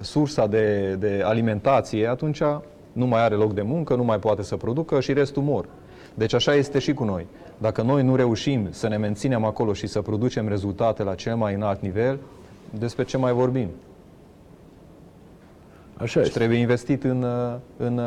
sursa 0.02 0.48
de, 0.48 0.96
de 1.00 1.22
alimentație, 1.26 2.08
atunci 2.08 2.42
nu 2.92 3.06
mai 3.06 3.22
are 3.22 3.36
loc 3.36 3.54
de 3.54 3.62
muncă, 3.62 3.96
nu 3.96 4.04
mai 4.04 4.20
poate 4.20 4.44
să 4.44 4.56
producă 4.56 5.00
și 5.00 5.14
restul 5.14 5.44
mor. 5.44 5.66
Deci 6.14 6.34
așa 6.34 6.54
este 6.54 6.80
și 6.80 6.94
cu 6.94 7.04
noi. 7.04 7.26
Dacă 7.58 7.82
noi 7.82 8.04
nu 8.04 8.16
reușim 8.16 8.68
să 8.70 8.88
ne 8.88 8.98
menținem 8.98 9.44
acolo 9.44 9.74
și 9.74 9.88
să 9.88 10.02
producem 10.02 10.48
rezultate 10.48 11.04
la 11.04 11.16
cel 11.16 11.36
mai 11.36 11.54
înalt 11.54 11.82
nivel, 11.82 12.20
despre 12.80 13.04
ce 13.04 13.18
mai 13.18 13.32
vorbim? 13.32 13.68
Așa 15.98 16.24
și 16.24 16.32
trebuie 16.32 16.58
investit 16.58 17.04
în, 17.04 17.26
în 17.78 18.02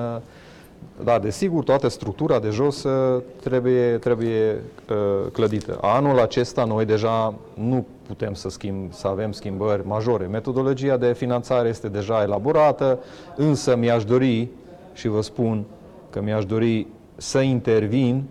da, 1.05 1.19
desigur, 1.19 1.65
toată 1.65 1.89
structura 1.89 2.39
de 2.39 2.49
jos 2.49 2.83
uh, 2.83 3.23
trebuie, 3.43 3.99
trebuie 3.99 4.63
uh, 4.91 5.31
clădită. 5.33 5.79
Anul 5.81 6.19
acesta 6.21 6.65
noi 6.65 6.85
deja 6.85 7.35
nu 7.55 7.87
putem 8.07 8.35
să, 8.35 8.49
schimb, 8.49 8.93
să 8.93 9.07
avem 9.07 9.33
schimbări 9.33 9.87
majore. 9.87 10.27
Metodologia 10.27 10.97
de 10.97 11.13
finanțare 11.13 11.69
este 11.69 11.89
deja 11.89 12.23
elaborată, 12.23 12.99
însă 13.37 13.77
mi-aș 13.77 14.05
dori, 14.05 14.49
și 14.93 15.09
vă 15.09 15.23
spun 15.23 15.65
că 16.11 16.21
mi-aș 16.21 16.45
dori 16.45 16.87
să 17.17 17.39
intervin 17.39 18.25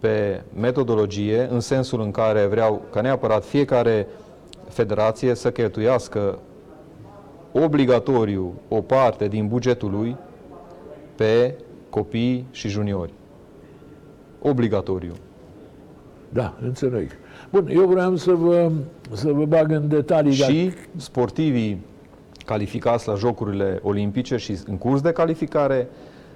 pe 0.00 0.42
metodologie, 0.60 1.48
în 1.50 1.60
sensul 1.60 2.00
în 2.00 2.10
care 2.10 2.46
vreau 2.46 2.82
ca 2.92 3.00
neapărat 3.00 3.44
fiecare 3.44 4.06
federație 4.68 5.34
să 5.34 5.50
cheltuiască 5.50 6.38
obligatoriu 7.64 8.54
o 8.68 8.80
parte 8.80 9.28
din 9.28 9.48
bugetul 9.48 9.90
lui 9.90 10.16
pe 11.14 11.54
copii 11.90 12.46
și 12.50 12.68
juniori. 12.68 13.12
Obligatoriu. 14.42 15.12
Da, 16.28 16.54
înțeleg. 16.62 17.10
Bun, 17.50 17.68
eu 17.70 17.86
vreau 17.86 18.16
să 18.16 18.32
vă, 18.32 18.70
să 19.12 19.32
vă 19.32 19.44
bag 19.44 19.70
în 19.70 19.88
detalii. 19.88 20.32
Și 20.32 20.64
dacă... 20.64 20.80
sportivii 20.96 21.80
calificați 22.44 23.08
la 23.08 23.14
Jocurile 23.14 23.80
Olimpice 23.82 24.36
și 24.36 24.58
în 24.66 24.76
curs 24.78 25.00
de 25.00 25.12
calificare 25.12 25.88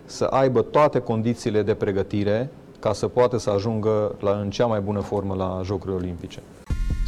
să 0.05 0.25
aibă 0.25 0.63
toate 0.63 0.99
condițiile 0.99 1.63
de 1.63 1.75
pregătire 1.75 2.51
ca 2.79 2.93
să 2.93 3.09
poată 3.09 3.39
să 3.39 3.51
ajungă 3.51 4.15
la, 4.21 4.39
în 4.43 4.51
cea 4.51 4.67
mai 4.67 4.81
bună 4.81 5.01
formă 5.01 5.35
la 5.35 5.61
Jocurile 5.65 5.97
Olimpice. 5.97 6.39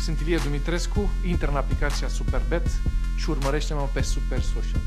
Sunt 0.05 0.21
Ilie 0.21 0.39
Dumitrescu, 0.45 1.11
intră 1.29 1.49
în 1.51 1.57
aplicația 1.57 2.09
Superbet 2.09 2.67
și 3.17 3.31
urmărește-mă 3.31 3.89
pe 3.95 4.01
Super 4.01 4.41
Social. 4.41 4.81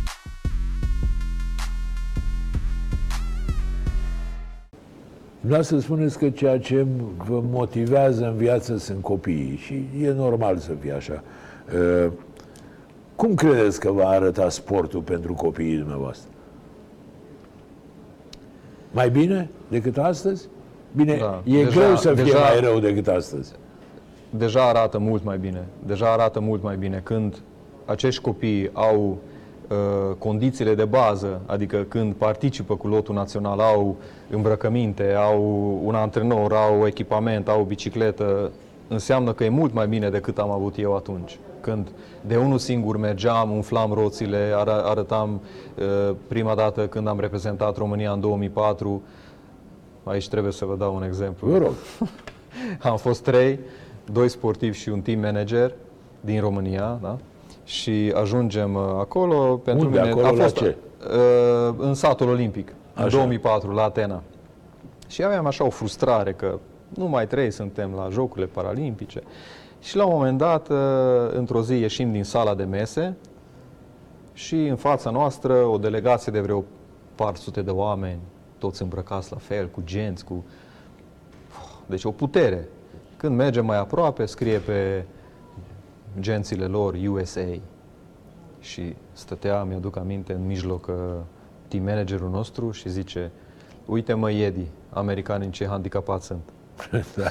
Vreau 5.39 5.61
să 5.61 5.79
spuneți 5.79 6.17
că 6.17 6.29
ceea 6.29 6.59
ce 6.59 6.85
vă 7.17 7.41
motivează 7.41 8.25
în 8.25 8.35
viață 8.35 8.77
sunt 8.77 9.01
copiii 9.01 9.57
și 9.57 9.85
e 10.01 10.11
normal 10.11 10.57
să 10.57 10.71
fie 10.79 10.91
așa. 10.91 11.23
Uh, 12.05 12.11
cum 13.15 13.35
credeți 13.35 13.79
că 13.79 13.91
va 13.91 14.07
arăta 14.07 14.49
sportul 14.49 15.01
pentru 15.01 15.33
copiii 15.33 15.77
dumneavoastră? 15.77 16.29
Mai 18.91 19.09
bine 19.09 19.49
decât 19.67 19.97
astăzi? 19.97 20.47
Bine, 20.95 21.17
da, 21.17 21.41
e 21.45 21.63
deja, 21.63 21.79
greu 21.79 21.95
să 21.95 22.13
fie 22.13 22.23
deja, 22.23 22.39
mai 22.39 22.59
rău 22.59 22.79
decât 22.79 23.07
astăzi. 23.07 23.53
Deja 24.37 24.67
arată 24.67 24.97
mult 24.97 25.23
mai 25.23 25.37
bine. 25.37 25.65
Deja 25.85 26.11
arată 26.11 26.39
mult 26.39 26.63
mai 26.63 26.75
bine 26.75 27.01
când 27.03 27.41
acești 27.85 28.21
copii 28.21 28.69
au 28.73 29.17
uh, 29.69 30.15
condițiile 30.17 30.75
de 30.75 30.85
bază, 30.85 31.41
adică 31.45 31.85
când 31.87 32.13
participă 32.13 32.75
cu 32.75 32.87
lotul 32.87 33.15
național, 33.15 33.59
au 33.59 33.95
îmbrăcăminte, 34.29 35.13
au 35.13 35.41
un 35.83 35.95
antrenor, 35.95 36.53
au 36.53 36.87
echipament, 36.87 37.47
au 37.47 37.63
bicicletă, 37.63 38.51
înseamnă 38.87 39.33
că 39.33 39.43
e 39.43 39.49
mult 39.49 39.73
mai 39.73 39.87
bine 39.87 40.09
decât 40.09 40.37
am 40.37 40.51
avut 40.51 40.77
eu 40.77 40.95
atunci. 40.95 41.39
Când 41.61 41.87
de 42.21 42.37
unul 42.37 42.57
singur 42.57 42.97
mergeam, 42.97 43.51
umflam 43.51 43.93
roțile, 43.93 44.51
ar- 44.55 44.67
arătam 44.83 45.41
uh, 45.77 46.15
prima 46.27 46.55
dată 46.55 46.87
când 46.87 47.07
am 47.07 47.19
reprezentat 47.19 47.77
România 47.77 48.11
în 48.11 48.19
2004, 48.19 49.01
aici 50.03 50.29
trebuie 50.29 50.51
să 50.51 50.65
vă 50.65 50.75
dau 50.75 50.95
un 50.95 51.03
exemplu. 51.03 51.47
Vă 51.47 51.57
rog. 51.57 51.73
am 52.91 52.97
fost 52.97 53.23
trei, 53.23 53.59
doi 54.11 54.29
sportivi 54.29 54.77
și 54.77 54.89
un 54.89 55.01
team 55.01 55.19
manager 55.19 55.73
din 56.21 56.39
România, 56.39 56.99
da? 57.01 57.17
și 57.65 58.13
ajungem 58.15 58.75
uh, 58.75 58.81
acolo. 58.81 59.57
Pentru 59.57 59.85
Unde? 59.85 59.99
mine 59.99 60.11
acolo 60.11 60.25
a 60.25 60.29
fost 60.29 60.39
la 60.39 60.65
ce? 60.65 60.77
Uh, 61.05 61.75
în 61.77 61.93
satul 61.93 62.29
olimpic, 62.29 62.73
Așa. 62.93 63.03
în 63.03 63.09
2004, 63.09 63.71
la 63.71 63.83
Atena. 63.83 64.23
Și 65.07 65.23
aveam 65.23 65.45
așa 65.45 65.65
o 65.65 65.69
frustrare 65.69 66.33
că 66.33 66.59
nu 66.89 67.05
mai 67.05 67.27
trei 67.27 67.51
suntem 67.51 67.93
la 67.95 68.07
Jocurile 68.09 68.45
Paralimpice. 68.45 69.21
Și 69.81 69.95
la 69.95 70.05
un 70.05 70.13
moment 70.13 70.37
dat, 70.37 70.69
uh, 70.69 70.77
într-o 71.31 71.61
zi, 71.61 71.73
ieșim 71.73 72.11
din 72.11 72.23
sala 72.23 72.55
de 72.55 72.63
mese 72.63 73.15
și 74.33 74.55
în 74.55 74.75
fața 74.75 75.09
noastră 75.09 75.53
o 75.53 75.77
delegație 75.77 76.31
de 76.31 76.39
vreo 76.39 76.63
400 77.15 77.61
de 77.61 77.71
oameni, 77.71 78.19
toți 78.57 78.81
îmbrăcați 78.81 79.31
la 79.31 79.37
fel, 79.37 79.67
cu 79.67 79.81
genți, 79.83 80.25
cu... 80.25 80.45
Deci 81.85 82.03
o 82.03 82.11
putere. 82.11 82.67
Când 83.17 83.35
mergem 83.35 83.65
mai 83.65 83.77
aproape, 83.77 84.25
scrie 84.25 84.57
pe 84.57 85.05
gențile 86.19 86.65
lor 86.65 86.93
USA 87.07 87.59
și 88.59 88.95
stătea, 89.13 89.63
mi-aduc 89.63 89.97
aminte, 89.97 90.33
în 90.33 90.45
mijloc 90.45 90.87
uh, 90.87 90.95
team 91.67 91.83
managerul 91.83 92.29
nostru 92.29 92.71
și 92.71 92.89
zice 92.89 93.31
uite 93.85 94.13
mă 94.13 94.31
Iedi, 94.31 94.67
americanii 94.89 95.49
ce 95.49 95.67
handicapați 95.67 96.25
sunt. 96.25 96.41
da. 97.15 97.27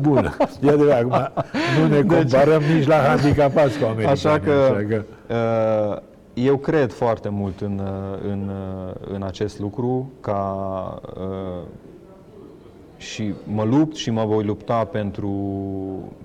Bună. 0.00 0.36
E 0.62 0.68
adevărat, 0.68 0.98
acum 0.98 1.50
nu 1.80 1.86
ne 1.88 2.02
comparăm 2.02 2.60
deci, 2.60 2.70
nici 2.70 2.86
la 2.86 2.96
handicapați 2.96 3.78
cu 3.78 3.84
americanii. 3.84 4.10
Așa 4.10 4.40
că, 4.40 4.50
așa 4.50 4.86
că... 4.88 5.04
Uh, 5.34 6.02
eu 6.34 6.56
cred 6.56 6.92
foarte 6.92 7.28
mult 7.28 7.60
în, 7.60 7.78
uh, 7.78 8.18
în, 8.30 8.48
uh, 8.48 8.94
în 9.14 9.22
acest 9.22 9.58
lucru 9.58 10.12
ca 10.20 11.00
uh, 11.16 11.62
și 13.04 13.34
mă 13.44 13.64
lupt 13.64 13.96
și 13.96 14.10
mă 14.10 14.24
voi 14.24 14.44
lupta 14.44 14.84
pentru, 14.84 15.32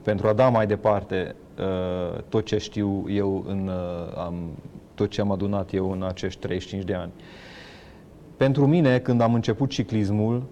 pentru 0.02 0.28
a 0.28 0.34
da 0.34 0.50
mai 0.50 0.68
departe 0.68 1.36
uh, 1.60 2.22
tot 2.30 2.46
ce 2.46 2.58
știu 2.58 3.06
eu 3.08 3.44
în 3.48 3.68
uh, 3.68 4.18
am, 4.18 4.36
tot 4.94 5.10
ce 5.10 5.22
am 5.22 5.32
adunat 5.32 5.74
eu 5.74 5.92
în 5.92 6.04
acești 6.04 6.40
35 6.40 6.84
de 6.84 6.94
ani. 6.94 7.12
Pentru 8.38 8.68
mine, 8.68 9.00
când 9.00 9.22
am 9.22 9.34
început 9.34 9.70
ciclismul, 9.70 10.44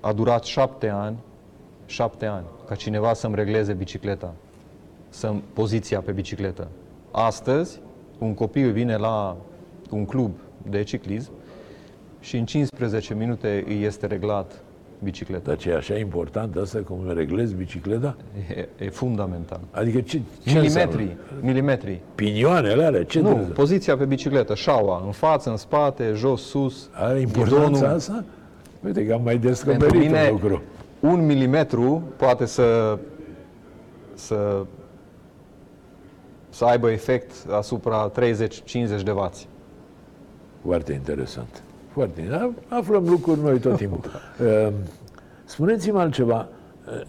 a 0.00 0.12
durat 0.12 0.44
șapte 0.44 0.88
ani, 0.88 1.16
șapte 1.86 2.26
ani, 2.26 2.44
ca 2.66 2.74
cineva 2.74 3.12
să-mi 3.12 3.34
regleze 3.34 3.72
bicicleta, 3.72 4.34
să 5.08 5.34
poziția 5.52 6.00
pe 6.00 6.12
bicicletă. 6.12 6.68
Astăzi, 7.10 7.80
un 8.18 8.34
copil 8.34 8.72
vine 8.72 8.96
la 8.96 9.36
un 9.90 10.04
club 10.04 10.30
de 10.62 10.82
ciclism 10.82 11.30
și 12.20 12.36
în 12.36 12.44
15 12.44 13.14
minute 13.14 13.64
îi 13.66 13.82
este 13.82 14.06
reglat 14.06 14.60
bicicleta. 15.02 15.42
Dar 15.44 15.56
ce 15.56 15.70
e 15.70 15.74
așa 15.74 15.94
important 15.94 16.56
asta 16.56 16.78
cum 16.78 17.12
reglezi 17.14 17.54
bicicleta? 17.54 18.16
E, 18.56 18.68
e 18.84 18.90
fundamental. 18.90 19.60
Adică 19.70 20.00
ce, 20.00 20.20
ce 20.44 20.58
milimetri, 20.58 21.02
înseamnă? 21.02 21.14
milimetri. 21.40 22.00
Pinioanele 22.14 22.84
alea? 22.84 23.04
Ce 23.04 23.20
nu, 23.20 23.28
trebuie? 23.28 23.46
poziția 23.46 23.96
pe 23.96 24.04
bicicletă, 24.04 24.54
șaua, 24.54 25.02
în 25.04 25.12
față, 25.12 25.50
în 25.50 25.56
spate, 25.56 26.12
jos, 26.14 26.42
sus. 26.42 26.88
Are 26.92 27.20
importanța 27.20 27.66
ghidonul. 27.68 27.94
asta? 27.94 28.24
Uite 28.84 29.06
că 29.06 29.12
am 29.12 29.22
mai 29.22 29.38
descoperit 29.38 30.00
mine, 30.00 30.28
un 30.32 30.38
lucru. 30.40 30.62
Un 31.00 31.26
milimetru 31.26 32.02
poate 32.16 32.46
să, 32.46 32.98
să, 34.14 34.64
să 36.48 36.64
aibă 36.64 36.90
efect 36.90 37.32
asupra 37.50 38.10
30-50 38.10 39.02
de 39.04 39.10
vați. 39.10 39.48
Foarte 40.62 40.92
interesant. 40.92 41.62
Foarte. 41.96 42.52
Aflăm 42.68 43.08
lucruri 43.08 43.40
noi 43.40 43.58
tot 43.58 43.76
timpul. 43.76 44.00
Ehm, 44.46 44.72
spuneți-mi 45.44 45.98
altceva. 45.98 46.48
Ehm, 46.88 47.06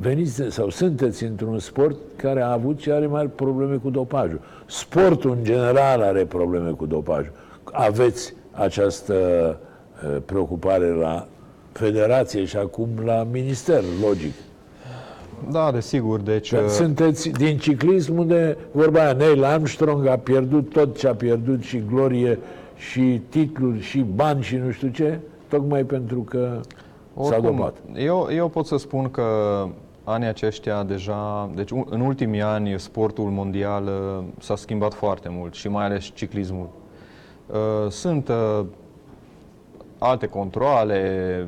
veniți 0.00 0.42
sau 0.48 0.70
sunteți 0.70 1.24
într-un 1.24 1.58
sport 1.58 1.96
care 2.16 2.42
a 2.42 2.52
avut 2.52 2.80
și 2.80 2.90
are 2.90 3.06
mari 3.06 3.28
probleme 3.28 3.76
cu 3.76 3.90
dopajul. 3.90 4.40
Sportul 4.66 5.30
în 5.30 5.44
general 5.44 6.02
are 6.02 6.24
probleme 6.24 6.70
cu 6.70 6.86
dopajul. 6.86 7.32
Aveți 7.64 8.34
această 8.50 9.14
ehm, 10.04 10.22
preocupare 10.22 10.88
la 10.88 11.26
federație 11.72 12.44
și 12.44 12.56
acum 12.56 12.88
la 13.04 13.26
minister, 13.32 13.82
logic. 14.02 14.32
Da, 15.50 15.70
desigur. 15.72 16.20
Deci, 16.20 16.52
Dar 16.52 16.68
sunteți 16.68 17.28
din 17.28 17.58
ciclism 17.58 18.18
unde, 18.18 18.56
vorba 18.72 19.00
aia, 19.00 19.12
Neil 19.12 19.44
Armstrong 19.44 20.06
a 20.06 20.16
pierdut 20.16 20.70
tot 20.72 20.98
ce 20.98 21.08
a 21.08 21.14
pierdut 21.14 21.62
și 21.62 21.82
glorie 21.90 22.38
și 22.80 23.20
titluri 23.28 23.80
și 23.80 24.00
bani 24.00 24.42
și 24.42 24.56
nu 24.56 24.70
știu 24.70 24.88
ce, 24.88 25.18
tocmai 25.48 25.84
pentru 25.84 26.20
că 26.20 26.60
Oricum, 27.14 27.44
s-a 27.44 27.50
dopat. 27.50 27.76
Eu, 27.94 28.28
eu 28.32 28.48
pot 28.48 28.66
să 28.66 28.76
spun 28.76 29.10
că 29.10 29.24
anii 30.04 30.28
aceștia 30.28 30.82
deja, 30.82 31.50
deci 31.54 31.70
în 31.70 32.00
ultimii 32.00 32.42
ani 32.42 32.80
sportul 32.80 33.24
mondial 33.24 33.84
uh, 33.84 34.24
s-a 34.38 34.56
schimbat 34.56 34.94
foarte 34.94 35.28
mult 35.28 35.54
și 35.54 35.68
mai 35.68 35.84
ales 35.84 36.04
ciclismul. 36.14 36.68
Uh, 37.46 37.90
sunt 37.90 38.28
uh, 38.28 38.64
alte 39.98 40.26
controle, 40.26 41.46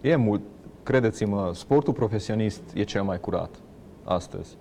e 0.00 0.16
mult, 0.16 0.40
credeți-mă, 0.82 1.50
sportul 1.54 1.92
profesionist 1.92 2.62
e 2.74 2.82
cel 2.82 3.02
mai 3.02 3.20
curat 3.20 3.50
astăzi. 4.04 4.56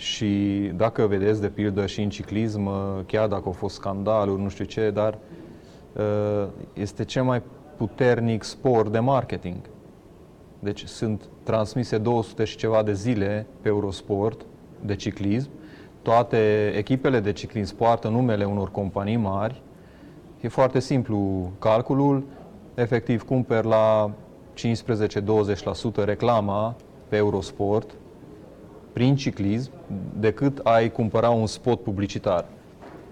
Și 0.00 0.70
dacă 0.76 1.06
vedeți, 1.06 1.40
de 1.40 1.48
pildă, 1.48 1.86
și 1.86 2.02
în 2.02 2.08
ciclism, 2.08 2.70
chiar 3.06 3.28
dacă 3.28 3.42
au 3.44 3.52
fost 3.52 3.74
scandaluri, 3.74 4.42
nu 4.42 4.48
știu 4.48 4.64
ce, 4.64 4.90
dar 4.90 5.18
uh, 5.92 6.48
este 6.72 7.04
cel 7.04 7.22
mai 7.22 7.42
puternic 7.76 8.42
sport 8.42 8.92
de 8.92 8.98
marketing. 8.98 9.56
Deci 10.58 10.84
sunt 10.84 11.28
transmise 11.42 11.98
200 11.98 12.44
și 12.44 12.56
ceva 12.56 12.82
de 12.82 12.92
zile 12.92 13.46
pe 13.60 13.68
Eurosport 13.68 14.46
de 14.84 14.94
ciclism. 14.96 15.50
Toate 16.02 16.72
echipele 16.76 17.20
de 17.20 17.32
ciclism 17.32 17.76
poartă 17.76 18.08
numele 18.08 18.44
unor 18.44 18.70
companii 18.70 19.16
mari. 19.16 19.62
E 20.40 20.48
foarte 20.48 20.78
simplu 20.78 21.50
calculul. 21.58 22.24
Efectiv, 22.74 23.22
cumperi 23.22 23.66
la 23.66 24.10
15-20% 26.02 26.04
reclama 26.04 26.76
pe 27.08 27.16
Eurosport 27.16 27.94
prin 29.00 29.16
ciclism 29.16 29.70
decât 30.18 30.58
ai 30.62 30.90
cumpăra 30.90 31.30
un 31.30 31.46
spot 31.46 31.82
publicitar. 31.82 32.44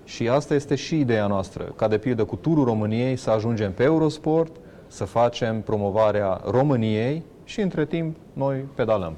Și 0.05 0.28
asta 0.28 0.55
este 0.55 0.74
și 0.74 0.99
ideea 0.99 1.26
noastră, 1.26 1.72
ca 1.76 1.89
de 1.89 1.99
pildă 1.99 2.24
cu 2.24 2.36
Turul 2.36 2.64
României 2.64 3.16
să 3.16 3.30
ajungem 3.30 3.72
pe 3.72 3.82
Eurosport, 3.82 4.57
să 4.86 5.05
facem 5.05 5.61
promovarea 5.61 6.41
României 6.51 7.22
și 7.45 7.61
între 7.61 7.86
timp 7.86 8.16
noi 8.32 8.64
pedalăm. 8.74 9.16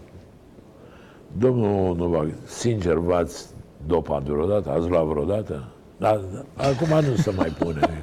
Domnul 1.38 1.96
Novak, 1.96 2.26
sincer, 2.44 2.94
v-ați 2.94 3.46
dopat 3.86 4.22
vreodată? 4.22 4.70
Ați 4.70 4.88
luat 4.88 5.04
vreodată? 5.04 5.68
Da, 5.96 6.20
acum 6.56 7.00
nu 7.10 7.16
se 7.16 7.30
mai 7.36 7.48
pune. 7.58 8.02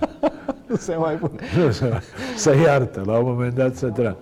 nu 0.67 0.75
se 0.75 0.95
mai 0.95 1.13
pune. 1.13 1.41
Nu 1.65 1.71
se 1.71 1.87
mai... 1.87 1.99
Să 2.35 2.55
iartă, 2.55 3.03
la 3.05 3.17
un 3.17 3.25
moment 3.25 3.55
dat 3.55 3.75
să 3.75 3.89
treacă. 3.89 4.17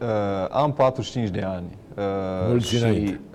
Uh, 0.00 0.06
am 0.50 0.72
45 0.72 1.28
de 1.28 1.40
ani. 1.40 1.78
Uh, 1.96 2.04
Mulți 2.48 2.68
și 2.68 2.76
înainte 2.76 3.10
uh, 3.10 3.29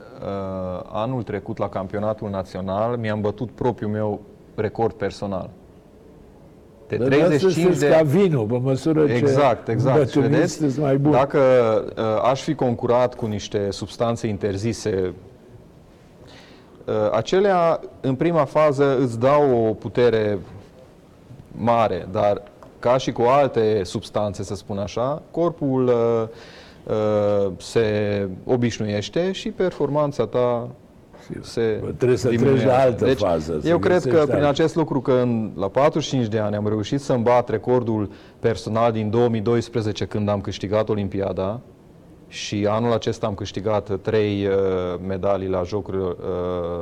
anul 0.92 1.24
trecut 1.24 1.58
la 1.58 1.70
campionatul 1.70 2.30
național 2.30 2.98
mi-am 2.98 3.22
bătut 3.22 3.52
propriul 3.52 3.92
meu 3.92 4.22
record 4.56 4.94
personal. 4.94 5.50
De 6.88 6.98
35 6.98 7.78
de... 7.78 7.88
ca 7.88 8.02
vinul, 8.02 8.46
pe 8.46 8.58
măsură 8.58 9.04
exact, 9.04 9.66
ce 9.66 9.72
exact. 9.72 10.14
Vedeți, 10.14 10.80
mai 10.80 10.98
bun. 10.98 11.12
Dacă 11.12 11.40
uh, 11.98 12.04
aș 12.30 12.42
fi 12.42 12.56
concurat 12.56 13.16
cu 13.16 13.26
niște 13.26 13.72
substanțe 13.72 14.28
interzise, 14.28 15.14
uh, 16.86 16.94
acelea, 17.12 17.80
în 18.02 18.16
prima 18.16 18.46
fază, 18.46 18.98
îți 19.00 19.20
dau 19.20 19.68
o 19.68 19.74
putere 19.74 20.40
mare, 21.52 22.08
dar 22.12 22.42
ca 22.80 22.98
și 22.98 23.12
cu 23.12 23.22
alte 23.22 23.84
substanțe, 23.84 24.44
să 24.44 24.56
spun 24.56 24.78
așa, 24.78 25.22
corpul 25.32 25.88
uh, 25.88 25.94
Uh, 25.94 26.30
se 27.58 28.28
obișnuiește 28.46 29.32
și 29.32 29.50
performanța 29.50 30.26
ta 30.26 30.70
se 31.42 31.84
Trebuie 31.98 32.18
să 32.18 32.28
treci 32.28 32.64
la 32.64 32.80
altă 32.80 33.06
deci, 33.06 33.18
fază. 33.18 33.62
Eu 33.64 33.80
cred 33.80 34.06
că 34.06 34.26
prin 34.28 34.44
acest 34.44 34.76
lucru 34.76 35.02
că 35.02 35.12
în, 35.12 35.52
la 35.56 35.68
45 35.68 36.28
de 36.28 36.40
ani 36.40 36.56
am 36.56 36.68
reușit 36.68 37.00
să 37.00 37.14
îmbat 37.14 37.50
recordul 37.50 38.10
personal 38.40 38.92
din 38.92 39.10
2012 39.10 40.06
când 40.06 40.30
am 40.30 40.42
câștigat 40.42 40.90
Olimpiada 40.90 41.60
și 42.28 42.68
anul 42.70 42.94
acesta 42.94 43.28
am 43.28 43.34
câștigat 43.34 44.00
trei 44.02 44.48
uh, 44.48 44.54
medalii 45.08 45.48
la 45.48 45.64
Jocuri 45.64 45.98
uh, 45.98 46.14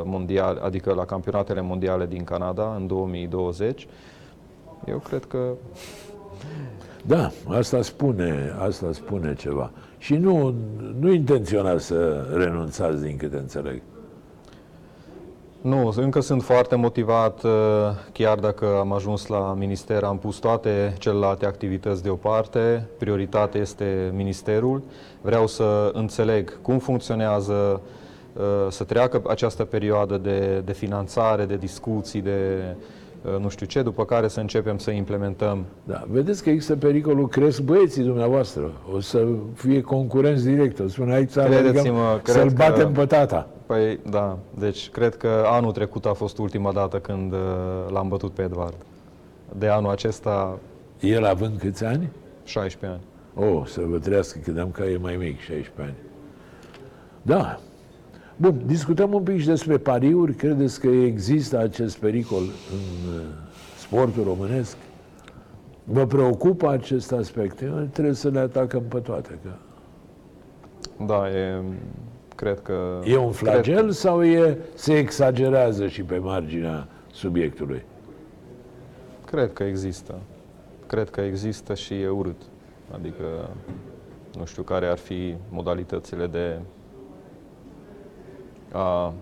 mondiale, 0.04 0.60
adică 0.64 0.94
la 0.94 1.06
campionatele 1.06 1.62
mondiale 1.62 2.06
din 2.06 2.24
Canada 2.24 2.74
în 2.78 2.88
2020. 2.88 3.88
Eu 4.86 4.98
cred 4.98 5.26
că 5.26 5.38
da, 7.06 7.32
asta 7.48 7.82
spune, 7.82 8.56
asta 8.60 8.88
spune 8.92 9.36
ceva. 9.36 9.72
Și 9.98 10.16
nu, 10.16 10.54
nu 11.00 11.12
intenționați 11.12 11.86
să 11.86 12.28
renunțați, 12.34 13.02
din 13.02 13.18
câte 13.18 13.38
înțeleg. 13.38 13.82
Nu, 15.62 15.94
încă 15.96 16.20
sunt 16.20 16.44
foarte 16.44 16.76
motivat, 16.76 17.44
uh, 17.44 17.52
chiar 18.12 18.40
dacă 18.40 18.66
am 18.80 18.94
ajuns 18.94 19.28
la 19.28 19.54
minister, 19.54 20.04
am 20.04 20.18
pus 20.18 20.38
toate 20.38 20.96
celelalte 21.00 21.46
activități 21.46 22.04
deoparte, 22.04 22.88
prioritatea 22.98 23.62
este 23.62 24.12
ministerul. 24.16 24.82
Vreau 25.22 25.48
să 25.48 25.92
înțeleg 25.94 26.62
cum 26.62 26.78
funcționează, 26.78 27.82
uh, 28.34 28.42
să 28.70 28.84
treacă 28.84 29.22
această 29.28 29.64
perioadă 29.64 30.18
de, 30.18 30.62
de 30.66 30.74
finanțare, 30.74 31.46
de 31.46 31.56
discuții, 31.56 32.22
de 32.22 32.60
Uh, 32.66 33.03
nu 33.40 33.50
știu 33.50 33.66
ce, 33.66 33.82
după 33.82 34.06
care 34.06 34.28
să 34.28 34.40
începem 34.40 34.78
să 34.78 34.92
implementăm. 34.92 35.66
Da, 35.84 36.04
vedeți 36.10 36.44
că 36.44 36.50
există 36.50 36.76
pericolul, 36.76 37.28
cresc 37.28 37.62
băieții 37.62 38.04
dumneavoastră, 38.04 38.72
o 38.94 39.00
să 39.00 39.28
fie 39.54 39.82
concurenți 39.82 40.46
direct, 40.46 40.80
o 40.80 40.88
spune 40.88 41.14
aici 41.14 41.34
Credeți-mă, 41.34 42.20
să-l 42.24 42.50
batem 42.50 42.92
pe 42.92 43.06
tata. 43.06 43.48
Păi 43.66 44.00
da, 44.10 44.38
deci 44.60 44.90
cred 44.90 45.16
că 45.16 45.44
anul 45.46 45.72
trecut 45.72 46.06
a 46.06 46.14
fost 46.14 46.38
ultima 46.38 46.72
dată 46.72 46.98
când 47.00 47.34
uh, 47.34 47.40
l-am 47.90 48.08
bătut 48.08 48.32
pe 48.32 48.42
Edward. 48.42 48.76
De 49.58 49.68
anul 49.68 49.90
acesta... 49.90 50.60
El 51.00 51.26
având 51.26 51.60
câți 51.60 51.84
ani? 51.84 52.10
16 52.44 53.00
ani. 53.00 53.02
Oh, 53.50 53.64
să 53.66 53.82
vă 53.86 53.98
trăiască, 53.98 54.40
credeam 54.44 54.72
că 54.72 54.84
e 54.84 54.98
mai 54.98 55.16
mic, 55.16 55.40
16 55.40 55.82
ani. 55.82 55.96
Da, 57.22 57.60
Bun, 58.44 58.62
discutăm 58.66 59.14
un 59.14 59.24
pic 59.24 59.40
și 59.40 59.46
despre 59.46 59.78
pariuri. 59.78 60.34
Credeți 60.34 60.80
că 60.80 60.88
există 60.88 61.58
acest 61.58 61.98
pericol 61.98 62.42
în 62.42 63.14
uh, 63.14 63.26
sportul 63.78 64.24
românesc? 64.24 64.78
Vă 65.84 66.06
preocupă 66.06 66.70
acest 66.70 67.12
aspect? 67.12 67.64
Trebuie 67.92 68.14
să 68.14 68.30
le 68.30 68.40
atacăm 68.40 68.84
pe 68.88 69.00
toate. 69.00 69.40
Că... 69.44 69.50
Da, 71.06 71.30
e, 71.30 71.62
cred 72.36 72.60
că... 72.62 73.02
E 73.06 73.18
un 73.18 73.32
flagel 73.32 73.78
Cred, 73.78 73.92
sau 73.92 74.24
e, 74.24 74.58
se 74.74 74.98
exagerează 74.98 75.88
și 75.88 76.02
pe 76.02 76.18
marginea 76.18 76.88
subiectului? 77.12 77.84
cred 79.26 79.54
că 79.54 79.64
există. 79.64 80.20
Cred 80.88 81.10
că 81.10 81.22
există 81.22 81.74
și 81.74 81.94
e 81.94 82.08
urât. 82.08 82.42
Adică, 82.92 83.50
nu 84.38 84.46
știu 84.46 84.64
care 84.64 84.86
ar 84.86 84.98
fi 84.98 85.36
modalitățile 85.50 86.28
de 86.28 86.60
a... 88.74 89.14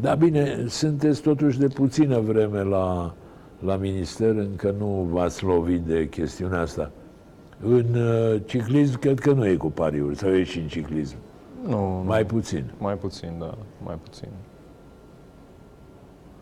Da, 0.00 0.14
bine, 0.14 0.64
sunteți 0.68 1.22
totuși 1.22 1.58
de 1.58 1.68
puțină 1.68 2.20
vreme 2.20 2.62
la, 2.62 3.14
la 3.58 3.76
minister, 3.76 4.28
încă 4.28 4.74
nu 4.78 5.08
v-ați 5.10 5.44
lovit 5.44 5.80
de 5.80 6.08
chestiunea 6.08 6.60
asta. 6.60 6.90
În 7.60 7.94
uh, 7.94 8.40
ciclism, 8.44 8.98
cred 8.98 9.18
că 9.18 9.32
nu 9.32 9.46
e 9.46 9.54
cu 9.54 9.70
pariuri, 9.70 10.16
sau 10.16 10.30
e 10.30 10.42
și 10.42 10.58
în 10.58 10.66
ciclism. 10.66 11.16
Nu, 11.68 12.02
Mai 12.06 12.24
puțin. 12.26 12.64
mai 12.78 12.94
puțin, 12.94 13.32
da, 13.38 13.54
mai 13.84 13.98
puțin. 14.02 14.28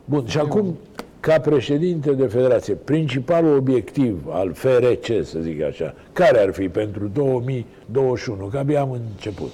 Bun, 0.05 0.27
și 0.27 0.39
acum, 0.39 0.79
ca 1.21 1.39
președinte 1.41 2.13
de 2.13 2.27
federație, 2.27 2.75
principalul 2.75 3.57
obiectiv 3.57 4.27
al 4.31 4.53
FRC, 4.53 5.25
să 5.25 5.39
zic 5.41 5.63
așa, 5.63 5.95
care 6.13 6.39
ar 6.39 6.53
fi 6.53 6.69
pentru 6.69 7.07
2021? 7.09 8.47
Că 8.47 8.59
abia 8.59 8.81
am 8.81 8.91
început. 8.91 9.51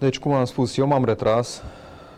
Deci, 0.00 0.18
cum 0.18 0.32
am 0.32 0.44
spus, 0.44 0.76
eu 0.76 0.86
m-am 0.86 1.04
retras, 1.04 1.62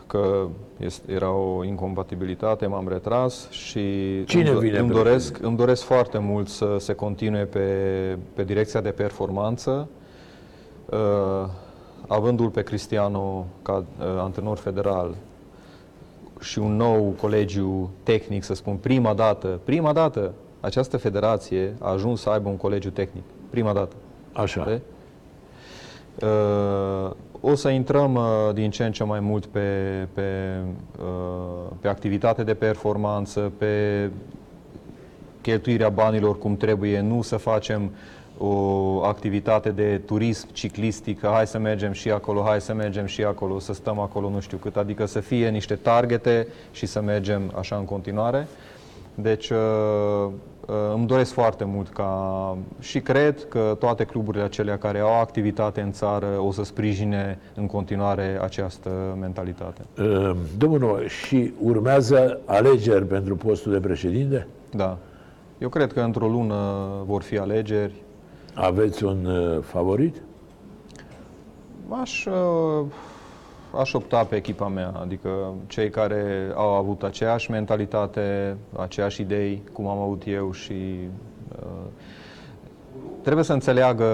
că 0.07 0.47
este, 0.77 1.11
era 1.11 1.31
o 1.31 1.63
incompatibilitate, 1.63 2.65
m-am 2.65 2.87
retras 2.87 3.49
și 3.49 3.79
Cine 4.25 4.49
îmi, 4.49 4.57
do- 4.57 4.59
vine 4.59 4.77
îmi, 4.77 4.87
președinte? 4.87 4.93
doresc, 4.93 5.39
îmi 5.41 5.57
doresc 5.57 5.83
foarte 5.83 6.17
mult 6.17 6.47
să 6.47 6.75
se 6.79 6.93
continue 6.93 7.43
pe, 7.43 7.67
pe 8.33 8.43
direcția 8.43 8.81
de 8.81 8.89
performanță, 8.89 9.87
uh, 10.85 11.49
avându-l 12.07 12.49
pe 12.49 12.61
Cristiano 12.61 13.45
ca 13.61 13.73
uh, 13.73 14.05
antrenor 14.17 14.57
federal 14.57 15.15
și 16.39 16.59
un 16.59 16.75
nou 16.75 17.15
colegiu 17.21 17.89
tehnic, 18.03 18.43
să 18.43 18.53
spun, 18.53 18.75
prima 18.75 19.13
dată, 19.13 19.59
prima 19.63 19.93
dată, 19.93 20.33
această 20.59 20.97
federație 20.97 21.75
a 21.79 21.91
ajuns 21.91 22.21
să 22.21 22.29
aibă 22.29 22.49
un 22.49 22.57
colegiu 22.57 22.89
tehnic. 22.89 23.23
Prima 23.49 23.73
dată. 23.73 23.95
Așa. 24.33 24.63
De? 24.63 24.81
Uh, 26.25 27.11
o 27.45 27.55
să 27.55 27.69
intrăm 27.69 28.15
uh, 28.15 28.53
din 28.53 28.69
ce 28.69 28.85
în 28.85 28.91
ce 28.91 29.03
mai 29.03 29.19
mult 29.19 29.45
pe, 29.45 29.69
pe, 30.13 30.57
uh, 30.99 31.71
pe 31.79 31.87
activitate 31.87 32.43
de 32.43 32.53
performanță, 32.53 33.51
pe 33.57 34.09
cheltuirea 35.41 35.89
banilor 35.89 36.37
cum 36.37 36.57
trebuie, 36.57 36.99
nu 36.99 37.21
să 37.21 37.37
facem 37.37 37.91
o 38.37 39.03
activitate 39.03 39.69
de 39.69 40.01
turism 40.05 40.47
ciclistic, 40.51 41.19
că 41.19 41.29
hai 41.33 41.47
să 41.47 41.57
mergem 41.57 41.91
și 41.91 42.11
acolo, 42.11 42.41
hai 42.41 42.61
să 42.61 42.73
mergem 42.73 43.05
și 43.05 43.23
acolo, 43.23 43.59
să 43.59 43.73
stăm 43.73 43.99
acolo 43.99 44.29
nu 44.29 44.39
știu 44.39 44.57
cât, 44.57 44.75
adică 44.75 45.05
să 45.05 45.19
fie 45.19 45.49
niște 45.49 45.75
targete 45.75 46.47
și 46.71 46.85
să 46.85 47.01
mergem 47.01 47.51
așa 47.55 47.75
în 47.75 47.85
continuare. 47.85 48.47
Deci 49.15 49.49
uh, 49.49 49.57
uh, 50.67 50.75
îmi 50.93 51.05
doresc 51.05 51.33
foarte 51.33 51.63
mult 51.63 51.89
ca 51.89 52.57
și 52.79 52.99
cred 52.99 53.45
că 53.49 53.75
toate 53.79 54.03
cluburile 54.03 54.43
acelea 54.43 54.77
care 54.77 54.99
au 54.99 55.19
activitate 55.19 55.81
în 55.81 55.91
țară 55.91 56.27
o 56.39 56.51
să 56.51 56.63
sprijine 56.63 57.39
în 57.55 57.65
continuare 57.65 58.39
această 58.41 59.17
mentalitate. 59.19 59.81
Uh, 59.97 60.35
Domnul, 60.57 61.07
și 61.07 61.53
urmează 61.61 62.39
alegeri 62.45 63.05
pentru 63.05 63.35
postul 63.35 63.71
de 63.71 63.79
președinte? 63.79 64.47
Da. 64.71 64.97
Eu 65.57 65.69
cred 65.69 65.93
că 65.93 65.99
într-o 65.99 66.27
lună 66.27 66.55
vor 67.05 67.21
fi 67.21 67.37
alegeri. 67.37 67.93
Aveți 68.53 69.03
un 69.03 69.25
uh, 69.25 69.61
favorit? 69.61 70.21
Aș, 72.01 72.25
uh, 72.25 72.85
aș 73.77 73.93
opta 73.93 74.23
pe 74.23 74.35
echipa 74.35 74.67
mea, 74.67 74.93
adică 75.01 75.53
cei 75.67 75.89
care 75.89 76.51
au 76.55 76.69
avut 76.69 77.03
aceeași 77.03 77.51
mentalitate, 77.51 78.57
aceeași 78.77 79.21
idei, 79.21 79.63
cum 79.73 79.87
am 79.87 79.99
avut 79.99 80.23
eu 80.25 80.51
și 80.51 80.97
uh, 81.59 81.87
trebuie 83.21 83.43
să 83.43 83.53
înțeleagă 83.53 84.05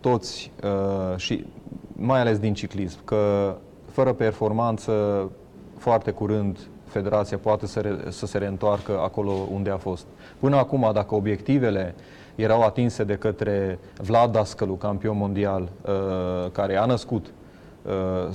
toți 0.00 0.52
uh, 0.62 1.16
și 1.16 1.46
mai 1.92 2.20
ales 2.20 2.38
din 2.38 2.54
ciclism 2.54 3.04
că 3.04 3.54
fără 3.90 4.12
performanță 4.12 5.30
foarte 5.78 6.10
curând 6.10 6.58
federația 6.84 7.38
poate 7.38 7.66
să, 7.66 7.80
re, 7.80 7.96
să 8.08 8.26
se 8.26 8.38
reîntoarcă 8.38 8.98
acolo 9.00 9.32
unde 9.52 9.70
a 9.70 9.76
fost. 9.76 10.06
Până 10.38 10.56
acum, 10.56 10.90
dacă 10.92 11.14
obiectivele 11.14 11.94
erau 12.34 12.62
atinse 12.62 13.04
de 13.04 13.14
către 13.14 13.78
Vlad 14.02 14.32
Dascălu, 14.32 14.74
campion 14.74 15.16
mondial, 15.16 15.62
uh, 15.62 16.50
care 16.52 16.76
a 16.76 16.84
născut 16.84 17.26
uh, 17.26 17.32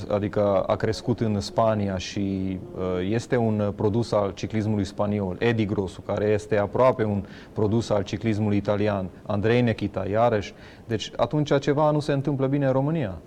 adică 0.07 0.63
a 0.67 0.75
crescut 0.75 1.19
în 1.19 1.39
Spania 1.39 1.97
și 1.97 2.59
uh, 2.75 2.81
este 3.09 3.35
un 3.35 3.73
produs 3.75 4.11
al 4.11 4.31
ciclismului 4.33 4.85
spaniol, 4.85 5.35
Edi 5.39 5.65
Grosu, 5.65 6.01
care 6.01 6.25
este 6.25 6.57
aproape 6.57 7.03
un 7.03 7.23
produs 7.53 7.89
al 7.89 8.03
ciclismului 8.03 8.57
italian, 8.57 9.09
Andrei 9.25 9.61
Nechita, 9.61 10.05
iarăși. 10.11 10.53
Deci 10.85 11.11
atunci 11.15 11.59
ceva 11.59 11.91
nu 11.91 11.99
se 11.99 12.11
întâmplă 12.11 12.47
bine 12.47 12.65
în 12.65 12.71
România. 12.71 13.17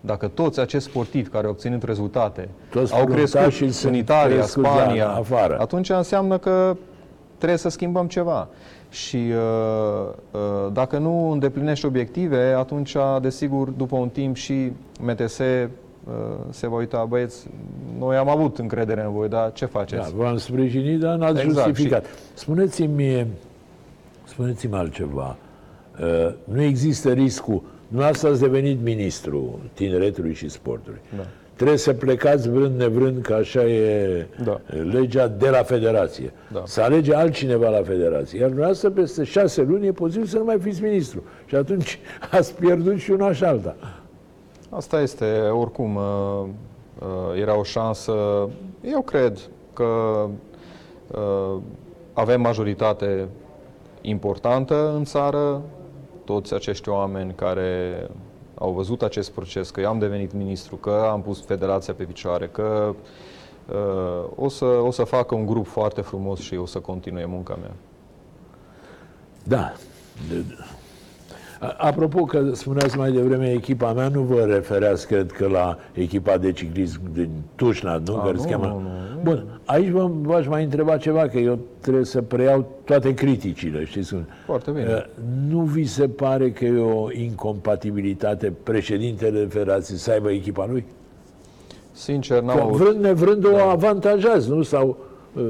Dacă 0.00 0.28
toți 0.28 0.60
acești 0.60 0.88
sportivi 0.88 1.28
care 1.28 1.44
au 1.44 1.50
obținut 1.50 1.82
rezultate 1.82 2.48
Toți 2.70 2.94
au 2.94 3.04
crescut 3.04 3.28
fruntașii 3.28 3.66
în 3.66 3.72
sunt 3.72 3.96
Italia, 3.96 4.36
crescuți 4.36 4.68
de 4.68 4.78
Spania, 4.78 5.08
afară. 5.08 5.58
atunci 5.60 5.88
înseamnă 5.90 6.38
că 6.38 6.76
trebuie 7.38 7.58
să 7.58 7.68
schimbăm 7.68 8.06
ceva. 8.06 8.48
Și 8.90 9.16
uh, 9.16 10.08
uh, 10.30 10.72
dacă 10.72 10.98
nu 10.98 11.30
îndeplinești 11.30 11.86
obiective, 11.86 12.54
atunci, 12.56 12.96
desigur, 13.20 13.68
după 13.68 13.96
un 13.96 14.08
timp 14.08 14.36
și 14.36 14.72
MTS 15.00 15.38
uh, 15.38 15.66
se 16.50 16.68
va 16.68 16.76
uita, 16.76 17.04
băieți, 17.04 17.46
noi 17.98 18.16
am 18.16 18.28
avut 18.28 18.58
încredere 18.58 19.02
în 19.02 19.12
voi, 19.12 19.28
dar 19.28 19.52
ce 19.52 19.64
Da, 19.64 19.78
faceți? 19.78 20.14
v-am 20.14 20.36
sprijinit, 20.36 21.00
dar 21.00 21.16
n-ați 21.16 21.40
Exact, 21.40 21.66
justificat. 21.66 22.06
Spuneți-mi, 22.34 23.26
spuneți-mi 24.24 24.74
altceva. 24.74 25.36
Uh, 26.00 26.32
Nu 26.44 26.62
există 26.62 27.12
riscul, 27.12 27.62
dumneavoastră 27.88 28.28
ați 28.28 28.40
devenit 28.40 28.82
ministru 28.82 29.60
tineretului 29.72 30.34
și 30.34 30.48
sportului. 30.48 30.98
Da. 31.16 31.26
Trebuie 31.56 31.76
să 31.76 31.92
plecați 31.92 32.50
vrând 32.50 32.78
nevrând, 32.78 33.22
că 33.22 33.34
așa 33.34 33.64
e 33.64 34.26
Da. 34.44 34.60
legea 34.90 35.28
de 35.28 35.48
la 35.48 35.62
federație. 35.62 36.32
Da. 36.52 36.62
Să 36.64 36.80
alege 36.80 37.14
altcineva 37.14 37.68
la 37.68 37.82
federație. 37.82 38.38
Iar 38.38 38.48
dumneavoastră 38.48 38.90
peste 38.90 39.24
șase 39.24 39.62
luni 39.62 39.86
e 39.86 39.92
posibil 39.92 40.26
să 40.26 40.38
nu 40.38 40.44
mai 40.44 40.58
fiți 40.58 40.82
ministru. 40.82 41.22
Și 41.46 41.54
atunci 41.54 41.98
ați 42.30 42.54
pierdut 42.54 42.98
și 42.98 43.10
una 43.10 43.32
și 43.32 43.44
alta. 43.44 43.76
Asta 44.70 45.00
este, 45.00 45.24
oricum, 45.52 45.96
uh, 45.96 46.44
uh, 46.98 47.40
era 47.40 47.58
o 47.58 47.62
șansă. 47.62 48.12
Eu 48.84 49.02
cred 49.02 49.38
că 49.72 49.84
uh, 51.10 51.60
avem 52.12 52.40
majoritate 52.40 53.28
importantă 54.00 54.92
în 54.96 55.04
țară, 55.04 55.62
toți 56.24 56.54
acești 56.54 56.88
oameni 56.88 57.32
care 57.34 58.06
au 58.58 58.72
văzut 58.72 59.02
acest 59.02 59.30
proces, 59.30 59.70
că 59.70 59.80
eu 59.80 59.88
am 59.88 59.98
devenit 59.98 60.32
ministru, 60.32 60.76
că 60.76 61.08
am 61.10 61.22
pus 61.22 61.44
federația 61.44 61.94
pe 61.94 62.04
picioare, 62.04 62.48
că 62.48 62.94
uh, 63.68 64.28
o, 64.34 64.48
să, 64.48 64.64
o 64.64 64.90
să 64.90 65.04
facă 65.04 65.34
un 65.34 65.46
grup 65.46 65.66
foarte 65.66 66.00
frumos 66.00 66.40
și 66.40 66.54
o 66.54 66.66
să 66.66 66.78
continue 66.78 67.24
munca 67.24 67.58
mea. 67.60 67.72
Da. 69.42 69.72
De- 71.60 71.66
A- 71.66 71.74
Apropo 71.78 72.24
că 72.24 72.50
spuneați 72.52 72.96
mai 72.98 73.12
devreme 73.12 73.50
echipa 73.52 73.92
mea, 73.92 74.08
nu 74.08 74.20
vă 74.20 74.40
refereați, 74.44 75.06
cred 75.06 75.32
că, 75.32 75.48
la 75.48 75.78
echipa 75.92 76.36
de 76.36 76.52
ciclism 76.52 77.00
din 77.12 77.30
Tușna, 77.54 78.00
nu? 78.06 78.16
A, 78.16 78.20
care 78.20 78.32
nu, 78.32 78.38
se 78.40 78.48
cheamă... 78.48 78.66
nu, 78.66 78.80
nu. 78.80 79.20
Bun, 79.22 79.60
aici 79.64 79.88
vă, 79.88 80.10
v-aș 80.22 80.46
mai 80.46 80.64
întreba 80.64 80.96
ceva, 80.96 81.28
că 81.28 81.38
eu 81.38 81.58
trebuie 81.80 82.04
să 82.04 82.22
preiau 82.22 82.66
toate 82.84 83.14
criticile, 83.14 83.84
știți 83.84 84.10
cum? 84.12 84.26
Foarte 84.46 84.70
bine. 84.70 84.84
Uh, 84.94 85.04
Nu 85.48 85.60
vi 85.60 85.84
se 85.84 86.08
pare 86.08 86.50
că 86.50 86.64
e 86.64 86.78
o 86.78 87.12
incompatibilitate 87.12 88.52
președintele 88.62 89.46
federației 89.46 89.98
să 89.98 90.10
aibă 90.10 90.30
echipa 90.30 90.66
lui? 90.70 90.84
Sincer, 91.92 92.40
n-am 92.42 92.56
Că 92.56 92.62
avut... 92.62 92.76
vrând 92.76 93.00
nevrând 93.00 93.44
o 93.46 93.56
avantajați, 93.56 94.48
nu? 94.50 94.62
Sau 94.62 94.96
uh, 95.32 95.42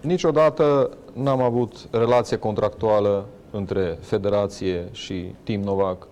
Niciodată 0.00 0.90
n-am 1.12 1.42
avut 1.42 1.72
relație 1.90 2.36
contractuală 2.36 3.24
între 3.56 3.98
federație 4.00 4.88
și 4.92 5.34
Team 5.42 5.60
Novak. 5.60 6.08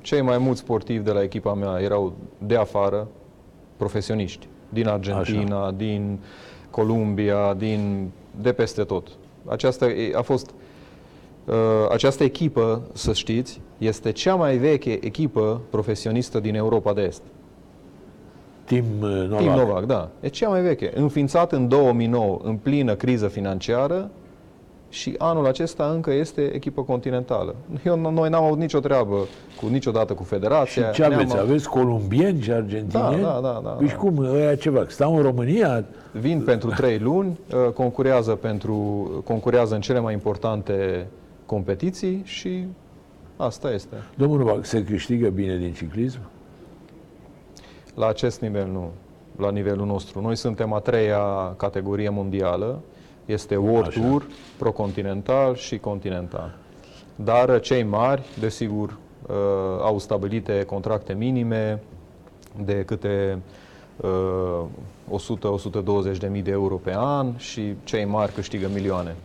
Cei 0.00 0.22
mai 0.22 0.38
mulți 0.38 0.60
sportivi 0.60 1.04
de 1.04 1.10
la 1.10 1.22
echipa 1.22 1.54
mea 1.54 1.80
erau 1.80 2.12
de 2.38 2.56
afară, 2.56 3.08
profesioniști, 3.76 4.46
din 4.68 4.88
Argentina, 4.88 5.62
Așa. 5.62 5.70
din 5.70 6.18
Columbia, 6.70 7.54
din 7.54 8.10
de 8.40 8.52
peste 8.52 8.82
tot. 8.82 9.08
Aceasta 9.46 9.86
e- 9.86 10.12
a 10.14 10.22
fost 10.22 10.50
uh, 11.44 11.54
această 11.90 12.24
echipă, 12.24 12.82
să 12.92 13.12
știți, 13.12 13.60
este 13.78 14.12
cea 14.12 14.34
mai 14.34 14.56
veche 14.56 14.98
echipă 15.04 15.60
profesionistă 15.70 16.40
din 16.40 16.54
Europa 16.54 16.92
de 16.92 17.02
Est. 17.02 17.22
Tim 18.64 18.84
uh, 19.00 19.08
Novak? 19.08 19.38
Team 19.42 19.58
Novak, 19.58 19.84
da. 19.84 20.08
E 20.20 20.28
cea 20.28 20.48
mai 20.48 20.62
veche. 20.62 20.92
Înființat 20.94 21.52
în 21.52 21.68
2009, 21.68 22.40
în 22.42 22.56
plină 22.56 22.94
criză 22.94 23.28
financiară, 23.28 24.10
și 24.90 25.14
anul 25.18 25.46
acesta 25.46 25.90
încă 25.94 26.12
este 26.12 26.40
echipă 26.54 26.82
continentală. 26.82 27.54
Eu, 27.84 28.10
noi 28.12 28.28
n-am 28.28 28.44
avut 28.44 28.58
nicio 28.58 28.78
treabă 28.80 29.16
cu 29.60 29.66
niciodată 29.66 30.12
cu 30.14 30.22
Și 30.22 30.28
federația. 30.28 30.90
ce 30.90 31.04
aveți? 31.04 31.32
Ne-am- 31.34 31.46
Aveți 31.46 31.68
columbieni 31.68 32.40
și 32.40 32.50
argentinieni? 32.50 33.22
Da, 33.22 33.38
da, 33.42 33.50
da, 33.52 33.60
da, 33.64 33.70
Păi 33.70 33.86
da. 33.86 33.90
și 33.92 33.96
cum? 33.98 34.18
Ăia 34.18 34.54
ceva? 34.54 34.84
Stau 34.88 35.16
în 35.16 35.22
România? 35.22 35.84
Vin 36.12 36.42
pentru 36.42 36.70
trei 36.70 36.98
luni, 36.98 37.38
uh, 37.66 37.72
concurează, 37.72 38.34
pentru, 38.34 38.74
concurează 39.24 39.74
în 39.74 39.80
cele 39.80 40.00
mai 40.00 40.12
importante 40.12 41.06
competiții 41.46 42.20
și 42.24 42.64
asta 43.36 43.70
este. 43.70 43.96
Domnul 44.16 44.38
Novac, 44.38 44.64
se 44.64 44.84
câștigă 44.84 45.28
bine 45.28 45.56
din 45.56 45.72
ciclism? 45.72 46.18
La 47.94 48.06
acest 48.08 48.40
nivel 48.40 48.66
nu, 48.72 48.90
la 49.38 49.50
nivelul 49.50 49.86
nostru. 49.86 50.20
Noi 50.20 50.36
suntem 50.36 50.72
a 50.72 50.78
treia 50.78 51.54
categorie 51.56 52.08
mondială, 52.08 52.78
este 53.24 53.56
World 53.56 53.86
Așa. 53.86 54.00
Tour, 54.00 54.26
Procontinental 54.58 55.54
și 55.54 55.78
Continental. 55.78 56.56
Dar 57.14 57.48
uh, 57.48 57.60
cei 57.60 57.82
mari, 57.82 58.22
desigur, 58.38 58.88
uh, 58.88 59.36
au 59.82 59.98
stabilite 59.98 60.64
contracte 60.64 61.12
minime 61.12 61.82
de 62.64 62.82
câte 62.86 63.38
uh, 63.96 64.62
100-120 66.14 66.18
de 66.18 66.26
mii 66.26 66.42
de 66.42 66.50
euro 66.50 66.74
pe 66.74 66.92
an 66.96 67.36
și 67.36 67.74
cei 67.84 68.04
mari 68.04 68.32
câștigă 68.32 68.68
milioane. 68.74 69.16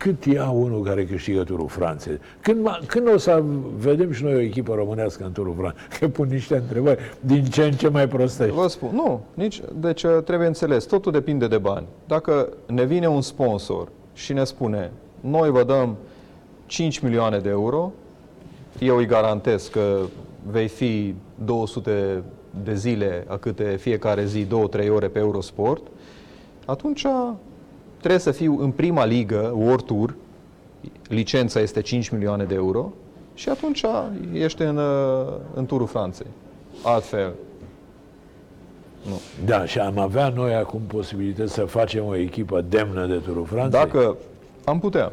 Cât, 0.00 0.20
cât 0.20 0.32
ia 0.32 0.50
unul 0.50 0.82
care 0.82 1.04
câștigă 1.04 1.42
Turul 1.42 1.68
Franței? 1.68 2.18
Când, 2.40 2.68
ma- 2.68 2.86
când 2.86 3.12
o 3.12 3.18
să 3.18 3.42
vedem 3.76 4.12
și 4.12 4.22
noi 4.22 4.34
o 4.34 4.40
echipă 4.40 4.74
românească 4.74 5.24
în 5.24 5.32
Turul 5.32 5.54
Franței? 5.58 5.82
Că 5.98 6.08
pun 6.08 6.28
niște 6.28 6.56
întrebări 6.56 7.00
din 7.20 7.44
ce 7.44 7.62
în 7.62 7.72
ce 7.72 7.88
mai 7.88 8.08
prostești. 8.08 8.54
Vă 8.54 8.66
spun, 8.66 8.90
nu, 8.92 9.20
nici, 9.34 9.60
deci 9.74 10.02
uh, 10.02 10.22
trebuie 10.24 10.46
înțeles, 10.46 10.84
totul 10.84 11.12
depinde 11.12 11.46
de 11.46 11.58
bani. 11.58 11.86
Dacă 12.06 12.48
ne 12.66 12.84
vine 12.84 13.08
un 13.08 13.20
sponsor 13.20 13.88
și 14.14 14.32
ne 14.32 14.44
spune, 14.44 14.90
noi 15.20 15.50
vă 15.50 15.64
dăm 15.64 15.96
5 16.66 16.98
milioane 16.98 17.38
de 17.38 17.48
euro, 17.48 17.92
eu 18.78 18.96
îi 18.96 19.06
garantez 19.06 19.66
că 19.66 19.98
vei 20.50 20.68
fi 20.68 21.14
200 21.44 22.22
de 22.64 22.74
zile, 22.74 23.24
a 23.28 23.36
câte 23.36 23.76
fiecare 23.80 24.24
zi, 24.24 24.46
2-3 24.46 24.48
ore 24.94 25.08
pe 25.08 25.18
Eurosport, 25.18 25.82
atunci 26.66 27.06
trebuie 28.00 28.20
să 28.20 28.30
fiu 28.30 28.58
în 28.60 28.70
prima 28.70 29.04
ligă, 29.04 29.52
World 29.56 29.82
Tour, 29.82 30.14
licența 31.08 31.60
este 31.60 31.80
5 31.80 32.08
milioane 32.08 32.44
de 32.44 32.54
euro 32.54 32.92
și 33.34 33.48
atunci 33.48 33.84
ești 34.32 34.62
în, 34.62 34.76
uh, 34.76 35.32
în 35.54 35.66
turul 35.66 35.86
Franței. 35.86 36.26
Altfel, 36.82 37.32
nu. 39.06 39.20
Da, 39.44 39.64
și 39.64 39.78
am 39.78 39.98
avea 39.98 40.28
noi 40.28 40.54
acum 40.54 40.80
posibilități 40.86 41.52
să 41.52 41.64
facem 41.64 42.06
o 42.06 42.16
echipă 42.16 42.64
demnă 42.68 43.06
de 43.06 43.14
Turul 43.14 43.44
Franței? 43.44 43.80
Dacă 43.80 44.16
am 44.64 44.78
putea, 44.78 45.12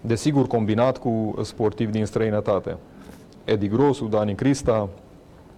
desigur 0.00 0.46
combinat 0.46 0.98
cu 0.98 1.34
sportivi 1.42 1.90
din 1.92 2.04
străinătate. 2.04 2.76
Edi 3.44 3.68
Grosu, 3.68 4.04
Dani 4.04 4.34
Crista, 4.34 4.88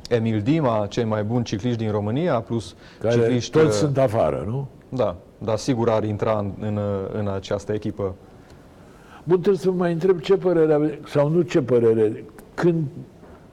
Emil 0.09 0.41
Dima, 0.41 0.87
cei 0.89 1.05
mai 1.05 1.23
buni 1.23 1.45
cicliști 1.45 1.79
din 1.79 1.91
România, 1.91 2.41
plus 2.41 2.75
care 3.01 3.15
cicliști... 3.15 3.51
toți 3.51 3.67
uh, 3.67 3.73
sunt 3.73 3.99
afară, 3.99 4.45
nu? 4.47 4.67
Da, 4.89 5.17
dar 5.45 5.57
sigur 5.57 5.91
ar 5.91 6.05
intra 6.05 6.39
în, 6.39 6.53
în, 6.61 6.79
în 7.13 7.29
această 7.29 7.73
echipă. 7.73 8.15
Bun, 9.25 9.41
trebuie 9.41 9.61
să 9.61 9.71
vă 9.71 9.77
mai 9.77 9.93
întreb 9.93 10.21
ce 10.21 10.37
părere 10.37 10.73
aveți, 10.73 10.99
sau 11.07 11.29
nu 11.29 11.41
ce 11.41 11.63
părere, 11.63 12.25
când 12.55 12.85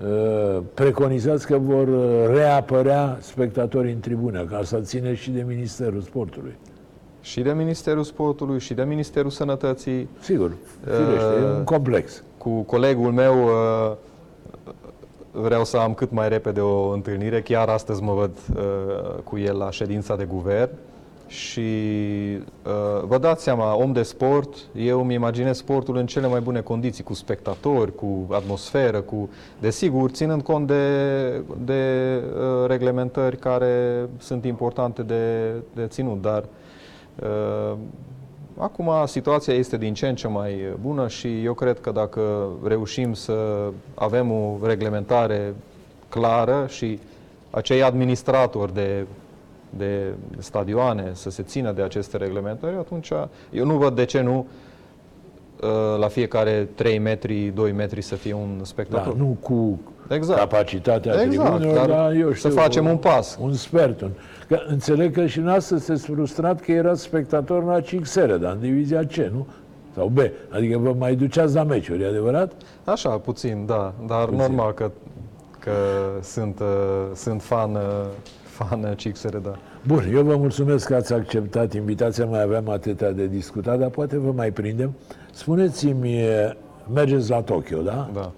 uh, 0.03 0.61
preconizați 0.73 1.45
că 1.45 1.57
vor 1.57 1.87
uh, 1.87 2.35
reapărea 2.35 3.17
spectatorii 3.21 3.93
în 3.93 3.99
tribună, 3.99 4.45
că 4.45 4.55
asta 4.55 4.81
ține 4.81 5.13
și 5.13 5.31
de 5.31 5.43
Ministerul 5.47 6.01
Sportului. 6.01 6.57
Și 7.21 7.41
de 7.41 7.51
Ministerul 7.51 8.03
Sportului, 8.03 8.59
și 8.59 8.73
de 8.73 8.83
Ministerul 8.83 9.29
Sănătății. 9.29 10.09
Sigur, 10.19 10.51
firește, 10.83 11.33
e 11.39 11.43
Uh, 11.43 11.55
un 11.57 11.63
complex. 11.63 12.23
Cu 12.37 12.49
colegul 12.49 13.11
meu 13.11 13.43
uh, 13.43 13.95
vreau 15.31 15.63
să 15.63 15.77
am 15.77 15.93
cât 15.93 16.11
mai 16.11 16.29
repede 16.29 16.59
o 16.59 16.89
întâlnire. 16.89 17.41
Chiar 17.41 17.69
astăzi 17.69 18.03
mă 18.03 18.13
văd 18.13 18.31
uh, 18.55 19.21
cu 19.23 19.37
el 19.37 19.57
la 19.57 19.69
ședința 19.69 20.15
de 20.15 20.23
guvern 20.23 20.69
și 21.32 21.59
uh, 22.65 23.03
vă 23.03 23.17
dați 23.17 23.43
seama, 23.43 23.75
om 23.75 23.91
de 23.91 24.03
sport, 24.03 24.57
eu 24.75 25.01
îmi 25.01 25.13
imaginez 25.13 25.57
sportul 25.57 25.95
în 25.97 26.05
cele 26.05 26.27
mai 26.27 26.39
bune 26.39 26.61
condiții, 26.61 27.03
cu 27.03 27.13
spectatori, 27.13 27.95
cu 27.95 28.27
atmosferă, 28.32 29.01
cu, 29.01 29.29
desigur, 29.59 30.09
ținând 30.09 30.41
cont 30.41 30.67
de, 30.67 31.27
de 31.65 32.13
uh, 32.23 32.67
reglementări 32.67 33.38
care 33.38 34.07
sunt 34.17 34.45
importante 34.45 35.03
de, 35.03 35.53
de 35.73 35.88
ținut, 35.88 36.21
dar 36.21 36.43
uh, 37.21 37.77
Acum 38.57 38.91
situația 39.05 39.53
este 39.53 39.77
din 39.77 39.93
ce 39.93 40.07
în 40.07 40.15
ce 40.15 40.27
mai 40.27 40.57
bună 40.82 41.07
și 41.07 41.43
eu 41.43 41.53
cred 41.53 41.79
că 41.79 41.91
dacă 41.91 42.49
reușim 42.63 43.13
să 43.13 43.67
avem 43.95 44.32
o 44.32 44.57
reglementare 44.63 45.53
clară 46.09 46.65
și 46.67 46.99
acei 47.49 47.84
administratori 47.84 48.73
de, 48.73 49.05
de 49.78 50.13
stadioane 50.38 51.09
să 51.13 51.30
se 51.30 51.43
țină 51.43 51.72
de 51.72 51.82
aceste 51.82 52.17
reglementări, 52.17 52.76
atunci 52.76 53.11
eu 53.51 53.65
nu 53.65 53.78
văd 53.78 53.95
de 53.95 54.05
ce 54.05 54.22
nu 54.22 54.47
uh, 55.61 55.69
la 55.99 56.07
fiecare 56.07 56.69
3 56.76 56.97
metri, 56.99 57.51
2 57.55 57.72
metri 57.72 58.01
să 58.01 58.15
fie 58.15 58.34
un 58.34 58.55
Da, 58.57 58.63
spectator. 58.63 59.15
nu 59.15 59.38
cu 59.39 59.80
Exact. 60.09 60.39
capacitatea 60.39 61.22
Exact, 61.22 61.30
tribunelor, 61.55 61.76
dar 61.88 61.89
dar 61.97 62.13
eu 62.13 62.30
să 62.32 62.36
știu, 62.38 62.49
facem 62.61 62.88
un 62.88 62.97
pas. 62.97 63.38
Un 63.41 63.53
sfert. 63.53 64.01
Un, 64.01 64.09
că 64.47 64.59
înțeleg 64.67 65.13
că 65.13 65.26
și 65.26 65.39
noastră 65.39 65.78
sunteți 65.78 66.05
frustrat 66.11 66.61
că 66.61 66.72
erați 66.72 67.01
spectator 67.01 67.63
la 67.63 67.80
CXR, 67.80 68.32
dar 68.34 68.51
în 68.51 68.59
divizia 68.59 68.99
C, 69.05 69.15
nu? 69.15 69.47
Sau 69.95 70.07
B. 70.07 70.17
Adică 70.49 70.78
vă 70.78 70.93
mai 70.97 71.15
duceați 71.15 71.55
la 71.55 71.63
meciuri, 71.63 72.01
e 72.03 72.07
adevărat? 72.07 72.51
Așa, 72.84 73.09
puțin, 73.09 73.63
da, 73.65 73.93
dar 74.07 74.24
Puțin. 74.26 74.38
normal 74.38 74.74
că, 74.74 74.91
că 75.59 75.72
sunt, 76.22 76.59
uh, 76.59 76.65
sunt 77.15 77.41
fan, 77.41 77.72
uh, 77.76 77.80
fan 78.52 78.95
CXR, 78.95 79.38
da. 79.38 79.56
Bun, 79.88 80.04
eu 80.14 80.24
vă 80.24 80.36
mulțumesc 80.36 80.88
că 80.88 80.95
ați 80.95 81.14
acceptat 81.14 81.74
invitația, 81.74 82.26
mai 82.26 82.41
aveam 82.41 82.70
atâtea 82.70 83.12
de 83.12 83.28
discutat, 83.28 83.80
dar 83.80 83.89
poate 83.89 84.18
vă 84.18 84.32
mai 84.32 84.52
prindem. 84.52 84.93
Spuneți-mi, 85.32 86.18
e, 86.18 86.58
mergeți 86.93 87.30
la 87.30 87.41
Tokyo, 87.41 87.82
da? 87.82 88.10
da. 88.14 88.32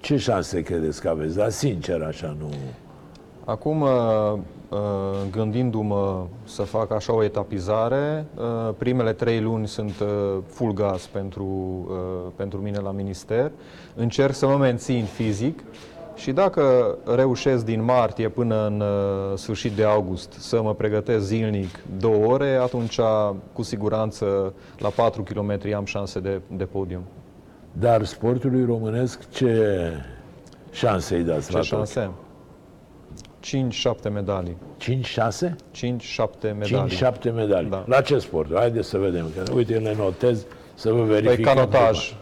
Ce 0.00 0.16
șanse 0.16 0.62
credeți 0.62 1.00
că 1.00 1.08
aveți? 1.08 1.36
Dar 1.36 1.50
sincer, 1.50 2.02
așa, 2.02 2.36
nu... 2.38 2.48
Acum, 3.44 3.80
uh, 3.80 3.88
uh, 4.68 4.78
gândindu-mă 5.30 6.26
să 6.44 6.62
fac 6.62 6.92
așa 6.92 7.14
o 7.14 7.22
etapizare, 7.22 8.26
uh, 8.36 8.74
primele 8.78 9.12
trei 9.12 9.40
luni 9.40 9.68
sunt 9.68 10.00
uh, 10.00 10.08
full 10.46 10.72
gas 10.72 11.06
pentru, 11.06 11.44
uh, 11.88 12.32
pentru 12.36 12.58
mine 12.58 12.78
la 12.78 12.90
minister. 12.90 13.50
Încerc 13.94 14.34
să 14.34 14.46
mă 14.46 14.56
mențin 14.56 15.04
fizic 15.04 15.62
și 16.16 16.32
dacă 16.32 16.96
reușesc 17.14 17.64
din 17.64 17.84
martie 17.84 18.28
până 18.28 18.66
în 18.66 18.80
uh, 18.80 18.86
sfârșit 19.38 19.72
de 19.72 19.84
august 19.84 20.32
să 20.38 20.62
mă 20.62 20.74
pregătesc 20.74 21.24
zilnic 21.24 21.78
două 21.98 22.26
ore, 22.32 22.58
atunci 22.62 22.98
cu 23.52 23.62
siguranță 23.62 24.54
la 24.78 24.88
4 24.88 25.22
km 25.22 25.58
am 25.76 25.84
șanse 25.84 26.20
de, 26.20 26.40
de 26.48 26.64
podium. 26.64 27.02
Dar 27.72 28.04
sportului 28.04 28.64
românesc 28.64 29.30
ce 29.30 29.90
șanse 30.70 31.16
îi 31.16 31.22
dați 31.22 31.50
Ce 31.50 31.56
la 31.56 31.62
șanse? 31.62 32.10
5-7 33.46 34.12
medalii. 34.12 34.56
5-6? 34.80 34.84
5-7 34.84 36.56
medalii. 36.58 36.96
5-7 37.30 37.32
medalii. 37.34 37.70
Da. 37.70 37.84
La 37.86 38.00
ce 38.00 38.18
sport? 38.18 38.54
Haideți 38.54 38.88
să 38.88 38.98
vedem. 38.98 39.26
Că, 39.36 39.52
uite, 39.52 39.78
le 39.78 39.94
notez 39.98 40.44
să 40.74 40.92
vă 40.92 40.98
Păi 40.98 41.06
verificăm. 41.06 41.54
canotaj, 41.54 42.14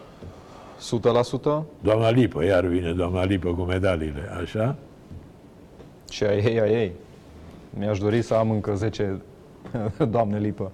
100% 0.79 1.63
Doamna 1.81 2.09
Lipă, 2.09 2.43
iar 2.43 2.65
vine 2.65 2.93
doamna 2.93 3.23
Lipă 3.23 3.49
cu 3.53 3.61
medaliile, 3.61 4.29
așa? 4.41 4.75
și 6.09 6.23
a 6.23 6.35
ei, 6.35 6.59
a 6.59 6.67
ei. 6.67 6.91
Mi-aș 7.69 7.99
dori 7.99 8.21
să 8.21 8.33
am 8.33 8.51
încă 8.51 8.73
10 8.75 9.21
doamne 10.09 10.39
lipă. 10.39 10.71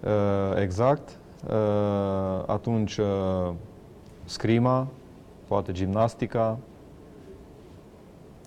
Uh, 0.00 0.60
exact. 0.62 1.08
Uh, 1.48 2.42
atunci 2.46 2.96
uh, 2.96 3.50
scrima, 4.24 4.86
poate 5.48 5.72
gimnastica, 5.72 6.58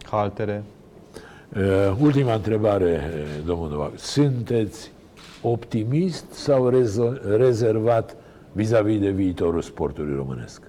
haltere. 0.03 0.63
Uh, 1.57 1.95
ultima 2.01 2.33
întrebare, 2.33 3.01
uh, 3.13 3.45
domnul 3.45 3.69
Novac. 3.69 3.91
Sunteți 3.95 4.91
optimist 5.41 6.31
sau 6.31 6.69
rezo- 6.69 7.21
rezervat 7.37 8.15
vis-a-vis 8.57 8.99
de 8.99 9.09
viitorul 9.09 9.61
sportului 9.61 10.15
românesc? 10.15 10.61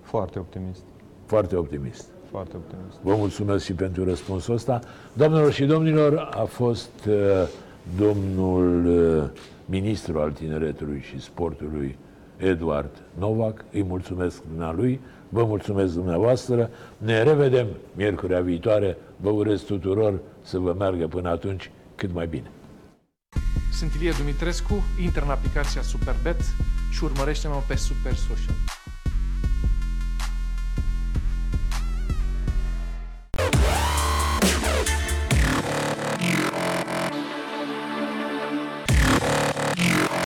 Foarte 0.00 0.38
optimist. 0.38 0.82
Foarte 1.26 1.56
optimist. 1.56 2.06
Foarte 2.30 2.56
optimist. 2.56 2.98
Vă 3.02 3.14
mulțumesc 3.16 3.64
și 3.64 3.72
pentru 3.72 4.04
răspunsul 4.04 4.54
ăsta. 4.54 4.80
Doamnelor 5.12 5.52
și 5.52 5.64
domnilor, 5.64 6.28
a 6.32 6.44
fost 6.44 7.04
uh, 7.08 7.14
domnul 7.98 8.86
uh, 8.86 9.30
ministru 9.64 10.18
al 10.18 10.32
tineretului 10.32 11.00
și 11.00 11.20
sportului, 11.20 11.98
Eduard 12.36 13.02
Novac. 13.18 13.64
Îi 13.72 13.82
mulțumesc 13.82 14.42
lui, 14.76 15.00
vă 15.28 15.44
mulțumesc 15.44 15.94
dumneavoastră. 15.94 16.70
Ne 16.98 17.22
revedem 17.22 17.66
miercurea 17.96 18.40
viitoare. 18.40 18.96
Vă 19.16 19.30
urez 19.30 19.60
tuturor 19.60 20.18
să 20.42 20.58
vă 20.58 20.74
meargă 20.78 21.06
până 21.06 21.28
atunci 21.28 21.70
cât 21.94 22.14
mai 22.14 22.26
bine. 22.26 22.50
Sunt 23.78 23.94
Ilie 23.94 24.12
Dumitrescu, 24.12 24.84
intră 25.00 25.24
în 25.24 25.30
aplicația 25.30 25.82
Superbet 25.82 26.40
și 26.90 27.04
urmărește-mă 27.04 27.62
pe 27.66 27.76
Super 27.76 28.14
Social. 28.14 28.54